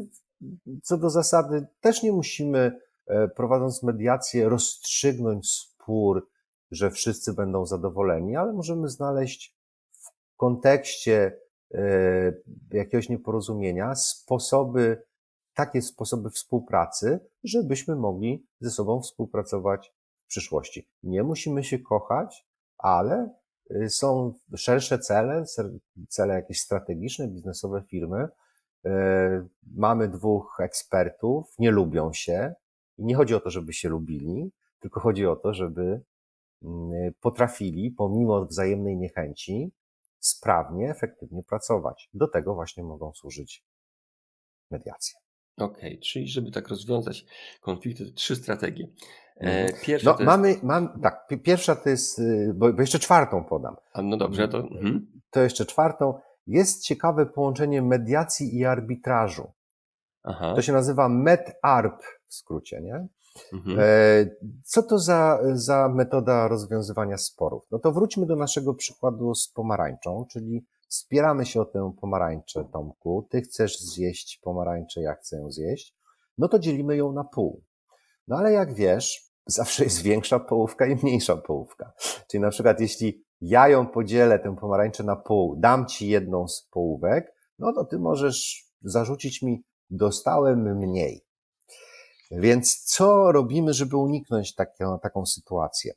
co 0.83 0.97
do 0.97 1.09
zasady 1.09 1.67
też 1.81 2.03
nie 2.03 2.11
musimy 2.11 2.79
e, 3.07 3.27
prowadząc 3.27 3.83
mediację 3.83 4.49
rozstrzygnąć 4.49 5.51
spór, 5.51 6.27
że 6.71 6.91
wszyscy 6.91 7.33
będą 7.33 7.65
zadowoleni, 7.65 8.35
ale 8.35 8.53
możemy 8.53 8.89
znaleźć 8.89 9.57
w 9.91 10.38
kontekście 10.38 11.39
e, 11.73 12.33
jakiegoś 12.71 13.09
nieporozumienia 13.09 13.95
sposoby 13.95 15.03
takie 15.58 15.82
sposoby 15.82 16.30
współpracy, 16.30 17.20
żebyśmy 17.43 17.95
mogli 17.95 18.47
ze 18.60 18.72
sobą 18.72 19.01
współpracować 19.01 19.93
w 20.26 20.28
przyszłości. 20.28 20.88
Nie 21.03 21.24
musimy 21.24 21.64
się 21.64 21.80
kochać, 21.80 22.47
ale 22.78 23.34
y, 23.72 23.89
są 23.89 24.34
szersze 24.55 24.99
cele, 24.99 25.43
cele 26.10 26.34
jakieś 26.34 26.62
strategiczne, 26.62 27.28
biznesowe 27.28 27.84
firmy. 27.88 28.28
Y, 28.86 28.89
mamy 29.76 30.08
dwóch 30.08 30.60
ekspertów, 30.60 31.55
nie 31.60 31.72
lubią 31.72 32.14
się 32.14 32.53
i 32.97 33.05
nie 33.05 33.16
chodzi 33.16 33.36
o 33.36 33.39
to, 33.39 33.49
żeby 33.49 33.74
się 33.74 33.89
lubili, 33.89 34.51
tylko 34.80 34.99
chodzi 34.99 35.26
o 35.26 35.36
to, 35.36 35.53
żeby 35.53 36.01
mm, 36.64 37.14
potrafili, 37.22 37.91
pomimo 37.91 38.45
wzajemnej 38.45 38.97
niechęci, 38.97 39.72
sprawnie, 40.20 40.89
efektywnie 40.89 41.43
pracować. 41.43 42.10
Do 42.14 42.28
tego 42.28 42.55
właśnie 42.55 42.84
mogą 42.84 43.14
służyć 43.14 43.66
mediacje. 44.72 45.26
Okej, 45.58 45.89
okay, 45.89 45.97
czyli 45.97 46.28
żeby 46.28 46.51
tak 46.51 46.68
rozwiązać 46.68 47.26
konflikty, 47.62 48.05
to 48.05 48.12
trzy 48.12 48.36
strategie. 48.36 48.88
E, 49.38 49.41
mhm. 49.41 49.82
pierwsza 49.84 50.12
no, 50.12 50.16
jest... 50.16 50.26
mamy, 50.26 50.55
mam, 50.64 51.01
tak, 51.01 51.28
pierwsza 51.43 51.76
to 51.76 51.89
jest, 51.89 52.20
y, 52.20 52.53
bo, 52.55 52.74
bo, 52.74 52.82
jeszcze 52.82 52.99
czwartą 52.99 53.43
podam. 53.43 53.76
A 53.93 54.01
no 54.01 54.18
dobrze, 54.18 54.47
to... 54.47 54.58
Mhm. 54.58 55.08
To 55.30 55.41
jeszcze 55.41 55.66
czwartą. 55.66 56.14
Jest 56.47 56.84
ciekawe 56.84 57.26
połączenie 57.26 57.82
mediacji 57.82 58.58
i 58.58 58.66
arbitrażu. 58.66 59.51
Aha. 60.24 60.53
To 60.55 60.62
się 60.62 60.74
nazywa 60.74 61.10
MED-ARB 61.10 62.01
w 62.28 62.36
skrócie, 62.36 62.82
nie? 62.82 63.08
Mhm. 63.53 63.80
E, 63.80 63.84
co 64.64 64.84
to 64.84 64.99
za, 64.99 65.39
za 65.53 65.89
metoda 65.89 66.47
rozwiązywania 66.47 67.18
sporów? 67.18 67.64
No 67.72 67.80
to 67.80 67.91
wróćmy 67.91 68.26
do 68.26 68.36
naszego 68.36 68.74
przykładu 68.74 69.36
z 69.36 69.47
pomarańczą, 69.47 70.26
czyli 70.32 70.66
Spieramy 70.88 71.45
się 71.45 71.61
o 71.61 71.65
tę 71.65 71.93
pomarańczę, 72.01 72.65
Tomku. 72.73 73.27
Ty 73.29 73.41
chcesz 73.41 73.79
zjeść 73.79 74.39
pomarańczę, 74.43 75.01
ja 75.01 75.13
chcę 75.13 75.38
ją 75.38 75.51
zjeść. 75.51 75.95
No 76.38 76.47
to 76.47 76.59
dzielimy 76.59 76.97
ją 76.97 77.11
na 77.13 77.23
pół. 77.23 77.63
No 78.27 78.38
ale 78.38 78.51
jak 78.51 78.73
wiesz, 78.73 79.31
zawsze 79.45 79.83
jest 79.83 80.01
większa 80.01 80.39
połówka 80.39 80.85
i 80.85 80.95
mniejsza 80.95 81.38
połówka. 81.38 81.93
Czyli 82.27 82.41
na 82.41 82.49
przykład 82.49 82.79
jeśli 82.79 83.23
ja 83.41 83.67
ją 83.67 83.88
podzielę, 83.88 84.39
tę 84.39 84.55
pomarańczę 84.55 85.03
na 85.03 85.15
pół, 85.15 85.55
dam 85.55 85.85
ci 85.85 86.07
jedną 86.07 86.47
z 86.47 86.67
połówek, 86.71 87.33
no 87.59 87.73
to 87.73 87.85
ty 87.85 87.99
możesz 87.99 88.65
zarzucić 88.81 89.41
mi, 89.41 89.63
dostałem 89.89 90.77
mniej. 90.77 91.27
Więc 92.31 92.83
co 92.83 93.31
robimy, 93.31 93.73
żeby 93.73 93.97
uniknąć 93.97 94.55
taką, 94.55 94.99
taką 94.99 95.25
sytuację, 95.25 95.93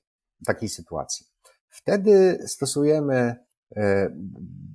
takiej 0.46 0.68
sytuacji? 0.68 1.26
Wtedy 1.68 2.44
stosujemy 2.46 3.36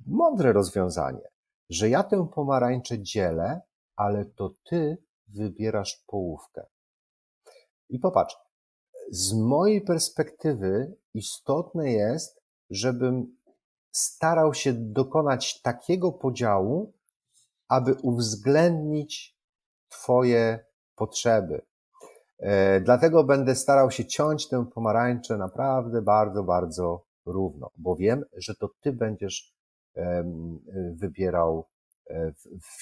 mądre 0.06 0.52
rozwiązanie, 0.52 1.28
że 1.70 1.88
ja 1.88 2.02
tę 2.02 2.28
pomarańczę 2.34 2.98
dzielę, 2.98 3.60
ale 3.96 4.24
to 4.24 4.50
ty 4.64 4.98
wybierasz 5.28 6.04
połówkę. 6.06 6.66
I 7.88 7.98
popatrz, 7.98 8.36
z 9.10 9.32
mojej 9.32 9.80
perspektywy 9.80 10.96
istotne 11.14 11.92
jest, 11.92 12.42
żebym 12.70 13.36
starał 13.92 14.54
się 14.54 14.72
dokonać 14.72 15.62
takiego 15.62 16.12
podziału, 16.12 16.92
aby 17.68 17.94
uwzględnić 17.94 19.36
Twoje 19.88 20.64
potrzeby. 20.96 21.62
E, 22.38 22.80
dlatego 22.80 23.24
będę 23.24 23.54
starał 23.54 23.90
się 23.90 24.04
ciąć 24.04 24.48
tę 24.48 24.66
pomarańczę 24.74 25.36
naprawdę 25.36 26.02
bardzo, 26.02 26.42
bardzo 26.42 27.05
równo, 27.26 27.70
bo 27.76 27.96
wiem, 27.96 28.24
że 28.36 28.54
to 28.54 28.70
ty 28.80 28.92
będziesz 28.92 29.56
wybierał 30.92 31.66
e, 32.10 32.32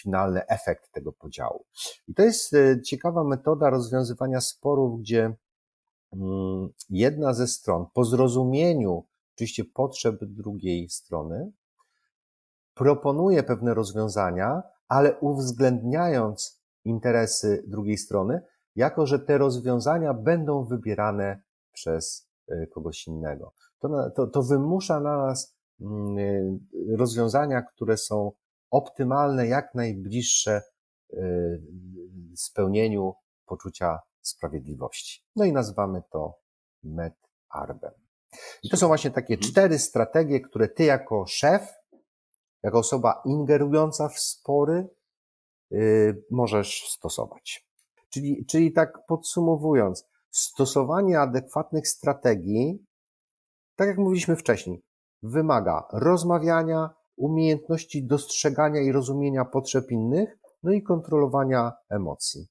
finalny 0.01 0.47
efekt 0.47 0.93
tego 0.93 1.13
podziału. 1.13 1.65
I 2.09 2.15
to 2.15 2.23
jest 2.23 2.55
e, 2.55 2.83
ciekawa 2.83 3.25
metoda 3.25 3.71
rozwiązywania 3.71 4.41
sporów, 4.41 5.01
gdzie 5.01 5.35
mm, 6.13 6.69
jedna 6.91 7.35
ze 7.35 7.47
stron 7.47 7.87
po 7.95 8.05
zrozumieniu 8.05 9.05
oczywiście 9.35 9.65
potrzeb 9.65 10.25
drugiej 10.25 10.89
strony 10.89 11.53
proponuje 12.75 13.43
pewne 13.43 13.75
rozwiązania, 13.75 14.63
ale 14.89 15.19
uwzględniając 15.19 16.63
interesy 16.85 17.65
drugiej 17.67 17.99
strony, 17.99 18.41
jako 18.77 19.07
że 19.07 19.19
te 19.19 19.39
rozwiązania 19.39 20.15
będą 20.15 20.65
wybierane 20.65 21.43
przez 21.73 22.29
e, 22.49 22.67
kogoś 22.67 23.07
innego 23.07 23.53
to, 23.89 24.11
to, 24.11 24.27
to 24.27 24.43
wymusza 24.43 25.01
na 25.01 25.27
nas 25.27 25.57
mm, 25.81 26.19
y, 26.19 26.97
rozwiązania, 26.97 27.63
które 27.63 27.97
są 27.97 28.33
optymalne, 28.71 29.47
jak 29.47 29.75
najbliższe 29.75 30.63
y, 31.13 31.63
spełnieniu 32.37 33.15
poczucia 33.47 33.99
sprawiedliwości. 34.21 35.25
No 35.37 35.45
i 35.45 35.53
nazywamy 35.53 36.03
to 36.11 36.35
med-arbem. 36.83 37.93
I 38.63 38.69
to 38.69 38.77
są 38.77 38.87
właśnie 38.87 39.11
takie 39.11 39.35
mhm. 39.35 39.53
cztery 39.53 39.79
strategie, 39.79 40.41
które 40.41 40.69
ty 40.69 40.85
jako 40.85 41.27
szef, 41.27 41.73
jako 42.63 42.79
osoba 42.79 43.23
ingerująca 43.25 44.09
w 44.09 44.19
spory, 44.19 44.89
yy, 45.71 46.25
możesz 46.31 46.89
stosować. 46.89 47.67
Czyli, 48.11 48.47
czyli 48.47 48.73
tak 48.73 49.07
podsumowując, 49.07 50.09
stosowanie 50.31 51.21
adekwatnych 51.21 51.89
strategii 51.89 52.85
tak 53.77 53.89
jak 53.89 53.99
mówiliśmy 53.99 54.37
wcześniej, 54.37 54.83
wymaga 55.23 55.89
rozmawiania, 55.93 56.91
umiejętności 57.17 58.07
dostrzegania 58.07 58.81
i 58.81 58.93
rozumienia 58.93 59.45
potrzeb 59.45 59.91
innych, 59.91 60.39
no 60.63 60.73
i 60.73 60.83
kontrolowania 60.83 61.73
emocji. 61.91 62.47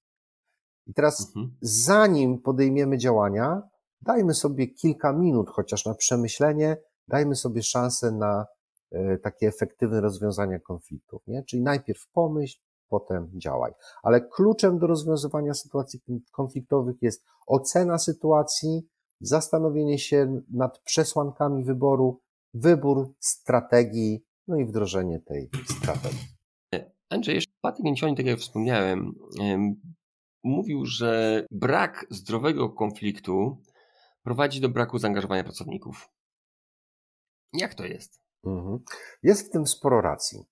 I 0.88 0.94
teraz, 0.94 1.28
mhm. 1.28 1.56
zanim 1.62 2.42
podejmiemy 2.42 2.98
działania, 2.98 3.62
dajmy 4.02 4.34
sobie 4.34 4.68
kilka 4.68 5.14
minut 5.14 5.50
chociaż 5.50 5.86
na 5.86 5.96
przemyślenie, 5.96 6.78
dajmy 7.08 7.36
sobie 7.36 7.64
szansę 7.64 8.12
na 8.12 8.46
e, 8.92 9.18
takie 9.18 9.48
efektywne 9.48 10.02
rozwiązanie 10.02 10.60
konfliktów. 10.60 11.22
Nie? 11.28 11.44
Czyli 11.44 11.62
najpierw 11.62 12.08
pomyśl, 12.14 12.60
potem 12.90 13.32
działaj. 13.34 13.72
Ale 14.04 14.22
kluczem 14.22 14.80
do 14.80 14.88
rozwiązywania 14.88 15.54
sytuacji 15.54 16.00
konfliktowych 16.32 16.96
jest 17.02 17.24
ocena 17.48 17.98
sytuacji, 17.98 18.88
zastanowienie 19.24 20.00
się 20.00 20.42
nad 20.52 20.80
przesłankami 20.80 21.64
wyboru, 21.64 22.22
wybór 22.54 23.14
strategii, 23.20 24.26
no 24.48 24.58
i 24.58 24.66
wdrożenie 24.66 25.20
tej 25.20 25.50
strategii. 25.80 26.28
Andrzej, 27.10 27.36
jeszcze 27.36 27.54
Patryk 27.62 27.86
Nincioni, 27.86 28.16
tak 28.16 28.26
jak 28.26 28.40
wspomniałem, 28.40 29.14
mówił, 30.44 30.86
że 30.86 31.46
brak 31.52 32.06
zdrowego 32.10 32.70
konfliktu 32.70 33.58
prowadzi 34.24 34.62
do 34.62 34.70
braku 34.70 35.00
zaangażowania 35.00 35.44
pracowników. 35.44 36.10
Jak 37.54 37.74
to 37.74 37.86
jest? 37.86 38.20
Mhm. 38.46 38.80
Jest 39.24 39.48
w 39.48 39.50
tym 39.50 39.68
sporo 39.68 40.02
racji. 40.02 40.46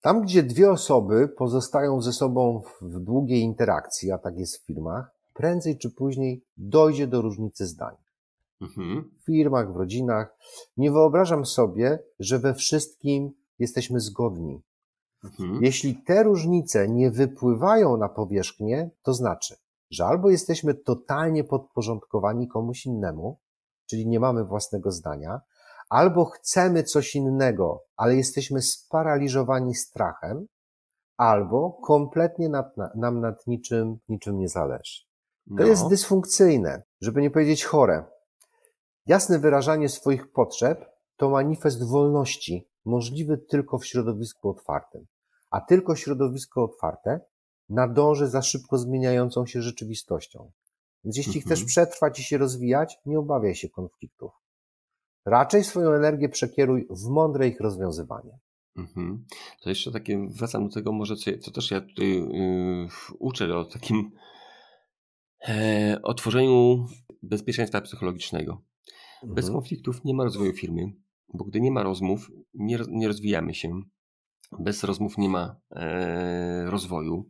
Tam, 0.00 0.22
gdzie 0.22 0.42
dwie 0.42 0.70
osoby 0.70 1.28
pozostają 1.28 2.02
ze 2.02 2.12
sobą 2.12 2.62
w 2.80 3.00
długiej 3.00 3.40
interakcji, 3.40 4.12
a 4.12 4.18
tak 4.18 4.38
jest 4.38 4.62
w 4.62 4.66
firmach, 4.66 5.19
prędzej 5.40 5.78
czy 5.78 5.90
później 5.90 6.44
dojdzie 6.56 7.06
do 7.06 7.22
różnicy 7.22 7.66
zdań. 7.66 7.96
Mhm. 8.60 9.10
W 9.20 9.24
firmach, 9.24 9.72
w 9.72 9.76
rodzinach. 9.76 10.36
Nie 10.76 10.90
wyobrażam 10.90 11.46
sobie, 11.46 11.98
że 12.18 12.38
we 12.38 12.54
wszystkim 12.54 13.32
jesteśmy 13.58 14.00
zgodni. 14.00 14.62
Mhm. 15.24 15.58
Jeśli 15.62 15.94
te 15.94 16.22
różnice 16.22 16.88
nie 16.88 17.10
wypływają 17.10 17.96
na 17.96 18.08
powierzchnię, 18.08 18.90
to 19.02 19.14
znaczy, 19.14 19.56
że 19.90 20.04
albo 20.06 20.30
jesteśmy 20.30 20.74
totalnie 20.74 21.44
podporządkowani 21.44 22.48
komuś 22.48 22.86
innemu, 22.86 23.38
czyli 23.86 24.08
nie 24.08 24.20
mamy 24.20 24.44
własnego 24.44 24.92
zdania, 24.92 25.40
albo 25.88 26.24
chcemy 26.24 26.82
coś 26.82 27.14
innego, 27.14 27.82
ale 27.96 28.16
jesteśmy 28.16 28.62
sparaliżowani 28.62 29.74
strachem, 29.74 30.46
albo 31.16 31.72
kompletnie 31.72 32.48
nad, 32.48 32.76
nam 32.94 33.20
nad 33.20 33.46
niczym, 33.46 33.98
niczym 34.08 34.38
nie 34.38 34.48
zależy. 34.48 35.09
To 35.48 35.54
no. 35.54 35.66
jest 35.66 35.88
dysfunkcyjne, 35.88 36.82
żeby 37.00 37.22
nie 37.22 37.30
powiedzieć 37.30 37.64
chore. 37.64 38.04
Jasne 39.06 39.38
wyrażanie 39.38 39.88
swoich 39.88 40.32
potrzeb 40.32 40.90
to 41.16 41.30
manifest 41.30 41.88
wolności, 41.88 42.68
możliwy 42.84 43.38
tylko 43.38 43.78
w 43.78 43.86
środowisku 43.86 44.48
otwartym. 44.50 45.06
A 45.50 45.60
tylko 45.60 45.96
środowisko 45.96 46.64
otwarte 46.64 47.20
nadąży 47.68 48.28
za 48.28 48.42
szybko 48.42 48.78
zmieniającą 48.78 49.46
się 49.46 49.62
rzeczywistością. 49.62 50.52
Więc 51.04 51.16
jeśli 51.16 51.38
mhm. 51.38 51.44
chcesz 51.44 51.64
przetrwać 51.64 52.18
i 52.18 52.22
się 52.22 52.38
rozwijać, 52.38 52.98
nie 53.06 53.18
obawiaj 53.18 53.54
się 53.54 53.68
konfliktów. 53.68 54.32
Raczej 55.24 55.64
swoją 55.64 55.90
energię 55.90 56.28
przekieruj 56.28 56.86
w 56.90 57.08
mądre 57.08 57.48
ich 57.48 57.60
rozwiązywanie. 57.60 58.38
Mhm. 58.76 59.24
To 59.62 59.68
jeszcze 59.68 59.92
takie, 59.92 60.28
wracam 60.28 60.68
do 60.68 60.74
tego 60.74 60.92
może, 60.92 61.16
co, 61.16 61.30
co 61.40 61.50
też 61.50 61.70
ja 61.70 61.80
tutaj 61.80 62.08
yy, 62.08 62.88
uczę 63.18 63.56
o 63.56 63.64
takim 63.64 64.10
o 66.02 66.14
tworzeniu 66.14 66.86
bezpieczeństwa 67.22 67.80
psychologicznego. 67.80 68.62
Mhm. 69.22 69.34
Bez 69.34 69.50
konfliktów 69.50 70.04
nie 70.04 70.14
ma 70.14 70.24
rozwoju 70.24 70.52
firmy, 70.52 70.92
bo 71.34 71.44
gdy 71.44 71.60
nie 71.60 71.70
ma 71.70 71.82
rozmów, 71.82 72.30
nie, 72.54 72.78
nie 72.88 73.08
rozwijamy 73.08 73.54
się. 73.54 73.80
Bez 74.58 74.84
rozmów 74.84 75.18
nie 75.18 75.28
ma 75.28 75.60
e, 75.70 76.70
rozwoju. 76.70 77.28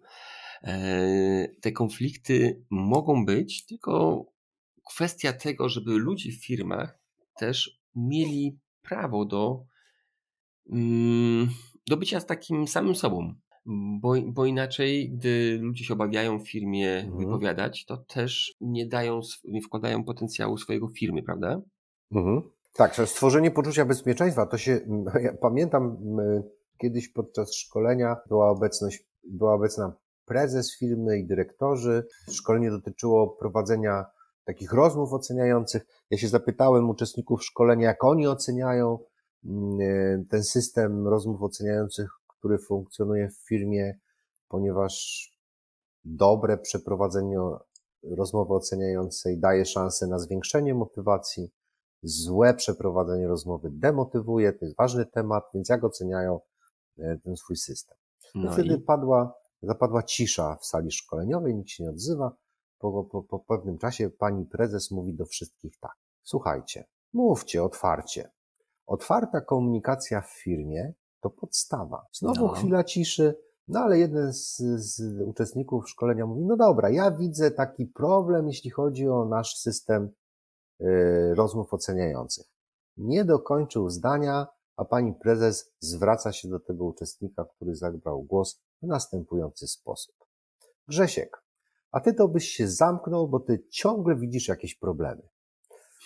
E, 0.62 1.48
te 1.60 1.72
konflikty 1.72 2.64
mogą 2.70 3.24
być, 3.24 3.66
tylko 3.66 4.24
kwestia 4.86 5.32
tego, 5.32 5.68
żeby 5.68 5.90
ludzie 5.90 6.32
w 6.32 6.44
firmach 6.44 6.98
też 7.36 7.80
mieli 7.94 8.58
prawo 8.82 9.24
do, 9.24 9.64
mm, 10.72 11.50
do 11.88 11.96
bycia 11.96 12.20
takim 12.20 12.68
samym 12.68 12.94
sobą. 12.94 13.34
Bo, 14.00 14.14
bo 14.26 14.46
inaczej, 14.46 15.10
gdy 15.10 15.58
ludzie 15.62 15.84
się 15.84 15.94
obawiają 15.94 16.38
w 16.38 16.50
firmie 16.50 16.98
mhm. 16.98 17.18
wypowiadać, 17.18 17.84
to 17.84 17.96
też 17.96 18.54
nie 18.60 18.86
dają, 18.86 19.20
nie 19.44 19.62
wkładają 19.62 20.04
potencjału 20.04 20.58
swojego 20.58 20.88
firmy, 20.88 21.22
prawda? 21.22 21.60
Mhm. 22.12 22.42
Tak, 22.74 22.96
stworzenie 23.06 23.50
poczucia 23.50 23.84
bezpieczeństwa, 23.84 24.46
to 24.46 24.58
się, 24.58 24.80
ja 25.22 25.32
pamiętam 25.40 25.96
kiedyś 26.78 27.08
podczas 27.08 27.54
szkolenia 27.54 28.16
była 28.28 28.50
obecność, 28.50 29.04
była 29.24 29.54
obecna 29.54 29.92
prezes 30.24 30.78
firmy 30.78 31.18
i 31.18 31.26
dyrektorzy. 31.26 32.06
Szkolenie 32.32 32.70
dotyczyło 32.70 33.28
prowadzenia 33.28 34.04
takich 34.44 34.72
rozmów 34.72 35.12
oceniających. 35.12 35.86
Ja 36.10 36.18
się 36.18 36.28
zapytałem 36.28 36.90
uczestników 36.90 37.44
szkolenia, 37.44 37.86
jak 37.86 38.04
oni 38.04 38.26
oceniają 38.26 38.98
mm, 39.44 40.26
ten 40.30 40.44
system 40.44 41.08
rozmów 41.08 41.42
oceniających, 41.42 42.19
który 42.40 42.58
funkcjonuje 42.58 43.28
w 43.28 43.46
firmie, 43.48 43.98
ponieważ 44.48 45.26
dobre 46.04 46.58
przeprowadzenie 46.58 47.38
rozmowy 48.02 48.54
oceniającej 48.54 49.38
daje 49.38 49.64
szansę 49.64 50.06
na 50.06 50.18
zwiększenie 50.18 50.74
motywacji, 50.74 51.50
złe 52.02 52.54
przeprowadzenie 52.54 53.28
rozmowy 53.28 53.68
demotywuje, 53.72 54.52
to 54.52 54.64
jest 54.64 54.76
ważny 54.76 55.06
temat, 55.06 55.44
więc 55.54 55.68
jak 55.68 55.84
oceniają 55.84 56.40
e, 56.98 57.18
ten 57.24 57.36
swój 57.36 57.56
system. 57.56 57.98
No, 58.34 58.42
no 58.44 58.52
wtedy 58.52 58.74
i... 58.74 58.80
padła, 58.80 59.34
zapadła 59.62 60.02
cisza 60.02 60.56
w 60.60 60.66
sali 60.66 60.92
szkoleniowej, 60.92 61.54
nikt 61.54 61.70
się 61.70 61.84
nie 61.84 61.90
odzywa. 61.90 62.36
Po, 62.78 63.04
po, 63.04 63.22
po 63.22 63.38
pewnym 63.38 63.78
czasie 63.78 64.10
pani 64.10 64.46
prezes 64.46 64.90
mówi 64.90 65.14
do 65.14 65.26
wszystkich 65.26 65.78
tak. 65.80 65.94
Słuchajcie, 66.22 66.84
mówcie 67.12 67.64
otwarcie. 67.64 68.30
Otwarta 68.86 69.40
komunikacja 69.40 70.20
w 70.20 70.30
firmie 70.30 70.92
to 71.20 71.30
podstawa. 71.30 72.06
Znowu 72.12 72.46
no. 72.46 72.52
chwila 72.52 72.84
ciszy, 72.84 73.34
no 73.68 73.80
ale 73.80 73.98
jeden 73.98 74.32
z, 74.32 74.56
z, 74.76 75.20
uczestników 75.20 75.90
szkolenia 75.90 76.26
mówi, 76.26 76.44
no 76.44 76.56
dobra, 76.56 76.90
ja 76.90 77.10
widzę 77.10 77.50
taki 77.50 77.86
problem, 77.86 78.48
jeśli 78.48 78.70
chodzi 78.70 79.08
o 79.08 79.24
nasz 79.24 79.56
system 79.56 80.10
y, 80.80 81.34
rozmów 81.34 81.74
oceniających. 81.74 82.46
Nie 82.96 83.24
dokończył 83.24 83.90
zdania, 83.90 84.46
a 84.76 84.84
pani 84.84 85.14
prezes 85.14 85.72
zwraca 85.78 86.32
się 86.32 86.48
do 86.48 86.60
tego 86.60 86.84
uczestnika, 86.84 87.44
który 87.44 87.74
zabrał 87.74 88.22
głos 88.22 88.60
w 88.82 88.86
następujący 88.86 89.68
sposób. 89.68 90.14
Grzesiek, 90.88 91.44
a 91.92 92.00
ty 92.00 92.14
to 92.14 92.28
byś 92.28 92.48
się 92.48 92.68
zamknął, 92.68 93.28
bo 93.28 93.40
ty 93.40 93.66
ciągle 93.70 94.16
widzisz 94.16 94.48
jakieś 94.48 94.74
problemy. 94.74 95.22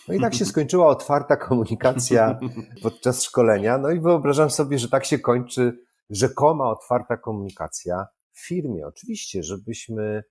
No 0.09 0.15
i 0.15 0.21
tak 0.21 0.35
się 0.35 0.45
skończyła 0.45 0.87
otwarta 0.87 1.37
komunikacja 1.37 2.39
podczas 2.83 3.23
szkolenia. 3.23 3.79
No 3.79 3.91
i 3.91 4.01
wyobrażam 4.01 4.51
sobie, 4.51 4.79
że 4.79 4.89
tak 4.89 5.05
się 5.05 5.19
kończy 5.19 5.79
rzekoma 6.11 6.71
otwarta 6.71 7.17
komunikacja 7.17 8.07
w 8.33 8.47
firmie. 8.47 8.87
Oczywiście, 8.87 9.43
żebyśmy 9.43 10.23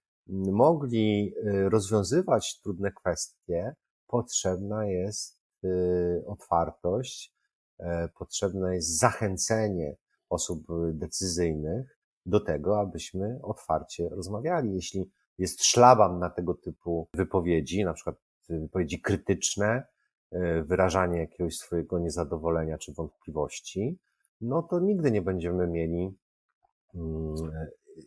mogli 0.51 1.33
y, 1.37 1.69
rozwiązywać 1.69 2.59
trudne 2.61 2.91
kwestie, 2.91 3.75
potrzebna 4.07 4.85
jest 4.85 5.41
y, 5.63 6.23
otwartość, 6.27 7.33
e, 7.79 8.09
potrzebne 8.17 8.75
jest 8.75 8.99
zachęcenie 8.99 9.95
osób 10.29 10.67
decyzyjnych 10.93 11.99
do 12.25 12.39
tego, 12.39 12.79
abyśmy 12.79 13.39
otwarcie 13.41 14.09
rozmawiali. 14.09 14.73
Jeśli 14.73 15.11
jest 15.37 15.63
szlaban 15.63 16.19
na 16.19 16.29
tego 16.29 16.53
typu 16.53 17.09
wypowiedzi, 17.13 17.83
na 17.83 17.93
przykład 17.93 18.15
wypowiedzi 18.49 19.01
krytyczne, 19.01 19.83
e, 20.31 20.63
wyrażanie 20.63 21.19
jakiegoś 21.19 21.57
swojego 21.57 21.99
niezadowolenia 21.99 22.77
czy 22.77 22.93
wątpliwości, 22.93 23.99
no 24.41 24.63
to 24.63 24.79
nigdy 24.79 25.11
nie 25.11 25.21
będziemy 25.21 25.67
mieli 25.67 26.17
mm, 26.95 27.35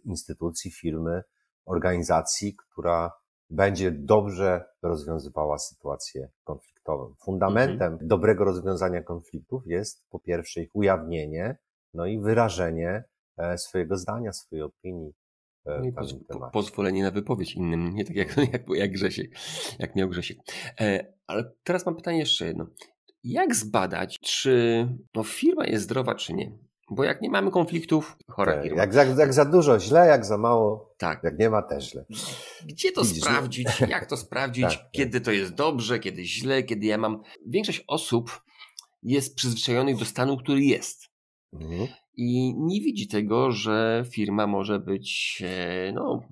instytucji, 0.04 0.70
firmy, 0.70 1.22
organizacji, 1.64 2.56
która 2.56 3.12
będzie 3.50 3.90
dobrze 3.90 4.64
rozwiązywała 4.82 5.58
sytuację 5.58 6.28
konfliktową. 6.44 7.14
Fundamentem 7.24 7.92
mhm. 7.92 8.08
dobrego 8.08 8.44
rozwiązania 8.44 9.02
konfliktów 9.02 9.62
jest 9.66 10.08
po 10.08 10.18
pierwsze 10.20 10.60
ich 10.60 10.70
ujawnienie, 10.74 11.58
no 11.94 12.06
i 12.06 12.20
wyrażenie 12.20 13.04
e, 13.36 13.58
swojego 13.58 13.96
zdania, 13.96 14.32
swojej 14.32 14.62
opinii, 14.62 15.14
no 15.66 15.84
i 15.84 15.92
poz, 15.92 16.14
po, 16.28 16.50
pozwolenie 16.50 17.02
na 17.02 17.10
wypowiedź 17.10 17.54
innym, 17.54 17.94
nie 17.94 18.04
tak 18.04 18.16
jak, 18.16 18.36
jak, 18.52 18.62
jak 18.74 18.92
Grzesiek, 18.92 19.30
jak 19.78 19.96
miał 19.96 20.08
Grzesiek. 20.08 20.38
E, 20.80 21.12
ale 21.26 21.52
teraz 21.64 21.86
mam 21.86 21.96
pytanie 21.96 22.18
jeszcze 22.18 22.46
jedno. 22.46 22.66
Jak 23.24 23.54
zbadać, 23.54 24.18
czy 24.20 24.86
no, 25.14 25.22
firma 25.22 25.66
jest 25.66 25.84
zdrowa, 25.84 26.14
czy 26.14 26.34
nie? 26.34 26.52
Bo 26.90 27.04
jak 27.04 27.22
nie 27.22 27.30
mamy 27.30 27.50
konfliktów, 27.50 28.16
chora 28.28 28.52
tak, 28.52 28.62
firma. 28.62 28.80
Jak, 28.80 28.94
jak, 28.94 29.18
jak, 29.18 29.32
za 29.32 29.44
dużo 29.44 29.80
źle, 29.80 30.06
jak 30.06 30.24
za 30.24 30.38
mało, 30.38 30.94
tak. 30.98 31.22
jak 31.22 31.38
nie 31.38 31.50
ma 31.50 31.62
też 31.62 31.90
źle. 31.90 32.04
Gdzie 32.66 32.92
to 32.92 33.02
Widzisz, 33.02 33.22
sprawdzić? 33.22 33.80
Nie? 33.80 33.86
Jak 33.86 34.06
to 34.06 34.16
sprawdzić? 34.16 34.64
tak, 34.70 34.72
tak. 34.72 34.90
kiedy 34.92 35.20
to 35.20 35.32
jest 35.32 35.54
dobrze, 35.54 35.98
kiedy 35.98 36.24
źle, 36.24 36.62
kiedy 36.62 36.86
ja 36.86 36.98
mam... 36.98 37.22
Większość 37.46 37.84
osób 37.86 38.42
jest 39.02 39.34
przyzwyczajonych 39.34 39.96
do 39.96 40.04
stanu, 40.04 40.36
który 40.36 40.60
jest. 40.60 41.05
Mhm. 41.60 41.88
i 42.16 42.54
nie 42.58 42.80
widzi 42.80 43.08
tego, 43.08 43.52
że 43.52 44.04
firma 44.10 44.46
może 44.46 44.78
być 44.78 45.38
e, 45.44 45.92
no, 45.92 46.22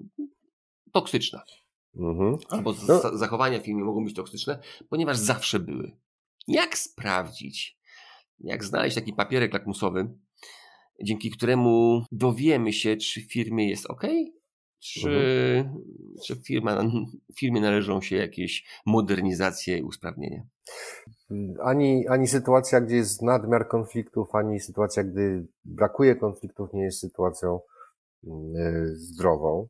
toksyczna. 0.93 1.45
Mhm. 1.97 2.37
Albo 2.49 2.75
no. 2.89 3.19
zachowania 3.19 3.61
w 3.61 3.65
firmie 3.65 3.85
mogą 3.85 4.05
być 4.05 4.15
toksyczne, 4.15 4.59
ponieważ 4.89 5.19
zawsze 5.19 5.59
były. 5.59 5.97
Jak 6.49 6.79
sprawdzić, 6.79 7.79
jak 8.41 8.65
znaleźć 8.65 8.95
taki 8.95 9.13
papierek 9.13 9.53
lakmusowy, 9.53 10.15
dzięki 11.03 11.31
któremu 11.31 12.05
dowiemy 12.13 12.73
się, 12.73 12.97
czy 12.97 13.21
w 13.21 13.33
firmie 13.33 13.69
jest 13.69 13.87
ok, 13.87 14.03
czy, 14.79 15.11
mhm. 15.59 15.85
czy 16.27 16.37
firma, 16.37 16.83
firmie 17.39 17.61
należą 17.61 18.01
się 18.01 18.17
jakieś 18.17 18.65
modernizacje 18.87 19.79
i 19.79 19.83
usprawnienia? 19.83 20.47
Ani, 21.63 22.09
ani 22.09 22.29
sytuacja, 22.29 22.81
gdzie 22.81 22.97
jest 22.97 23.23
nadmiar 23.23 23.69
konfliktów, 23.69 24.35
ani 24.35 24.61
sytuacja, 24.61 25.05
gdy 25.05 25.47
brakuje 25.65 26.17
konfliktów, 26.17 26.73
nie 26.73 26.83
jest 26.83 27.01
sytuacją 27.01 27.61
mm, 28.27 28.55
zdrową. 28.95 29.69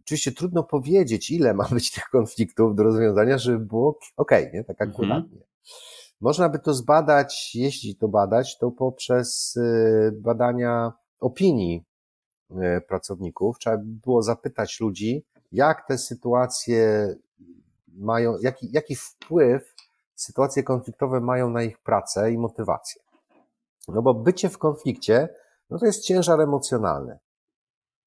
Oczywiście 0.00 0.32
trudno 0.32 0.62
powiedzieć, 0.62 1.30
ile 1.30 1.54
ma 1.54 1.68
być 1.72 1.90
tych 1.92 2.04
konfliktów 2.04 2.74
do 2.74 2.82
rozwiązania, 2.82 3.38
żeby 3.38 3.58
było 3.58 3.98
ok, 4.16 4.30
nie? 4.52 4.64
tak 4.64 4.82
akuratnie. 4.82 5.38
Mhm. 5.38 5.42
Można 6.20 6.48
by 6.48 6.58
to 6.58 6.74
zbadać, 6.74 7.54
jeśli 7.54 7.96
to 7.96 8.08
badać, 8.08 8.58
to 8.58 8.70
poprzez 8.70 9.56
y, 9.56 10.12
badania 10.20 10.92
opinii 11.20 11.84
y, 12.50 12.80
pracowników. 12.88 13.58
Trzeba 13.58 13.76
by 13.76 13.84
było 13.84 14.22
zapytać 14.22 14.80
ludzi, 14.80 15.24
jak 15.52 15.86
te 15.88 15.98
sytuacje 15.98 17.14
mają, 17.88 18.38
jaki, 18.42 18.68
jaki 18.72 18.96
wpływ 18.96 19.73
sytuacje 20.14 20.62
konfliktowe 20.62 21.20
mają 21.20 21.50
na 21.50 21.62
ich 21.62 21.78
pracę 21.78 22.32
i 22.32 22.38
motywację. 22.38 23.02
No 23.88 24.02
bo 24.02 24.14
bycie 24.14 24.48
w 24.48 24.58
konflikcie, 24.58 25.28
no 25.70 25.78
to 25.78 25.86
jest 25.86 26.04
ciężar 26.04 26.40
emocjonalny. 26.40 27.18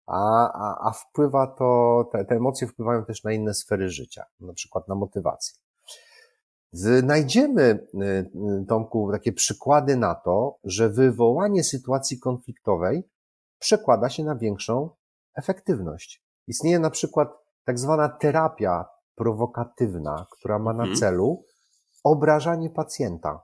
A, 0.07 0.51
a, 0.53 0.87
a 0.87 0.91
wpływa 0.91 1.47
to, 1.47 2.09
te, 2.11 2.25
te 2.25 2.35
emocje 2.35 2.67
wpływają 2.67 3.05
też 3.05 3.23
na 3.23 3.31
inne 3.31 3.53
sfery 3.53 3.89
życia, 3.89 4.25
na 4.39 4.53
przykład 4.53 4.87
na 4.87 4.95
motywację. 4.95 5.57
Znajdziemy, 6.71 7.87
y, 7.93 8.29
y, 8.61 8.65
Tomku, 8.67 9.09
takie 9.11 9.33
przykłady 9.33 9.95
na 9.95 10.15
to, 10.15 10.57
że 10.63 10.89
wywołanie 10.89 11.63
sytuacji 11.63 12.19
konfliktowej 12.19 13.09
przekłada 13.59 14.09
się 14.09 14.23
na 14.23 14.35
większą 14.35 14.89
efektywność. 15.35 16.23
Istnieje 16.47 16.79
na 16.79 16.89
przykład 16.89 17.29
tak 17.65 17.79
zwana 17.79 18.09
terapia 18.09 18.85
prowokatywna, 19.15 20.25
która 20.31 20.59
ma 20.59 20.73
na 20.73 20.83
mhm. 20.83 20.99
celu 20.99 21.43
obrażanie 22.03 22.69
pacjenta, 22.69 23.43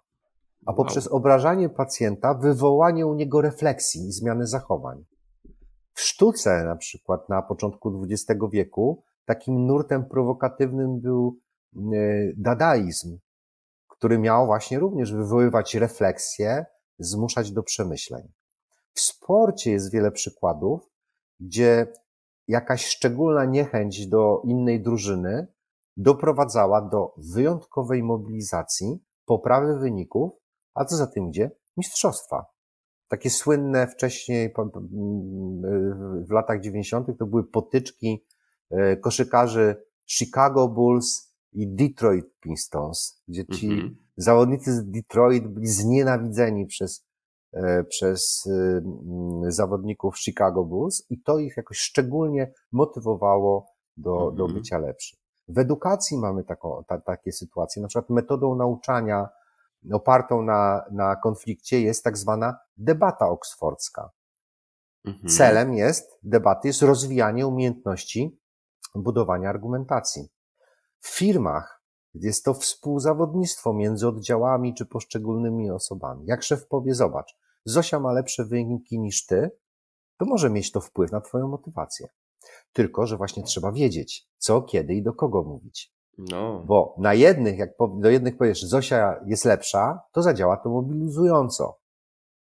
a 0.65 0.73
poprzez 0.73 1.07
wow. 1.07 1.15
obrażanie 1.15 1.69
pacjenta 1.69 2.33
wywołanie 2.33 3.05
u 3.05 3.13
niego 3.13 3.41
refleksji 3.41 4.07
i 4.07 4.11
zmiany 4.11 4.47
zachowań. 4.47 5.05
W 5.93 6.01
sztuce, 6.01 6.63
na 6.63 6.75
przykład 6.75 7.29
na 7.29 7.41
początku 7.41 8.03
XX 8.03 8.41
wieku, 8.51 9.03
takim 9.25 9.65
nurtem 9.65 10.05
prowokatywnym 10.05 10.99
był 10.99 11.43
Y, 11.75 12.33
dadaizm, 12.37 13.19
który 13.87 14.19
miał 14.19 14.45
właśnie 14.45 14.79
również 14.79 15.13
wywoływać 15.13 15.75
refleksję, 15.75 16.65
zmuszać 16.99 17.51
do 17.51 17.63
przemyśleń. 17.63 18.31
W 18.93 19.01
sporcie 19.01 19.71
jest 19.71 19.91
wiele 19.91 20.11
przykładów, 20.11 20.89
gdzie 21.39 21.87
jakaś 22.47 22.85
szczególna 22.85 23.45
niechęć 23.45 24.07
do 24.07 24.41
innej 24.45 24.81
drużyny 24.81 25.47
doprowadzała 25.97 26.81
do 26.81 27.13
wyjątkowej 27.17 28.03
mobilizacji, 28.03 29.03
poprawy 29.25 29.79
wyników, 29.79 30.31
a 30.73 30.85
co 30.85 30.95
za 30.95 31.07
tym 31.07 31.29
idzie, 31.29 31.51
mistrzostwa. 31.77 32.45
Takie 33.07 33.29
słynne 33.29 33.87
wcześniej, 33.87 34.53
w 36.27 36.31
latach 36.31 36.61
90. 36.61 37.07
to 37.19 37.25
były 37.25 37.43
potyczki 37.43 38.25
y, 38.71 38.97
koszykarzy 38.97 39.83
Chicago 40.05 40.67
Bulls 40.67 41.33
i 41.53 41.75
Detroit 41.75 42.25
Pistons, 42.39 43.21
gdzie 43.27 43.45
ci 43.45 43.67
mm 43.67 43.79
-hmm. 43.79 43.95
zawodnicy 44.17 44.73
z 44.73 44.89
Detroit 44.89 45.47
byli 45.47 45.67
znienawidzeni 45.67 46.65
przez, 46.65 47.07
e, 47.53 47.83
przez 47.83 48.47
e, 48.47 49.51
zawodników 49.51 50.19
Chicago 50.19 50.63
Bulls 50.63 51.05
i 51.09 51.21
to 51.21 51.39
ich 51.39 51.57
jakoś 51.57 51.77
szczególnie 51.77 52.53
motywowało 52.71 53.67
do, 53.97 54.21
mm 54.21 54.33
-hmm. 54.33 54.37
do 54.37 54.47
bycia 54.47 54.77
lepszym. 54.77 55.22
W 55.47 55.57
edukacji 55.57 56.17
mamy 56.17 56.43
taką, 56.43 56.83
ta, 56.87 57.01
takie 57.01 57.31
sytuacje, 57.31 57.81
na 57.81 57.87
przykład 57.87 58.09
metodą 58.09 58.55
nauczania 58.55 59.29
opartą 59.91 60.41
na, 60.41 60.85
na 60.91 61.15
konflikcie 61.15 61.81
jest 61.81 62.03
tak 62.03 62.17
zwana 62.17 62.59
debata 62.77 63.29
oksfordzka. 63.29 64.11
-hmm. 65.05 65.37
Celem 65.37 65.73
jest 65.73 66.19
debaty, 66.23 66.67
jest 66.67 66.81
rozwijanie 66.81 67.47
umiejętności 67.47 68.39
budowania 68.95 69.49
argumentacji. 69.49 70.29
W 70.99 71.09
firmach 71.17 71.83
jest 72.13 72.45
to 72.45 72.53
współzawodnictwo 72.53 73.73
między 73.73 74.07
oddziałami 74.07 74.73
czy 74.73 74.85
poszczególnymi 74.85 75.71
osobami. 75.71 76.25
Jak 76.25 76.43
szef 76.43 76.67
powie, 76.67 76.95
zobacz, 76.95 77.37
Zosia 77.65 77.99
ma 77.99 78.11
lepsze 78.11 78.45
wyniki 78.45 78.99
niż 78.99 79.25
ty, 79.25 79.51
to 80.17 80.25
może 80.25 80.49
mieć 80.49 80.71
to 80.71 80.81
wpływ 80.81 81.11
na 81.11 81.21
twoją 81.21 81.47
motywację. 81.47 82.07
Tylko, 82.73 83.07
że 83.07 83.17
właśnie 83.17 83.43
trzeba 83.43 83.71
wiedzieć, 83.71 84.27
co, 84.37 84.61
kiedy 84.61 84.93
i 84.93 85.03
do 85.03 85.13
kogo 85.13 85.43
mówić. 85.43 85.93
No. 86.17 86.63
Bo 86.65 86.95
na 86.97 87.13
jednych, 87.13 87.57
jak 87.57 87.69
do 87.99 88.09
jednych 88.09 88.37
powiesz, 88.37 88.61
Zosia 88.61 89.23
jest 89.25 89.45
lepsza, 89.45 89.99
to 90.11 90.21
zadziała 90.21 90.57
to 90.57 90.69
mobilizująco. 90.69 91.79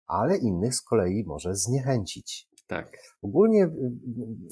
Ale 0.06 0.36
innych 0.36 0.74
z 0.74 0.82
kolei 0.82 1.24
może 1.26 1.54
zniechęcić. 1.54 2.48
Tak. 2.66 2.98
Ogólnie 3.22 3.64
y, 3.64 3.68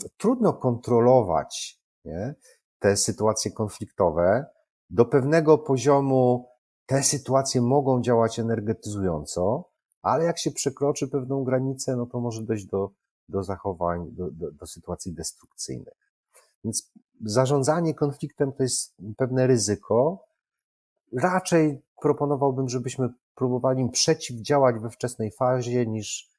y, 0.05 0.09
trudno 0.17 0.53
kontrolować 0.53 1.81
nie? 2.07 2.35
te 2.79 2.97
sytuacje 2.97 3.53
konfliktowe. 3.53 4.47
Do 4.91 5.05
pewnego 5.05 5.59
poziomu 5.59 6.49
te 6.87 7.03
sytuacje 7.03 7.61
mogą 7.61 8.03
działać 8.03 8.39
energetyzująco, 8.39 9.71
ale 10.03 10.25
jak 10.25 10.39
się 10.39 10.51
przekroczy 10.51 11.09
pewną 11.09 11.45
granicę, 11.45 11.97
no 11.97 12.07
to 12.07 12.21
może 12.21 12.43
dojść 12.43 12.67
do, 12.67 12.91
do 13.29 13.43
zachowań, 13.43 14.11
do, 14.13 14.31
do, 14.31 14.53
do 14.53 14.67
sytuacji 14.67 15.13
destrukcyjnych. 15.13 15.95
Więc 16.65 16.93
zarządzanie 17.25 17.95
konfliktem 17.95 18.53
to 18.53 18.63
jest 18.63 18.97
pewne 19.17 19.47
ryzyko. 19.47 20.25
Raczej 21.13 21.83
proponowałbym, 22.03 22.69
żebyśmy 22.69 23.09
próbowali 23.35 23.89
przeciwdziałać 23.91 24.79
we 24.79 24.91
wczesnej 24.91 25.31
fazie, 25.31 25.87
niż, 25.87 26.31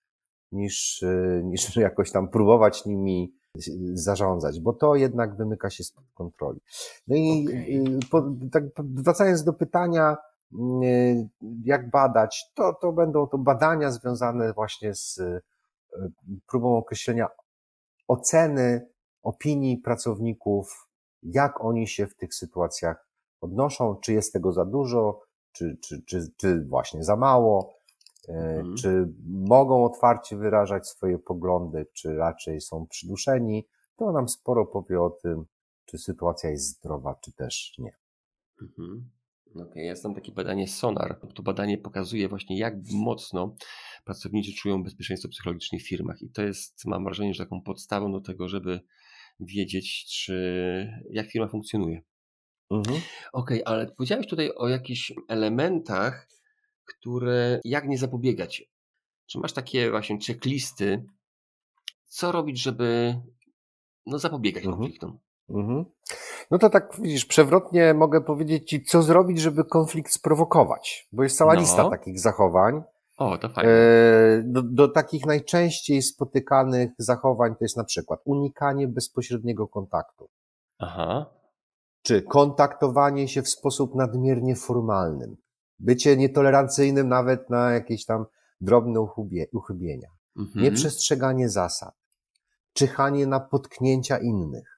niż, 0.52 1.06
niż 1.44 1.76
jakoś 1.76 2.12
tam 2.12 2.28
próbować 2.28 2.86
nimi 2.86 3.38
zarządzać, 3.94 4.60
bo 4.60 4.74
to 4.74 4.96
jednak 4.96 5.36
wymyka 5.36 5.70
się 5.70 5.84
spod 5.84 6.04
kontroli. 6.14 6.60
No 7.08 7.16
i 7.16 7.48
okay. 7.48 8.00
po, 8.12 8.24
tak 8.52 8.64
wracając 8.78 9.44
do 9.44 9.54
pytania, 9.54 10.18
mm, 10.54 11.30
jak 11.64 11.90
badać, 11.90 12.52
to, 12.56 12.74
to 12.82 12.92
będą 12.92 13.28
to 13.28 13.38
badania 13.38 13.92
związane 13.92 14.54
właśnie 14.54 14.96
z 14.96 15.20
e, 15.20 15.42
próbą 16.48 16.78
określenia 16.78 17.28
oceny 18.08 18.90
opinii 19.24 19.78
pracowników, 19.78 20.88
jak 21.24 21.66
oni 21.66 21.88
się 21.88 22.08
w 22.08 22.16
tych 22.16 22.34
sytuacjach 22.34 23.08
odnoszą, 23.42 23.96
czy 23.96 24.14
jest 24.14 24.34
tego 24.34 24.54
za 24.54 24.66
dużo, 24.66 25.22
czy, 25.52 25.78
czy, 25.82 26.02
czy, 26.02 26.32
czy 26.38 26.66
właśnie 26.66 27.04
za 27.04 27.16
mało, 27.16 27.78
E, 28.28 28.34
mhm. 28.34 28.76
Czy 28.76 29.14
mogą 29.28 29.86
otwarcie 29.86 30.38
wyrażać 30.38 30.88
swoje 30.88 31.20
poglądy, 31.20 31.86
czy 31.94 32.16
raczej 32.16 32.62
są 32.62 32.88
przyduszeni? 32.88 33.68
To 33.96 34.12
nam 34.12 34.30
sporo 34.30 34.66
powie 34.66 35.02
o 35.02 35.10
tym, 35.10 35.46
czy 35.86 35.98
sytuacja 35.98 36.50
jest 36.50 36.66
zdrowa, 36.66 37.16
czy 37.22 37.34
też 37.34 37.76
nie. 37.78 37.92
Mhm. 38.62 39.10
Okej, 39.62 39.72
okay, 39.72 39.84
ja 39.84 39.96
znam 39.96 40.16
takie 40.16 40.32
badanie 40.32 40.68
Sonar. 40.68 41.20
To 41.36 41.44
badanie 41.44 41.78
pokazuje 41.78 42.28
właśnie, 42.30 42.58
jak 42.58 42.74
mocno 42.92 43.56
pracownicy 44.06 44.54
czują 44.54 44.84
bezpieczeństwo 44.84 45.30
psychologiczne 45.30 45.80
w 45.80 45.88
firmach. 45.88 46.22
I 46.22 46.30
to 46.30 46.42
jest, 46.42 46.86
mam 46.86 47.04
wrażenie, 47.04 47.34
że 47.34 47.44
taką 47.44 47.62
podstawą 47.62 48.12
do 48.12 48.22
tego, 48.22 48.48
żeby 48.48 48.80
wiedzieć, 49.40 50.06
czy 50.06 51.04
jak 51.12 51.32
firma 51.32 51.48
funkcjonuje. 51.48 52.02
Mhm. 52.72 53.02
Okej, 53.34 53.64
okay, 53.64 53.74
ale 53.74 53.92
powiedziałeś 53.92 54.28
tutaj 54.28 54.52
o 54.56 54.68
jakichś 54.68 55.14
elementach, 55.28 56.28
które 56.86 57.62
jak 57.64 57.88
nie 57.88 57.98
zapobiegać. 57.98 58.64
Czy 59.26 59.40
masz 59.40 59.54
takie 59.54 59.92
właśnie 59.92 60.18
checklisty, 60.28 61.06
co 62.06 62.32
robić, 62.32 62.62
żeby 62.62 63.16
no, 64.06 64.20
zapobiegać 64.20 64.64
mhm. 64.64 64.80
konfliktom? 64.80 65.20
Mhm. 65.50 65.86
No 66.52 66.58
to 66.58 66.70
tak 66.70 66.96
widzisz, 67.00 67.26
przewrotnie 67.26 67.94
mogę 67.94 68.22
powiedzieć 68.22 68.70
Ci, 68.70 68.84
co 68.84 69.04
zrobić, 69.04 69.40
żeby 69.40 69.66
konflikt 69.66 70.14
sprowokować, 70.14 71.08
bo 71.12 71.24
jest 71.24 71.38
cała 71.38 71.54
no. 71.54 71.60
lista 71.60 71.90
takich 71.90 72.20
zachowań. 72.20 72.84
O, 73.18 73.38
to 73.38 73.50
fajnie. 73.50 73.72
E, 73.72 74.44
do, 74.46 74.62
do 74.62 74.88
takich 74.88 75.26
najczęściej 75.26 76.02
spotykanych 76.02 76.92
zachowań 76.98 77.52
to 77.52 77.66
jest 77.66 77.78
na 77.78 77.84
przykład 77.84 78.20
unikanie 78.26 78.88
bezpośredniego 78.88 79.68
kontaktu. 79.68 80.30
Aha. 80.80 81.26
Czy 82.02 82.22
kontaktowanie 82.22 83.28
się 83.28 83.42
w 83.42 83.50
sposób 83.50 83.96
nadmiernie 83.96 84.56
formalnym 84.56 85.38
bycie 85.80 86.18
nietolerancyjnym 86.18 87.10
nawet 87.10 87.50
na 87.50 87.72
jakieś 87.72 88.06
tam 88.06 88.26
drobne 88.62 89.08
uchybienia, 89.54 90.10
mhm. 90.38 90.64
nieprzestrzeganie 90.64 91.50
zasad, 91.50 91.96
czyhanie 92.74 93.28
na 93.28 93.40
potknięcia 93.40 94.18
innych, 94.18 94.77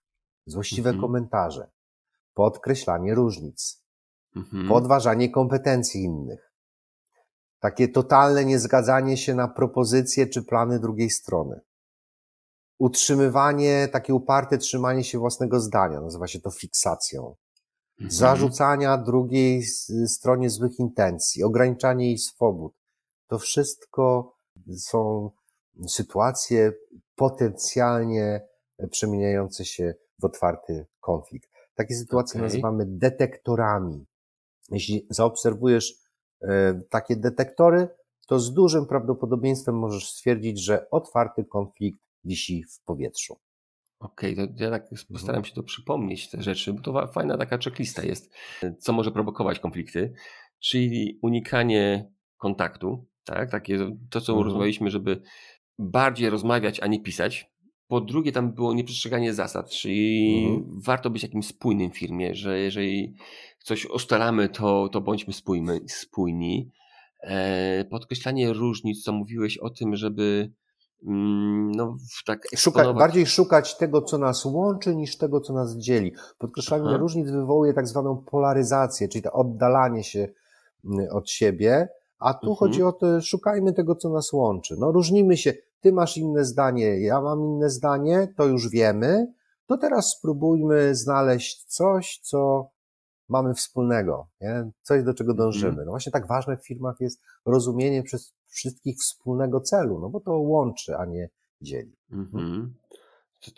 złośliwe 0.50 0.90
mhm. 0.90 1.02
komentarze, 1.02 1.72
podkreślanie 2.34 3.16
różnic, 3.16 3.84
mhm. 4.36 4.68
podważanie 4.68 5.30
kompetencji 5.30 6.04
innych, 6.04 6.54
takie 7.60 7.88
totalne 7.88 8.46
niezgadzanie 8.46 9.18
się 9.18 9.36
na 9.36 9.48
propozycje 9.48 10.28
czy 10.28 10.44
plany 10.44 10.80
drugiej 10.80 11.10
strony, 11.10 11.62
utrzymywanie, 12.80 13.88
takie 13.92 14.14
uparte 14.14 14.58
trzymanie 14.58 15.04
się 15.04 15.20
własnego 15.20 15.60
zdania, 15.60 16.02
nazywa 16.02 16.28
się 16.28 16.40
to 16.40 16.52
fiksacją, 16.52 17.36
mhm. 17.92 18.12
zarzucania 18.12 18.98
drugiej 18.98 19.64
stronie 20.08 20.50
złych 20.50 20.80
intencji, 20.80 21.44
ograniczanie 21.44 22.06
jej 22.06 22.18
swobód. 22.18 22.74
To 23.28 23.40
wszystko 23.40 24.36
są 24.78 25.32
sytuacje 25.88 26.74
potencjalnie 27.16 28.42
przemieniające 28.92 29.66
się 29.66 29.94
w 30.22 30.26
otwarty 30.26 30.86
konflikt. 31.00 31.50
Takie 31.76 31.96
sytuacje 31.96 32.40
okay. 32.40 32.48
nazywamy 32.48 32.86
detektorami. 32.88 34.06
Jeśli 34.72 35.08
zaobserwujesz 35.10 35.94
e, 36.42 36.82
takie 36.90 37.16
detektory, 37.16 37.88
to 38.28 38.40
z 38.40 38.54
dużym 38.54 38.86
prawdopodobieństwem 38.86 39.76
możesz 39.76 40.10
stwierdzić, 40.10 40.64
że 40.64 40.90
otwarty 40.90 41.46
konflikt 41.46 42.00
wisi 42.24 42.64
w 42.64 42.84
powietrzu. 42.84 43.38
Okej, 44.00 44.34
okay, 44.34 44.48
to 44.48 44.64
ja 44.64 44.70
tak 44.70 44.84
mhm. 44.84 45.08
postaram 45.14 45.44
się 45.46 45.54
to 45.54 45.64
przypomnieć, 45.64 46.30
te 46.30 46.42
rzeczy, 46.42 46.74
bo 46.74 46.82
to 46.82 47.08
fajna 47.08 47.38
taka 47.38 47.58
checklista 47.58 48.04
jest, 48.04 48.34
co 48.80 48.94
może 48.94 49.12
prowokować 49.12 49.60
konflikty, 49.60 50.14
czyli 50.60 51.20
unikanie 51.22 52.12
kontaktu, 52.38 53.06
tak, 53.24 53.52
takie 53.52 53.78
to, 54.10 54.22
co 54.22 54.34
mhm. 54.34 54.46
rozmawialiśmy, 54.46 54.90
żeby 54.90 55.22
bardziej 55.80 56.30
rozmawiać, 56.30 56.80
a 56.80 56.88
nie 56.88 57.02
pisać. 57.02 57.52
Po 57.90 58.02
drugie, 58.02 58.32
tam 58.32 58.52
było 58.52 58.74
nieprzestrzeganie 58.74 59.34
zasad, 59.34 59.70
czyli 59.70 60.46
mhm. 60.48 60.82
warto 60.82 61.10
być 61.10 61.24
jakimś 61.24 61.48
spójnym 61.48 61.92
firmie, 61.92 62.36
że 62.36 62.60
jeżeli 62.60 63.16
coś 63.64 63.86
ustalamy, 63.86 64.50
to, 64.50 64.90
to 64.90 65.02
bądźmy 65.02 65.34
spójmy, 65.34 65.80
spójni. 65.88 66.72
E, 67.22 67.86
podkreślanie 67.86 68.54
różnic, 68.54 69.04
co 69.04 69.12
mówiłeś 69.14 69.58
o 69.58 69.70
tym, 69.70 69.96
żeby 69.96 70.52
Mm, 71.08 71.72
no, 71.72 71.98
tak 72.26 72.48
szukać, 72.56 72.96
bardziej 72.96 73.26
szukać 73.26 73.78
tego, 73.78 74.02
co 74.02 74.18
nas 74.18 74.46
łączy, 74.46 74.96
niż 74.96 75.18
tego, 75.18 75.42
co 75.42 75.54
nas 75.54 75.78
dzieli. 75.78 76.14
Podkreślanie 76.38 76.88
Aha. 76.88 76.98
różnic 76.98 77.32
wywołuje 77.32 77.74
tak 77.74 77.88
zwaną 77.88 78.18
polaryzację, 78.18 79.08
czyli 79.08 79.22
to 79.22 79.32
oddalanie 79.32 80.04
się 80.04 80.28
mm, 80.86 81.08
od 81.12 81.30
siebie, 81.30 81.90
a 82.20 82.34
tu 82.34 82.50
mhm. 82.50 82.56
chodzi 82.56 82.84
o 82.84 82.92
to, 82.92 83.22
szukajmy 83.22 83.74
tego, 83.74 83.96
co 83.96 84.10
nas 84.10 84.34
łączy. 84.34 84.76
No, 84.80 84.92
różnimy 84.92 85.38
się, 85.38 85.54
ty 85.80 85.94
masz 85.94 86.18
inne 86.18 86.46
zdanie, 86.46 87.00
ja 87.00 87.22
mam 87.22 87.44
inne 87.44 87.70
zdanie, 87.70 88.34
to 88.38 88.46
już 88.46 88.70
wiemy, 88.70 89.34
to 89.66 89.78
teraz 89.78 90.16
spróbujmy 90.18 90.96
znaleźć 90.96 91.64
coś, 91.64 92.20
co 92.24 92.70
mamy 93.30 93.54
wspólnego, 93.54 94.28
nie? 94.42 94.72
coś 94.82 95.04
do 95.04 95.14
czego 95.14 95.34
dążymy. 95.34 95.70
Mhm. 95.70 95.86
No 95.86 95.92
właśnie 95.92 96.12
tak 96.12 96.28
ważne 96.28 96.58
w 96.58 96.68
firmach 96.68 96.96
jest 97.00 97.22
rozumienie 97.46 98.04
przez 98.04 98.34
wszystkich 98.48 98.98
wspólnego 98.98 99.62
celu, 99.62 100.00
no 100.00 100.10
bo 100.10 100.20
to 100.20 100.38
łączy, 100.38 100.98
a 100.98 101.06
nie 101.06 101.30
dzieli. 101.62 101.96
Mhm. 102.12 102.74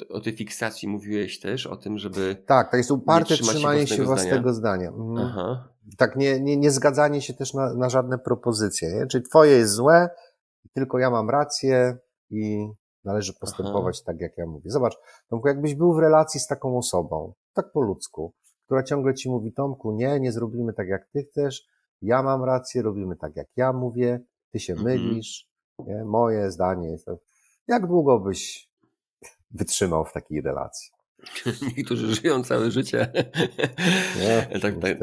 O 0.10 0.22
tej 0.22 0.34
fiksacji 0.34 0.88
mówiłeś 0.88 1.40
też, 1.40 1.68
o 1.68 1.78
tym, 1.78 1.98
żeby. 1.98 2.44
Tak, 2.46 2.72
to 2.72 2.78
jest 2.78 2.92
uparte 2.92 3.36
trzymanie 3.36 3.88
się 3.88 4.04
własnego 4.04 4.54
zdania. 4.54 4.92
zdania. 4.92 5.22
Mhm. 5.22 5.58
Tak, 5.98 6.16
nie, 6.16 6.40
nie, 6.40 6.58
nie 6.58 6.72
zgadzanie 6.72 7.22
się 7.22 7.34
też 7.34 7.54
na, 7.54 7.74
na 7.74 7.90
żadne 7.90 8.18
propozycje. 8.18 8.94
Nie? 8.94 9.08
Czyli 9.08 9.24
twoje 9.24 9.52
jest 9.52 9.74
złe, 9.74 10.10
tylko 10.74 11.00
ja 11.00 11.10
mam 11.10 11.30
rację 11.30 11.98
i 12.30 12.68
należy 13.04 13.34
postępować 13.40 13.96
Aha. 13.98 14.04
tak, 14.06 14.22
jak 14.22 14.38
ja 14.38 14.46
mówię. 14.46 14.72
Zobacz, 14.72 14.98
Tomku, 15.30 15.48
jakbyś 15.48 15.76
był 15.76 15.94
w 15.94 16.00
relacji 16.00 16.40
z 16.40 16.48
taką 16.48 16.78
osobą, 16.78 17.34
tak 17.54 17.72
po 17.72 17.82
ludzku, 17.82 18.34
która 18.66 18.84
ciągle 18.84 19.14
ci 19.14 19.30
mówi, 19.30 19.54
Tomku, 19.54 19.92
nie, 19.92 20.20
nie 20.20 20.32
zrobimy 20.32 20.74
tak, 20.74 20.88
jak 20.88 21.08
ty 21.14 21.24
chcesz, 21.24 21.68
ja 22.02 22.24
mam 22.24 22.44
rację, 22.44 22.82
robimy 22.82 23.16
tak, 23.16 23.36
jak 23.36 23.48
ja 23.56 23.74
mówię, 23.74 24.20
ty 24.52 24.60
się 24.60 24.74
mhm. 24.74 24.90
mylisz, 24.90 25.50
nie? 25.80 26.04
moje 26.06 26.52
zdanie 26.52 26.92
jest. 26.92 27.08
Jak 27.68 27.88
długo 27.88 28.20
byś 28.20 28.71
wytrzymał 29.54 30.06
w 30.06 30.14
takiej 30.14 30.42
relacji? 30.42 30.92
Niektórzy 31.78 32.16
żyją 32.16 32.44
całe 32.44 32.72
życie. 32.72 33.12
Nie, 34.20 34.48
tak, 34.62 34.80
tak, 34.80 34.98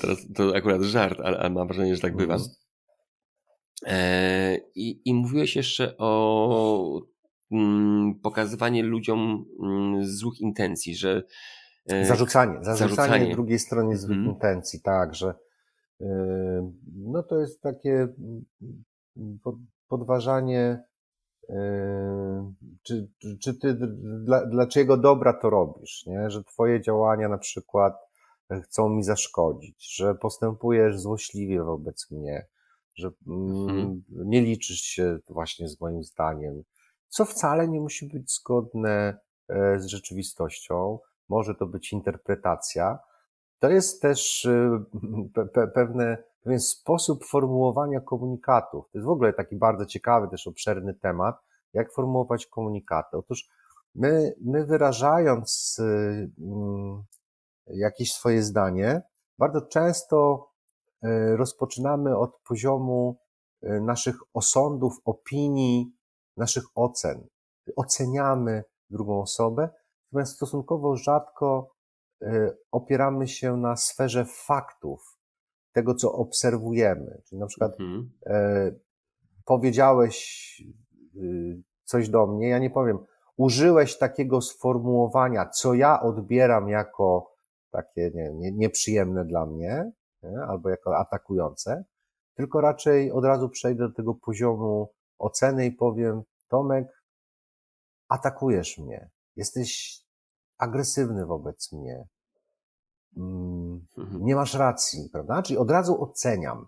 teraz 0.00 0.18
to 0.34 0.56
akurat 0.56 0.82
żart, 0.82 1.20
ale, 1.20 1.38
ale 1.38 1.50
mam 1.50 1.68
wrażenie, 1.68 1.94
że 1.96 2.02
tak 2.02 2.16
bywa. 2.16 2.34
Mhm. 2.34 2.50
E, 3.86 4.56
i, 4.74 5.00
I 5.04 5.14
mówiłeś 5.14 5.56
jeszcze 5.56 5.96
o 5.98 7.00
mm, 7.52 8.14
pokazywanie 8.22 8.82
ludziom 8.82 9.44
mm, 9.62 10.04
złych 10.04 10.40
intencji, 10.40 10.96
że 10.96 11.22
e, 11.86 12.04
zarzucanie, 12.04 12.58
zarzucanie, 12.62 12.94
zarzucanie. 12.96 13.32
drugiej 13.32 13.58
stronie 13.58 13.96
złych 13.96 14.18
mm. 14.18 14.30
intencji, 14.30 14.82
tak, 14.82 15.14
że 15.14 15.34
no 16.96 17.22
to 17.22 17.38
jest 17.38 17.60
takie 17.60 18.08
podważanie, 19.88 20.82
czy, 22.82 23.08
czy 23.42 23.54
ty 23.54 23.74
dla, 24.00 24.46
dlaczego 24.46 24.96
dobra 24.96 25.32
to 25.32 25.50
robisz, 25.50 26.06
nie? 26.06 26.30
że 26.30 26.44
twoje 26.44 26.80
działania 26.80 27.28
na 27.28 27.38
przykład 27.38 27.94
chcą 28.62 28.88
mi 28.88 29.02
zaszkodzić, 29.02 29.96
że 29.96 30.14
postępujesz 30.14 31.00
złośliwie 31.00 31.62
wobec 31.62 32.10
mnie, 32.10 32.46
że 32.94 33.10
mhm. 33.26 34.02
nie 34.08 34.40
liczysz 34.40 34.80
się 34.80 35.18
właśnie 35.28 35.68
z 35.68 35.80
moim 35.80 36.04
zdaniem, 36.04 36.62
co 37.08 37.24
wcale 37.24 37.68
nie 37.68 37.80
musi 37.80 38.08
być 38.08 38.32
zgodne 38.34 39.18
e, 39.48 39.80
z 39.80 39.86
rzeczywistością, 39.86 40.98
może 41.28 41.54
to 41.54 41.66
być 41.66 41.92
interpretacja, 41.92 42.98
to 43.58 43.70
jest 43.70 44.02
też 44.02 44.48
pe 45.54 45.68
pewne, 45.68 46.24
pewien 46.46 46.60
sposób 46.60 47.24
formułowania 47.24 48.00
komunikatów. 48.00 48.84
To 48.92 48.98
jest 48.98 49.06
w 49.06 49.10
ogóle 49.10 49.32
taki 49.32 49.56
bardzo 49.56 49.86
ciekawy, 49.86 50.28
też 50.28 50.46
obszerny 50.46 50.94
temat, 50.94 51.36
jak 51.72 51.92
formułować 51.92 52.46
komunikaty. 52.46 53.16
Otóż 53.16 53.48
my, 53.94 54.34
my 54.40 54.66
wyrażając 54.66 55.78
y, 55.78 56.30
mm, 56.38 57.04
jakieś 57.66 58.12
swoje 58.12 58.42
zdanie, 58.42 59.02
bardzo 59.38 59.60
często 59.60 60.48
y, 61.04 61.36
rozpoczynamy 61.36 62.18
od 62.18 62.38
poziomu 62.48 63.16
naszych 63.62 64.16
osądów, 64.34 65.00
opinii, 65.04 65.96
naszych 66.36 66.64
ocen. 66.74 67.26
Oceniamy 67.76 68.64
drugą 68.90 69.22
osobę, 69.22 69.68
natomiast 70.12 70.36
stosunkowo 70.36 70.96
rzadko 70.96 71.70
opieramy 72.72 73.28
się 73.28 73.56
na 73.56 73.76
sferze 73.76 74.24
faktów, 74.24 75.15
tego 75.76 75.94
co 75.94 76.12
obserwujemy. 76.12 77.22
Czyli 77.28 77.38
na 77.38 77.46
przykład 77.46 77.80
mhm. 77.80 78.10
E, 78.26 78.72
powiedziałeś 79.44 80.16
y, 81.16 81.62
coś 81.84 82.08
do 82.08 82.26
mnie, 82.26 82.48
ja 82.48 82.58
nie 82.58 82.70
powiem, 82.70 82.98
użyłeś 83.36 83.98
takiego 83.98 84.40
sformułowania, 84.40 85.46
co 85.46 85.74
ja 85.74 86.02
odbieram 86.02 86.68
jako 86.68 87.34
takie 87.70 88.10
nie, 88.14 88.30
nie, 88.34 88.52
nieprzyjemne 88.52 89.24
dla 89.24 89.46
mnie, 89.46 89.92
nie? 90.22 90.38
albo 90.48 90.70
jako 90.70 90.96
atakujące, 90.96 91.84
tylko 92.34 92.60
raczej 92.60 93.12
od 93.12 93.24
razu 93.24 93.48
przejdę 93.48 93.88
do 93.88 93.94
tego 93.94 94.14
poziomu 94.14 94.92
oceny 95.18 95.66
i 95.66 95.72
powiem, 95.72 96.22
Tomek, 96.48 97.02
atakujesz 98.08 98.78
mnie, 98.78 99.10
jesteś 99.36 100.00
agresywny 100.58 101.26
wobec 101.26 101.72
mnie. 101.72 102.06
Mm, 103.16 103.86
mhm. 103.98 104.24
Nie 104.24 104.36
masz 104.36 104.54
racji, 104.54 105.08
prawda? 105.12 105.42
Czyli 105.42 105.58
od 105.58 105.70
razu 105.70 106.02
oceniam. 106.02 106.66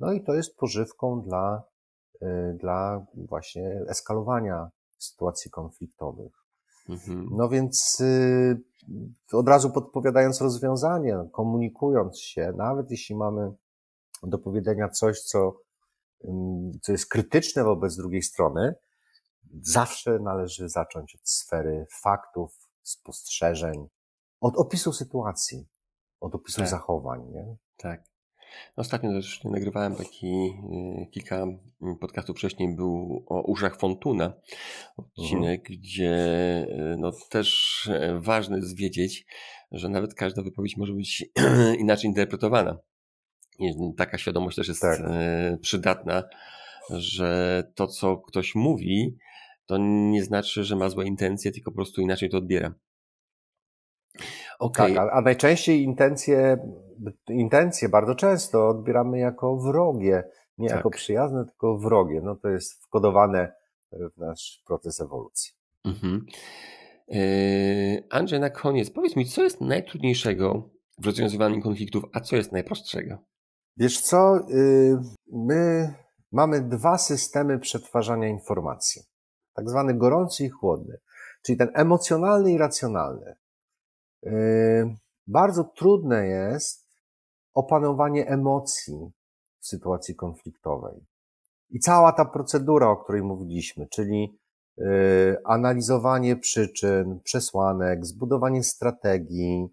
No 0.00 0.12
i 0.12 0.24
to 0.24 0.34
jest 0.34 0.56
pożywką 0.56 1.22
dla, 1.22 1.62
y, 2.22 2.56
dla 2.60 3.06
właśnie 3.14 3.84
eskalowania 3.88 4.70
sytuacji 4.98 5.50
konfliktowych. 5.50 6.32
Mhm. 6.88 7.28
No 7.32 7.48
więc 7.48 8.00
y, 8.00 8.62
od 9.32 9.48
razu 9.48 9.70
podpowiadając 9.70 10.40
rozwiązanie, 10.40 11.28
komunikując 11.32 12.20
się, 12.20 12.52
nawet 12.56 12.90
jeśli 12.90 13.16
mamy 13.16 13.52
do 14.22 14.38
powiedzenia 14.38 14.88
coś, 14.88 15.20
co, 15.20 15.60
co 16.82 16.92
jest 16.92 17.06
krytyczne 17.06 17.64
wobec 17.64 17.96
drugiej 17.96 18.22
strony, 18.22 18.74
zawsze 19.62 20.18
należy 20.18 20.68
zacząć 20.68 21.14
od 21.14 21.28
sfery 21.28 21.86
faktów, 22.02 22.68
spostrzeżeń, 22.82 23.88
od 24.40 24.56
opisu 24.56 24.92
sytuacji, 24.92 25.66
od 26.20 26.34
opisu 26.34 26.60
tak. 26.60 26.68
zachowań. 26.68 27.20
Nie? 27.32 27.56
Tak. 27.76 28.04
Ostatnio 28.76 29.12
też 29.12 29.44
nagrywałem 29.44 29.94
taki 29.94 30.50
y, 31.02 31.06
kilka 31.10 31.36
mm, 31.36 31.96
podcastów 32.00 32.36
wcześniej 32.36 32.76
był 32.76 33.24
o 33.26 33.42
uszach 33.42 33.78
Fontuna 33.78 34.32
odcinek, 34.96 35.60
mhm. 35.60 35.78
gdzie 35.80 36.16
y, 36.92 36.96
no 36.98 37.12
też 37.30 37.88
e, 37.92 38.18
ważne 38.18 38.56
jest 38.56 38.76
wiedzieć, 38.76 39.26
że 39.72 39.88
nawet 39.88 40.14
każda 40.14 40.42
wypowiedź 40.42 40.76
może 40.76 40.92
być 40.92 41.24
inaczej 41.80 42.08
interpretowana. 42.08 42.78
I 43.58 43.72
taka 43.96 44.18
świadomość 44.18 44.56
też 44.56 44.68
jest 44.68 44.80
tak. 44.80 45.00
E, 45.00 45.58
przydatna 45.62 46.24
że 46.90 47.62
to, 47.74 47.86
co 47.86 48.16
ktoś 48.16 48.54
mówi, 48.54 49.16
to 49.66 49.76
nie 50.10 50.24
znaczy, 50.24 50.64
że 50.64 50.76
ma 50.76 50.88
złe 50.88 51.06
intencje, 51.06 51.52
tylko 51.52 51.70
po 51.70 51.74
prostu 51.74 52.00
inaczej 52.00 52.30
to 52.30 52.38
odbiera. 52.38 52.74
Okay. 54.58 54.94
Tak, 54.94 55.08
a, 55.08 55.12
a 55.12 55.20
najczęściej 55.20 55.82
intencje, 55.82 56.58
intencje 57.28 57.88
bardzo 57.88 58.14
często 58.14 58.68
odbieramy 58.68 59.18
jako 59.18 59.56
wrogie, 59.56 60.24
nie 60.58 60.68
tak. 60.68 60.76
jako 60.76 60.90
przyjazne, 60.90 61.44
tylko 61.44 61.78
wrogie. 61.78 62.20
No 62.20 62.36
to 62.36 62.48
jest 62.48 62.84
wkodowane 62.84 63.52
w 63.92 64.18
nasz 64.18 64.62
proces 64.66 65.00
ewolucji. 65.00 65.52
Mhm. 65.84 66.26
Yy, 67.08 68.04
Andrzej, 68.10 68.40
na 68.40 68.50
koniec, 68.50 68.90
powiedz 68.90 69.16
mi, 69.16 69.26
co 69.26 69.42
jest 69.42 69.60
najtrudniejszego 69.60 70.70
w 70.98 71.06
rozwiązywaniu 71.06 71.62
konfliktów, 71.62 72.04
a 72.12 72.20
co 72.20 72.36
jest 72.36 72.52
najprostszego? 72.52 73.18
Wiesz 73.76 74.00
co, 74.00 74.46
yy, 74.48 74.98
my 75.32 75.94
mamy 76.32 76.60
dwa 76.60 76.98
systemy 76.98 77.58
przetwarzania 77.58 78.28
informacji. 78.28 79.02
Tak 79.54 79.70
zwany 79.70 79.94
gorący 79.94 80.44
i 80.44 80.48
chłodny. 80.48 80.98
Czyli 81.42 81.58
ten 81.58 81.70
emocjonalny 81.74 82.52
i 82.52 82.58
racjonalny. 82.58 83.36
Yy, 84.22 84.96
bardzo 85.26 85.64
trudne 85.64 86.26
jest 86.26 86.88
opanowanie 87.54 88.28
emocji 88.28 89.10
w 89.60 89.66
sytuacji 89.66 90.14
konfliktowej. 90.14 91.06
I 91.70 91.80
cała 91.80 92.12
ta 92.12 92.24
procedura, 92.24 92.90
o 92.90 92.96
której 92.96 93.22
mówiliśmy, 93.22 93.86
czyli 93.86 94.38
yy, 94.76 95.36
analizowanie 95.44 96.36
przyczyn, 96.36 97.20
przesłanek, 97.24 98.06
zbudowanie 98.06 98.62
strategii, 98.62 99.68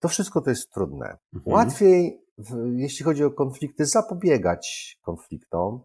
to 0.00 0.08
wszystko 0.08 0.40
to 0.40 0.50
jest 0.50 0.70
trudne. 0.70 1.18
Mhm. 1.34 1.54
Łatwiej, 1.54 2.26
jeśli 2.76 3.04
chodzi 3.04 3.24
o 3.24 3.30
konflikty, 3.30 3.86
zapobiegać 3.86 4.96
konfliktom, 5.02 5.80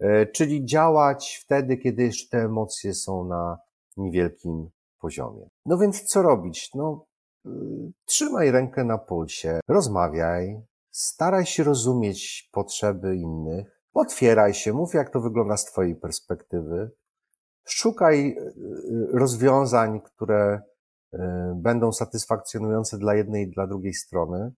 yy, 0.00 0.26
czyli 0.26 0.64
działać 0.64 1.40
wtedy, 1.44 1.76
kiedy 1.76 2.02
jeszcze 2.02 2.28
te 2.38 2.44
emocje 2.44 2.94
są 2.94 3.24
na 3.24 3.58
niewielkim 3.96 4.70
poziomie. 5.00 5.48
No 5.66 5.78
więc 5.78 6.02
co 6.02 6.22
robić? 6.22 6.70
No, 6.74 7.06
trzymaj 8.04 8.50
rękę 8.50 8.84
na 8.84 8.98
pulsie, 8.98 9.60
rozmawiaj, 9.68 10.62
staraj 10.90 11.46
się 11.46 11.64
rozumieć 11.64 12.48
potrzeby 12.52 13.16
innych, 13.16 13.80
otwieraj 13.94 14.54
się, 14.54 14.72
mów 14.72 14.94
jak 14.94 15.10
to 15.10 15.20
wygląda 15.20 15.56
z 15.56 15.64
Twojej 15.64 15.96
perspektywy, 15.96 16.90
szukaj 17.64 18.28
y, 18.28 18.54
rozwiązań, 19.12 20.00
które 20.00 20.60
y, 21.14 21.18
będą 21.56 21.92
satysfakcjonujące 21.92 22.98
dla 22.98 23.14
jednej 23.14 23.44
i 23.44 23.50
dla 23.50 23.66
drugiej 23.66 23.94
strony. 23.94 24.52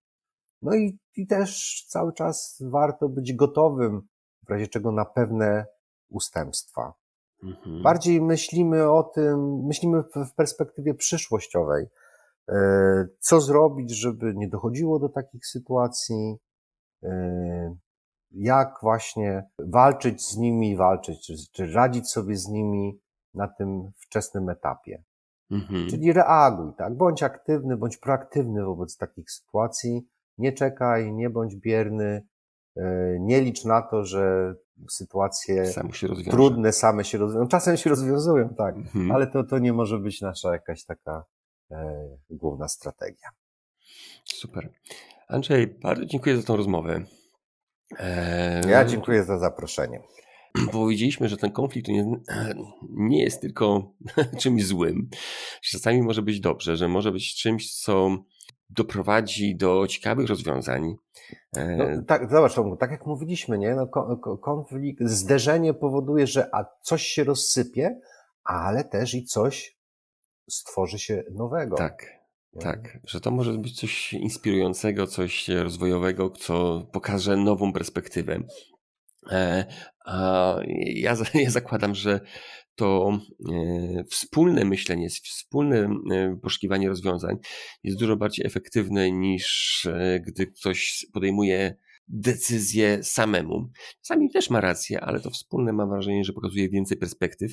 No 0.61 0.75
i, 0.75 0.99
i 1.15 1.27
też 1.27 1.83
cały 1.89 2.13
czas 2.13 2.63
warto 2.69 3.09
być 3.09 3.33
gotowym, 3.33 4.01
w 4.47 4.49
razie 4.49 4.67
czego 4.67 4.91
na 4.91 5.05
pewne 5.05 5.65
ustępstwa. 6.09 6.93
Mhm. 7.43 7.83
Bardziej 7.83 8.21
myślimy 8.21 8.91
o 8.91 9.03
tym, 9.03 9.65
myślimy 9.65 10.03
w 10.03 10.33
perspektywie 10.35 10.93
przyszłościowej. 10.93 11.85
E, 12.49 13.07
co 13.19 13.41
zrobić, 13.41 13.91
żeby 13.91 14.33
nie 14.35 14.47
dochodziło 14.47 14.99
do 14.99 15.09
takich 15.09 15.45
sytuacji? 15.45 16.37
E, 17.03 17.75
jak 18.31 18.73
właśnie 18.81 19.49
walczyć 19.59 20.21
z 20.21 20.37
nimi, 20.37 20.77
walczyć, 20.77 21.31
czy, 21.53 21.73
radzić 21.73 22.09
sobie 22.09 22.35
z 22.35 22.47
nimi 22.47 22.99
na 23.33 23.47
tym 23.47 23.91
wczesnym 23.97 24.49
etapie? 24.49 25.03
Mhm. 25.51 25.89
Czyli 25.89 26.13
reaguj, 26.13 26.71
tak? 26.77 26.97
Bądź 26.97 27.23
aktywny, 27.23 27.77
bądź 27.77 27.97
proaktywny 27.97 28.65
wobec 28.65 28.97
takich 28.97 29.31
sytuacji. 29.31 30.07
Nie 30.37 30.53
czekaj, 30.53 31.13
nie 31.13 31.29
bądź 31.29 31.55
bierny, 31.55 32.27
e, 32.75 33.17
nie 33.19 33.41
licz 33.41 33.65
na 33.65 33.81
to, 33.81 34.03
że 34.03 34.55
sytuacje 34.89 35.65
same 35.65 35.89
trudne 36.31 36.71
same 36.71 37.03
się 37.03 37.17
rozwiązują. 37.17 37.47
Czasem 37.47 37.77
się 37.77 37.89
rozwiązują, 37.89 38.49
tak, 38.49 38.75
mhm. 38.75 39.11
ale 39.11 39.27
to, 39.27 39.43
to 39.43 39.59
nie 39.59 39.73
może 39.73 39.99
być 39.99 40.21
nasza 40.21 40.51
jakaś 40.51 40.85
taka 40.85 41.25
główna 42.29 42.67
strategia. 42.67 43.29
Super. 44.25 44.69
Andrzej, 45.27 45.67
bardzo 45.67 46.05
dziękuję 46.05 46.37
za 46.37 46.43
tą 46.43 46.57
rozmowę. 46.57 47.05
E, 47.99 48.69
ja 48.69 48.85
dziękuję 48.85 49.23
za 49.23 49.39
zaproszenie. 49.39 50.01
Powiedzieliśmy, 50.71 51.29
że 51.29 51.37
ten 51.37 51.51
konflikt 51.51 51.87
nie, 51.87 52.05
nie 52.89 53.23
jest 53.23 53.41
tylko 53.41 53.93
czymś 54.41 54.65
złym. 54.65 55.09
Czasami 55.61 56.01
może 56.01 56.21
być 56.21 56.39
dobrze, 56.39 56.75
że 56.75 56.87
może 56.87 57.11
być 57.11 57.35
czymś, 57.35 57.81
co 57.81 58.17
doprowadzi 58.69 59.55
do 59.55 59.87
ciekawych 59.87 60.27
rozwiązań. 60.27 60.95
E, 61.55 61.77
no, 61.77 62.03
tak, 62.07 62.31
zobacz, 62.31 62.55
tak 62.79 62.91
jak 62.91 63.05
mówiliśmy, 63.05 63.57
nie? 63.57 63.75
No, 63.75 63.87
konflikt, 64.37 65.03
zderzenie 65.03 65.73
powoduje, 65.73 66.27
że 66.27 66.55
a 66.55 66.65
coś 66.81 67.03
się 67.03 67.23
rozsypie, 67.23 67.99
ale 68.43 68.83
też 68.83 69.13
i 69.13 69.23
coś 69.23 69.76
stworzy 70.49 70.99
się 70.99 71.23
nowego. 71.31 71.75
Tak. 71.75 72.17
Tak, 72.59 72.99
że 73.07 73.21
to 73.21 73.31
może 73.31 73.53
być 73.53 73.79
coś 73.79 74.13
inspirującego, 74.13 75.07
coś 75.07 75.47
rozwojowego, 75.47 76.29
co 76.29 76.87
pokaże 76.91 77.37
nową 77.37 77.73
perspektywę. 77.73 78.39
E, 79.31 79.65
a 80.05 80.55
ja, 80.79 81.15
ja 81.33 81.49
zakładam, 81.49 81.95
że 81.95 82.19
to 82.75 83.19
e, 83.51 84.03
wspólne 84.03 84.65
myślenie, 84.65 85.09
wspólne 85.09 85.89
e, 86.11 86.37
poszukiwanie 86.41 86.89
rozwiązań 86.89 87.37
jest 87.83 87.99
dużo 87.99 88.15
bardziej 88.15 88.45
efektywne 88.45 89.11
niż 89.11 89.87
gdy 90.27 90.47
ktoś 90.47 91.05
podejmuje 91.13 91.75
decyzję 92.07 93.03
samemu. 93.03 93.69
Czasami 94.01 94.31
też 94.31 94.49
ma 94.49 94.61
rację, 94.61 95.01
ale 95.01 95.19
to 95.19 95.29
wspólne 95.29 95.73
mam 95.73 95.89
wrażenie, 95.89 96.23
że 96.23 96.33
pokazuje 96.33 96.69
więcej 96.69 96.97
perspektyw, 96.97 97.51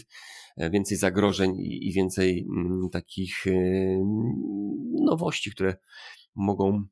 e, 0.57 0.71
więcej 0.71 0.99
zagrożeń 0.99 1.55
i 1.59 1.93
więcej 1.93 2.47
mm, 2.49 2.89
takich 2.93 3.47
e, 3.47 3.53
nowości, 5.05 5.51
które 5.51 5.77
mogą 6.35 6.85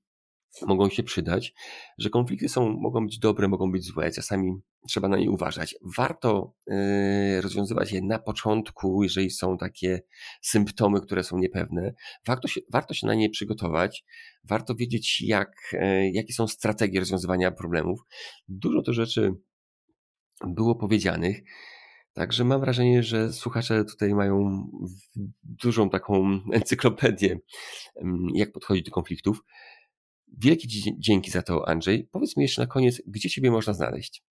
mogą 0.63 0.91
się 0.91 1.03
przydać, 1.03 1.55
że 1.99 2.11
konflikty 2.11 2.49
są, 2.49 2.73
mogą 2.73 3.07
być 3.07 3.19
dobre, 3.19 3.49
mogą 3.49 3.73
być 3.73 3.85
złe, 3.85 4.11
czasami 4.11 4.53
trzeba 4.89 5.09
na 5.09 5.17
nie 5.17 5.31
uważać. 5.31 5.77
Warto 5.97 6.55
y, 6.71 7.41
rozwiązywać 7.41 7.93
je 7.93 8.03
na 8.03 8.19
początku, 8.19 9.03
jeżeli 9.03 9.31
są 9.31 9.59
takie 9.59 10.03
symptomy, 10.43 11.01
które 11.01 11.25
są 11.25 11.39
niepewne. 11.39 11.95
Warto 12.27 12.49
się, 12.49 12.61
warto 12.73 12.95
się 12.95 13.07
na 13.07 13.15
nie 13.15 13.31
przygotować, 13.31 14.05
warto 14.45 14.75
wiedzieć, 14.75 15.21
jak, 15.21 15.53
y, 15.73 16.11
jakie 16.13 16.33
są 16.33 16.49
strategie 16.49 17.01
rozwiązywania 17.01 17.51
problemów. 17.51 18.01
Dużo 18.49 18.83
to 18.83 18.93
rzeczy 18.93 19.35
było 20.47 20.75
powiedzianych. 20.75 21.43
Także 22.13 22.45
mam 22.45 22.61
wrażenie, 22.61 23.03
że 23.03 23.33
słuchacze 23.33 23.85
tutaj 23.85 24.15
mają 24.15 24.67
dużą 25.43 25.91
taką 25.91 26.41
encyklopedię, 26.53 27.39
jak 28.35 28.53
podchodzić 28.53 28.85
do 28.85 28.91
konfliktów. 28.91 29.43
Wielkie 30.39 30.68
dzięki 30.99 31.30
za 31.30 31.43
to, 31.43 31.68
Andrzej. 31.68 32.09
Powiedz 32.12 32.37
mi 32.37 32.43
jeszcze 32.43 32.62
na 32.62 32.68
koniec, 32.68 33.03
gdzie 33.07 33.30
Ciebie 33.30 33.51
można 33.51 33.72
znaleźć? 33.72 34.24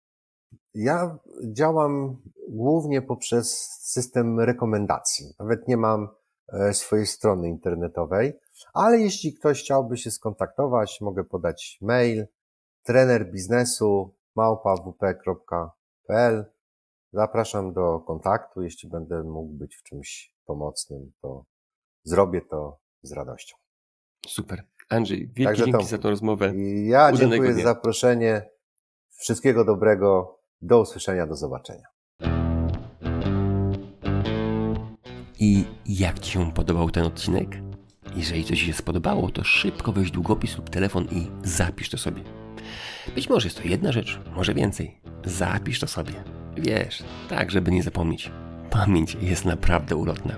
Ja 0.73 1.17
działam 1.53 2.21
głównie 2.49 3.01
poprzez 3.01 3.77
system 3.81 4.39
rekomendacji. 4.39 5.25
Nawet 5.39 5.67
nie 5.67 5.77
mam 5.77 6.07
e, 6.53 6.73
swojej 6.73 7.05
strony 7.05 7.49
internetowej, 7.49 8.33
ale 8.73 8.99
jeśli 8.99 9.33
ktoś 9.33 9.63
chciałby 9.63 9.97
się 9.97 10.11
skontaktować, 10.11 11.01
mogę 11.01 11.23
podać 11.23 11.77
mail 11.81 12.27
trener 12.83 13.31
biznesu 13.31 14.15
małpawp.pl. 14.35 16.45
Zapraszam 17.13 17.73
do 17.73 17.99
kontaktu. 17.99 18.61
Jeśli 18.61 18.89
będę 18.89 19.23
mógł 19.23 19.53
być 19.53 19.75
w 19.75 19.83
czymś 19.83 20.35
pomocnym, 20.45 21.11
to 21.21 21.45
zrobię 22.03 22.41
to 22.41 22.79
z 23.01 23.11
radością. 23.11 23.57
Super. 24.27 24.63
Andrzej, 24.91 25.19
wielkie 25.19 25.43
Także 25.43 25.65
dzięki 25.65 25.79
to, 25.79 25.85
za 25.85 25.97
tę 25.97 26.09
rozmowę. 26.09 26.53
Ja 26.85 27.09
Udanego 27.13 27.17
dziękuję 27.17 27.53
dnia. 27.53 27.63
za 27.63 27.69
zaproszenie. 27.69 28.49
Wszystkiego 29.09 29.65
dobrego. 29.65 30.39
Do 30.61 30.81
usłyszenia, 30.81 31.27
do 31.27 31.35
zobaczenia. 31.35 31.83
I 35.39 35.63
jak 35.85 36.19
Ci 36.19 36.31
się 36.31 36.51
podobał 36.51 36.89
ten 36.89 37.03
odcinek? 37.03 37.47
Jeżeli 38.15 38.43
coś 38.43 38.59
Ci 38.59 38.65
się 38.65 38.73
spodobało, 38.73 39.29
to 39.29 39.43
szybko 39.43 39.91
weź 39.91 40.11
długopis 40.11 40.57
lub 40.57 40.69
telefon 40.69 41.07
i 41.11 41.27
zapisz 41.43 41.89
to 41.89 41.97
sobie. 41.97 42.23
Być 43.15 43.29
może 43.29 43.47
jest 43.47 43.61
to 43.61 43.67
jedna 43.67 43.91
rzecz, 43.91 44.19
może 44.35 44.53
więcej. 44.53 45.01
Zapisz 45.25 45.79
to 45.79 45.87
sobie. 45.87 46.13
Wiesz, 46.57 47.03
tak, 47.29 47.51
żeby 47.51 47.71
nie 47.71 47.83
zapomnieć. 47.83 48.31
Pamięć 48.69 49.17
jest 49.21 49.45
naprawdę 49.45 49.95
ulotna. 49.95 50.35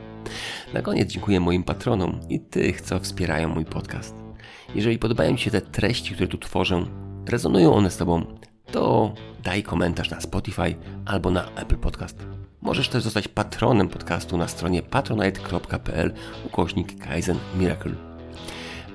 Na 0.74 0.82
koniec 0.82 1.10
dziękuję 1.10 1.40
moim 1.40 1.64
patronom 1.64 2.20
i 2.30 2.40
tych, 2.40 2.82
co 2.82 3.00
wspierają 3.00 3.50
mój 3.50 3.66
podcast. 3.66 4.23
Jeżeli 4.76 5.00
podobają 5.00 5.38
Ci 5.38 5.44
się 5.44 5.52
te 5.52 5.62
treści, 5.62 6.14
które 6.14 6.28
tu 6.28 6.38
tworzę, 6.38 6.86
rezonują 7.28 7.74
one 7.74 7.92
z 7.92 7.98
Tobą, 7.98 8.26
to 8.72 9.14
daj 9.44 9.64
komentarz 9.64 10.10
na 10.10 10.22
Spotify 10.22 10.76
albo 11.06 11.32
na 11.32 11.46
Apple 11.56 11.78
Podcast. 11.78 12.26
Możesz 12.62 12.90
też 12.90 13.04
zostać 13.04 13.28
patronem 13.28 13.90
podcastu 13.90 14.38
na 14.38 14.48
stronie 14.48 14.82
patronite.pl 14.82 16.14
ukośnik 16.46 17.06
Kaizen 17.06 17.38
Miracle. 17.58 17.96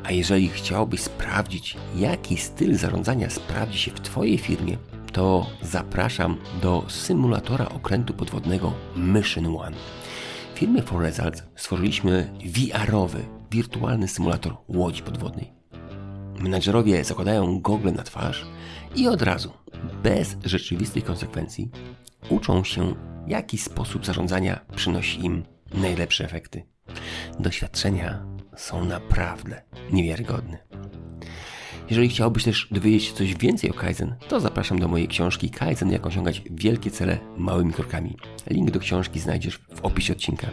A 0.05 0.13
jeżeli 0.13 0.49
chciałbyś 0.49 1.01
sprawdzić, 1.01 1.77
jaki 1.97 2.37
styl 2.37 2.77
zarządzania 2.77 3.31
sprawdzi 3.31 3.79
się 3.79 3.91
w 3.91 4.01
Twojej 4.01 4.39
firmie, 4.39 4.77
to 5.13 5.47
zapraszam 5.63 6.37
do 6.63 6.85
symulatora 6.89 7.69
okrętu 7.69 8.15
podwodnego 8.15 8.73
Mission 8.97 9.47
One. 9.47 9.77
W 10.55 10.59
firmie 10.59 10.83
For 10.83 11.03
Results 11.03 11.43
stworzyliśmy 11.57 12.31
VR-owy, 12.45 13.25
wirtualny 13.51 14.09
symulator 14.09 14.57
łodzi 14.69 15.03
podwodnej. 15.03 15.58
Menadżerowie 16.41 17.05
zakładają 17.05 17.61
gogle 17.61 17.93
na 17.93 18.03
twarz 18.03 18.47
i 18.97 19.09
od 19.09 19.23
razu, 19.23 19.53
bez 20.03 20.37
rzeczywistych 20.45 21.05
konsekwencji, 21.05 21.71
uczą 22.31 22.65
się, 22.65 22.95
jaki 23.27 23.59
sposób 23.59 24.07
zarządzania 24.07 24.61
przynosi 24.77 25.25
im 25.25 25.43
najlepsze 25.75 26.25
efekty. 26.25 26.63
Doświadczenia 27.39 28.23
są 28.57 28.85
naprawdę 28.85 29.63
niewiarygodne. 29.93 30.59
Jeżeli 31.91 32.09
chciałbyś 32.09 32.45
też 32.45 32.69
dowiedzieć 32.71 33.05
się 33.05 33.15
coś 33.15 33.35
więcej 33.35 33.71
o 33.71 33.75
Kaizen, 33.75 34.15
to 34.29 34.41
zapraszam 34.41 34.79
do 34.79 34.89
mojej 34.89 35.09
książki 35.09 35.51
Kaizen 35.51 35.91
jak 35.91 36.07
osiągać 36.07 36.43
wielkie 36.51 36.91
cele 36.91 37.19
małymi 37.37 37.73
krokami. 37.73 38.17
Link 38.51 38.71
do 38.71 38.81
książki 38.81 39.21
znajdziesz 39.21 39.59
w 39.75 39.81
opisie 39.83 40.13
odcinka. 40.13 40.47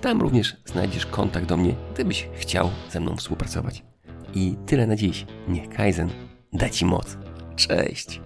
Tam 0.00 0.20
również 0.20 0.56
znajdziesz 0.64 1.06
kontakt 1.06 1.46
do 1.46 1.56
mnie, 1.56 1.74
gdybyś 1.94 2.28
chciał 2.34 2.70
ze 2.90 3.00
mną 3.00 3.16
współpracować. 3.16 3.89
I 4.34 4.56
tyle 4.66 4.86
na 4.86 4.96
dziś. 4.96 5.26
Niech 5.48 5.68
Kaizen 5.68 6.08
da 6.52 6.68
Ci 6.68 6.84
moc. 6.84 7.18
Cześć! 7.56 8.20